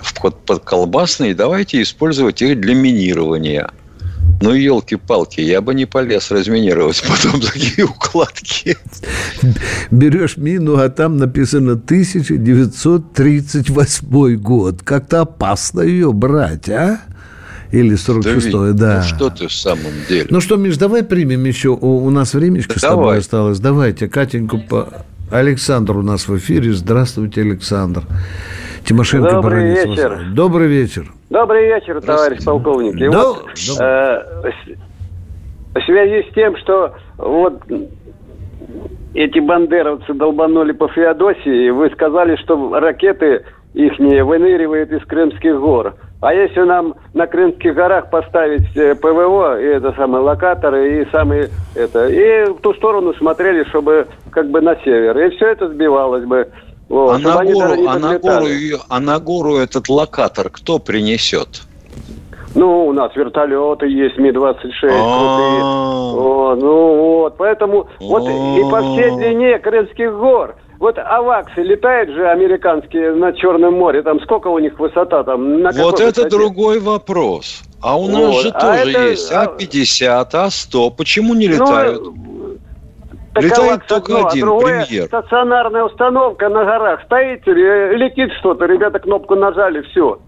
в 0.00 0.14
подколбасные, 0.14 1.34
давайте 1.34 1.82
использовать 1.82 2.42
их 2.42 2.60
для 2.60 2.74
минирования. 2.74 3.70
Ну, 4.40 4.54
елки-палки, 4.54 5.40
я 5.40 5.60
бы 5.60 5.74
не 5.74 5.86
полез 5.86 6.30
разминировать 6.30 7.02
потом 7.08 7.40
такие 7.40 7.84
укладки. 7.84 8.76
Берешь 9.90 10.36
мину, 10.36 10.76
а 10.76 10.88
там 10.88 11.16
написано 11.16 11.72
1938 11.72 14.36
год. 14.36 14.82
Как-то 14.84 15.22
опасно 15.22 15.80
ее 15.80 16.12
брать, 16.12 16.68
а? 16.68 17.00
Или 17.72 17.96
46-й, 17.96 18.74
да. 18.74 19.02
Ну, 19.02 19.08
что 19.16 19.30
ты 19.30 19.48
в 19.48 19.52
самом 19.52 19.92
деле? 20.08 20.28
Ну 20.30 20.40
что, 20.40 20.56
Миш, 20.56 20.76
давай 20.78 21.02
примем 21.02 21.44
еще. 21.44 21.70
У, 21.70 22.04
у 22.04 22.10
нас 22.10 22.32
времечко 22.32 22.74
да 22.74 22.78
с 22.78 22.82
тобой 22.82 23.04
давай. 23.04 23.18
осталось. 23.18 23.58
Давайте, 23.60 24.08
Катеньку 24.08 24.58
по... 24.58 25.04
Александр 25.30 25.98
у 25.98 26.02
нас 26.02 26.28
в 26.28 26.38
эфире. 26.38 26.72
Здравствуйте, 26.72 27.42
Александр. 27.42 28.04
Тимошенко 28.86 29.32
Добрый 29.32 29.74
вечер. 29.74 30.30
Добрый 30.32 30.68
вечер. 30.68 31.12
Добрый 31.38 31.68
вечер, 31.68 32.00
товарищ 32.00 32.44
полковник. 32.44 32.96
И 32.96 33.08
да, 33.08 33.28
вот, 33.28 33.44
э, 33.80 34.50
в 35.72 35.84
связи 35.84 36.28
с 36.28 36.34
тем, 36.34 36.56
что 36.56 36.94
вот 37.16 37.62
эти 39.14 39.38
бандеровцы 39.38 40.14
долбанули 40.14 40.72
по 40.72 40.88
Феодосии, 40.88 41.70
вы 41.70 41.90
сказали, 41.90 42.34
что 42.42 42.80
ракеты 42.80 43.44
их 43.72 43.96
выныривают 44.00 44.90
из 44.90 45.04
Крымских 45.04 45.60
гор. 45.60 45.94
А 46.20 46.34
если 46.34 46.62
нам 46.62 46.96
на 47.14 47.28
Крымских 47.28 47.72
горах 47.72 48.10
поставить 48.10 48.76
э, 48.76 48.96
ПВО, 48.96 49.60
и 49.60 49.64
это 49.64 49.92
самые 49.92 50.22
локаторы, 50.22 51.02
и 51.02 51.10
самые 51.12 51.50
это, 51.76 52.08
и 52.08 52.50
в 52.50 52.60
ту 52.62 52.74
сторону 52.74 53.14
смотрели, 53.14 53.62
чтобы 53.68 54.08
как 54.32 54.50
бы 54.50 54.60
на 54.60 54.74
север, 54.82 55.16
и 55.16 55.30
все 55.36 55.52
это 55.52 55.68
сбивалось 55.68 56.24
бы. 56.24 56.48
Вот, 56.88 57.16
а, 57.16 57.18
на 57.18 57.44
гору, 57.44 57.88
а, 57.88 57.98
на 57.98 58.18
гору, 58.18 58.46
а 58.88 59.00
на 59.00 59.18
гору 59.18 59.56
этот 59.56 59.88
локатор 59.88 60.48
кто 60.50 60.78
принесет? 60.78 61.62
Ну, 62.54 62.86
у 62.86 62.92
нас 62.92 63.14
вертолеты 63.14 63.86
есть, 63.86 64.16
Ми-26 64.16 64.80
крутые. 64.80 65.60
Ну 66.60 66.96
вот, 66.96 67.36
поэтому 67.36 67.88
вот 68.00 68.22
и 68.26 68.70
по 68.70 68.80
всей 68.80 69.10
длине 69.16 69.58
Крымских 69.58 70.12
гор. 70.12 70.56
Вот 70.78 70.96
аваксы 70.96 71.60
летают 71.60 72.10
же 72.10 72.28
американские 72.28 73.12
на 73.12 73.32
Черном 73.32 73.74
море, 73.74 74.02
там 74.02 74.20
сколько 74.20 74.46
у 74.46 74.60
них 74.60 74.78
высота 74.78 75.24
там? 75.24 75.60
На 75.60 75.72
вот 75.72 75.96
это 76.00 76.20
высоте? 76.20 76.28
другой 76.28 76.78
вопрос. 76.78 77.62
А 77.82 77.98
у 77.98 78.06
нас 78.06 78.34
вот. 78.34 78.42
же 78.42 78.48
а 78.50 78.60
тоже 78.60 78.90
это... 78.90 79.08
есть 79.08 79.32
А-50, 79.32 80.28
А-100. 80.32 80.92
Почему 80.96 81.34
не 81.34 81.48
ну, 81.48 81.54
летают? 81.54 82.02
Ну, 82.02 82.37
Летает 83.40 83.86
только 83.86 84.16
одно, 84.16 84.28
один, 84.28 84.42
а 84.42 84.46
другое, 84.46 84.86
премьер. 84.86 85.06
стационарная 85.06 85.84
установка 85.84 86.48
на 86.48 86.64
горах. 86.64 87.02
Стоите, 87.04 87.52
летит 87.52 88.32
что-то, 88.40 88.66
ребята 88.66 88.98
кнопку 88.98 89.34
нажали, 89.34 89.82
все. 89.82 90.20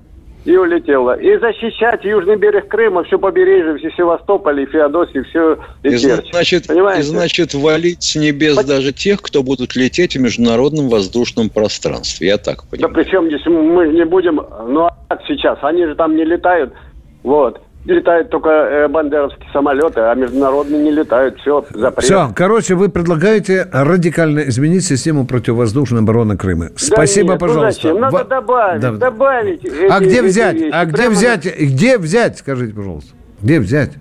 И 0.46 0.56
улетело. 0.56 1.18
И 1.20 1.36
защищать 1.38 2.02
южный 2.02 2.36
берег 2.36 2.68
Крыма, 2.68 3.04
все 3.04 3.18
побережье, 3.18 3.76
все 3.76 3.90
Севастополь, 3.94 4.62
и 4.62 4.66
Феодосия, 4.66 5.22
все 5.24 5.58
и, 5.82 5.88
и 5.88 5.96
значит, 5.96 6.66
Понимаете? 6.66 7.00
и 7.00 7.02
значит, 7.02 7.54
валить 7.54 8.02
с 8.02 8.16
небес 8.16 8.56
По... 8.56 8.66
даже 8.66 8.92
тех, 8.92 9.20
кто 9.20 9.42
будут 9.42 9.76
лететь 9.76 10.16
в 10.16 10.20
международном 10.20 10.88
воздушном 10.88 11.50
пространстве. 11.50 12.28
Я 12.28 12.38
так 12.38 12.64
понимаю. 12.70 12.94
Да 12.94 13.02
причем 13.02 13.26
здесь 13.26 13.44
мы 13.44 13.88
не 13.88 14.06
будем... 14.06 14.36
Ну, 14.36 14.86
а 14.86 14.96
как 15.08 15.20
сейчас? 15.28 15.58
Они 15.60 15.84
же 15.84 15.94
там 15.94 16.16
не 16.16 16.24
летают. 16.24 16.72
Вот 17.22 17.60
летают 17.84 18.30
только 18.30 18.50
э, 18.50 18.88
бандеровские 18.88 19.48
самолеты, 19.52 20.00
а 20.00 20.14
международные 20.14 20.82
не 20.82 20.90
летают. 20.90 21.38
Все, 21.40 21.64
запрет. 21.70 22.04
Все, 22.04 22.30
короче, 22.34 22.74
вы 22.74 22.88
предлагаете 22.88 23.68
радикально 23.72 24.40
изменить 24.40 24.84
систему 24.84 25.26
противовоздушной 25.26 26.00
обороны 26.00 26.36
Крыма. 26.36 26.66
Да 26.66 26.72
Спасибо, 26.76 27.32
нет, 27.32 27.40
ну 27.40 27.46
пожалуйста. 27.46 27.88
Ну 27.88 27.98
Надо 27.98 28.24
добавить, 28.24 28.80
да. 28.80 28.92
добавить. 28.92 29.64
А 29.90 29.98
эти, 29.98 30.04
где 30.04 30.22
взять? 30.22 30.54
Вещи. 30.54 30.70
А 30.72 30.84
где 30.84 30.96
Прямо... 30.96 31.10
взять? 31.10 31.60
Где 31.60 31.98
взять? 31.98 32.38
Скажите, 32.38 32.74
пожалуйста. 32.74 33.14
Где 33.40 33.60
взять? 33.60 33.92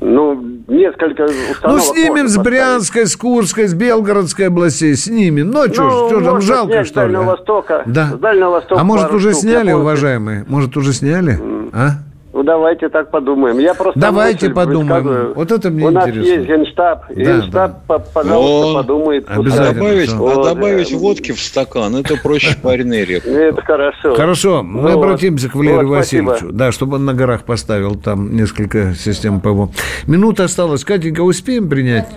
Ну, 0.00 0.34
несколько 0.68 1.26
Ну, 1.62 1.78
снимем 1.78 2.28
с 2.28 2.36
Брянской, 2.36 3.06
с 3.06 3.16
Курской, 3.16 3.66
с 3.66 3.74
Белгородской 3.74 4.48
областей, 4.48 4.94
снимем. 4.96 5.50
Ну, 5.50 5.64
что 5.72 5.82
ну, 5.82 6.08
что 6.08 6.20
там, 6.20 6.40
жалко, 6.42 6.84
что 6.84 7.06
ли? 7.06 7.14
С 7.14 7.14
Дальнего 7.14 7.22
Востока. 7.22 7.82
Да. 7.86 8.10
С 8.12 8.18
Дальнего 8.18 8.50
Востока 8.50 8.80
а 8.80 8.84
может, 8.84 9.12
уже 9.12 9.32
сняли, 9.32 9.72
уважаемые? 9.72 10.44
Может, 10.46 10.76
уже 10.76 10.92
сняли? 10.92 11.38
Mm. 11.40 11.70
А? 11.72 11.90
Ну, 12.34 12.42
давайте 12.42 12.88
так 12.88 13.12
подумаем. 13.12 13.60
Я 13.60 13.74
просто 13.74 13.98
давайте 14.00 14.50
подумаем. 14.50 15.34
Вот 15.34 15.52
это 15.52 15.70
мне 15.70 15.86
У 15.86 15.90
интересно. 15.90 16.12
У 16.12 16.16
нас 16.16 16.26
есть 16.26 16.48
генштаб. 16.48 17.04
Да, 17.08 17.14
генштаб, 17.14 17.72
да. 17.86 17.98
пожалуйста, 18.00 18.70
О, 18.70 18.74
подумает. 18.82 19.24
Обязательно. 19.28 19.68
А 19.68 19.74
добавить, 19.74 20.12
а 20.12 20.44
добавить 20.44 20.90
да. 20.90 20.98
водки 20.98 21.30
в 21.30 21.40
стакан, 21.40 21.94
это 21.94 22.16
проще 22.16 22.56
пареной 22.62 23.04
репы. 23.04 23.30
Это 23.30 23.62
хорошо. 23.62 24.16
Хорошо, 24.16 24.62
мы 24.64 24.82
вот. 24.82 25.04
обратимся 25.04 25.48
к 25.48 25.54
Валерию 25.54 25.86
вот, 25.86 25.98
Васильевичу. 25.98 26.30
Спасибо. 26.30 26.52
Да, 26.52 26.72
чтобы 26.72 26.96
он 26.96 27.04
на 27.04 27.14
горах 27.14 27.44
поставил 27.44 27.94
там 27.94 28.34
несколько 28.34 28.94
систем 28.94 29.40
ПВО. 29.40 29.70
Минута 30.08 30.44
осталась. 30.44 30.84
Катенька, 30.84 31.20
успеем 31.20 31.68
принять? 31.68 32.08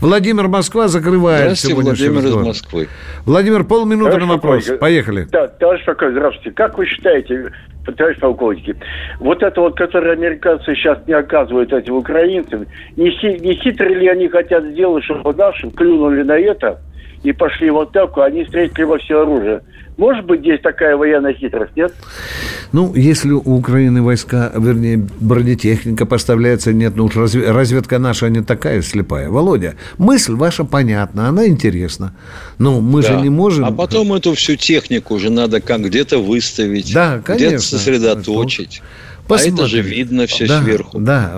Владимир 0.00 0.48
Москва 0.48 0.88
закрывает 0.88 1.58
Здравствуйте, 1.58 1.82
Владимир 1.82 2.24
из 2.24 2.34
Москвы. 2.34 2.88
Владимир, 3.26 3.64
полминуты 3.64 4.16
на 4.16 4.26
вопрос. 4.26 4.70
Поехали. 4.80 5.28
Да, 5.30 5.46
товарищ 5.46 5.84
Покой, 5.84 6.12
здравствуйте. 6.12 6.52
Как 6.52 6.78
вы 6.78 6.86
считаете, 6.86 7.52
товарищ 7.96 8.18
полковник, 8.18 8.76
вот 9.20 9.42
это 9.42 9.60
вот, 9.60 9.76
которое 9.76 10.12
американцы 10.12 10.74
сейчас 10.74 10.98
не 11.06 11.14
оказывают 11.14 11.72
этим 11.72 11.96
украинцам, 11.96 12.66
не, 12.96 13.10
хи, 13.10 13.38
не 13.40 13.54
хитро 13.54 13.88
ли 13.88 14.08
они 14.08 14.28
хотят 14.28 14.64
сделать, 14.64 15.04
чтобы 15.04 15.34
нашим 15.34 15.70
клюнули 15.70 16.22
на 16.22 16.38
это 16.38 16.80
и 17.22 17.32
пошли 17.32 17.70
в 17.70 17.78
атаку, 17.78 18.20
они 18.20 18.44
встретили 18.44 18.84
во 18.84 18.98
все 18.98 19.22
оружие. 19.22 19.62
Может 19.98 20.26
быть, 20.26 20.40
здесь 20.40 20.60
такая 20.62 20.96
военная 20.96 21.34
хитрость, 21.34 21.72
нет? 21.74 21.92
Ну, 22.70 22.94
если 22.94 23.32
у 23.32 23.40
Украины 23.40 24.00
войска, 24.00 24.52
вернее, 24.56 25.04
бронетехника 25.18 26.06
поставляется, 26.06 26.72
нет, 26.72 26.94
ну 26.94 27.06
уж 27.06 27.16
разведка 27.16 27.98
наша 27.98 28.28
не 28.28 28.42
такая 28.42 28.80
слепая. 28.82 29.28
Володя, 29.28 29.74
мысль 29.98 30.34
ваша 30.34 30.64
понятна, 30.64 31.28
она 31.28 31.48
интересна. 31.48 32.14
Но 32.58 32.80
мы 32.80 33.02
да. 33.02 33.08
же 33.08 33.20
не 33.22 33.28
можем... 33.28 33.64
А 33.64 33.72
потом 33.72 34.12
эту 34.12 34.34
всю 34.34 34.54
технику 34.54 35.14
уже 35.14 35.30
надо 35.30 35.60
как 35.60 35.80
где-то 35.80 36.18
выставить, 36.18 36.94
да, 36.94 37.20
конечно. 37.24 37.46
где-то 37.48 37.62
сосредоточить. 37.62 38.82
Посмотрим. 39.28 39.56
А 39.56 39.58
это 39.60 39.68
же 39.68 39.82
видно 39.82 40.26
все 40.26 40.46
да, 40.46 40.62
сверху. 40.62 40.98
Да. 40.98 41.34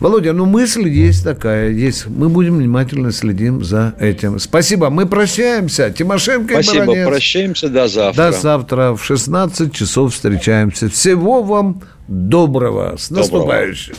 Володя, 0.00 0.32
ну 0.32 0.46
мысль 0.46 0.88
есть 0.88 1.22
такая, 1.22 1.70
есть. 1.70 2.06
Мы 2.06 2.30
будем 2.30 2.56
внимательно 2.56 3.12
следим 3.12 3.62
за 3.62 3.94
этим. 4.00 4.38
Спасибо. 4.38 4.88
Мы 4.88 5.06
прощаемся. 5.06 5.90
Тимошенко 5.90 6.54
Спасибо. 6.54 6.84
и 6.84 6.86
Баранец. 6.86 7.08
Прощаемся 7.08 7.68
до 7.68 7.86
завтра. 7.86 8.30
До 8.30 8.32
завтра. 8.32 8.94
В 8.94 9.04
16 9.04 9.72
часов 9.74 10.14
встречаемся. 10.14 10.88
Всего 10.88 11.42
вам 11.42 11.82
доброго. 12.08 12.96
С 12.98 13.10
наступающим. 13.10 13.94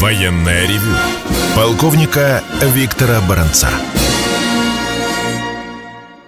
Военная 0.00 0.62
ревю. 0.62 0.96
Полковника 1.54 2.42
Виктора 2.74 3.20
Баранца. 3.28 3.68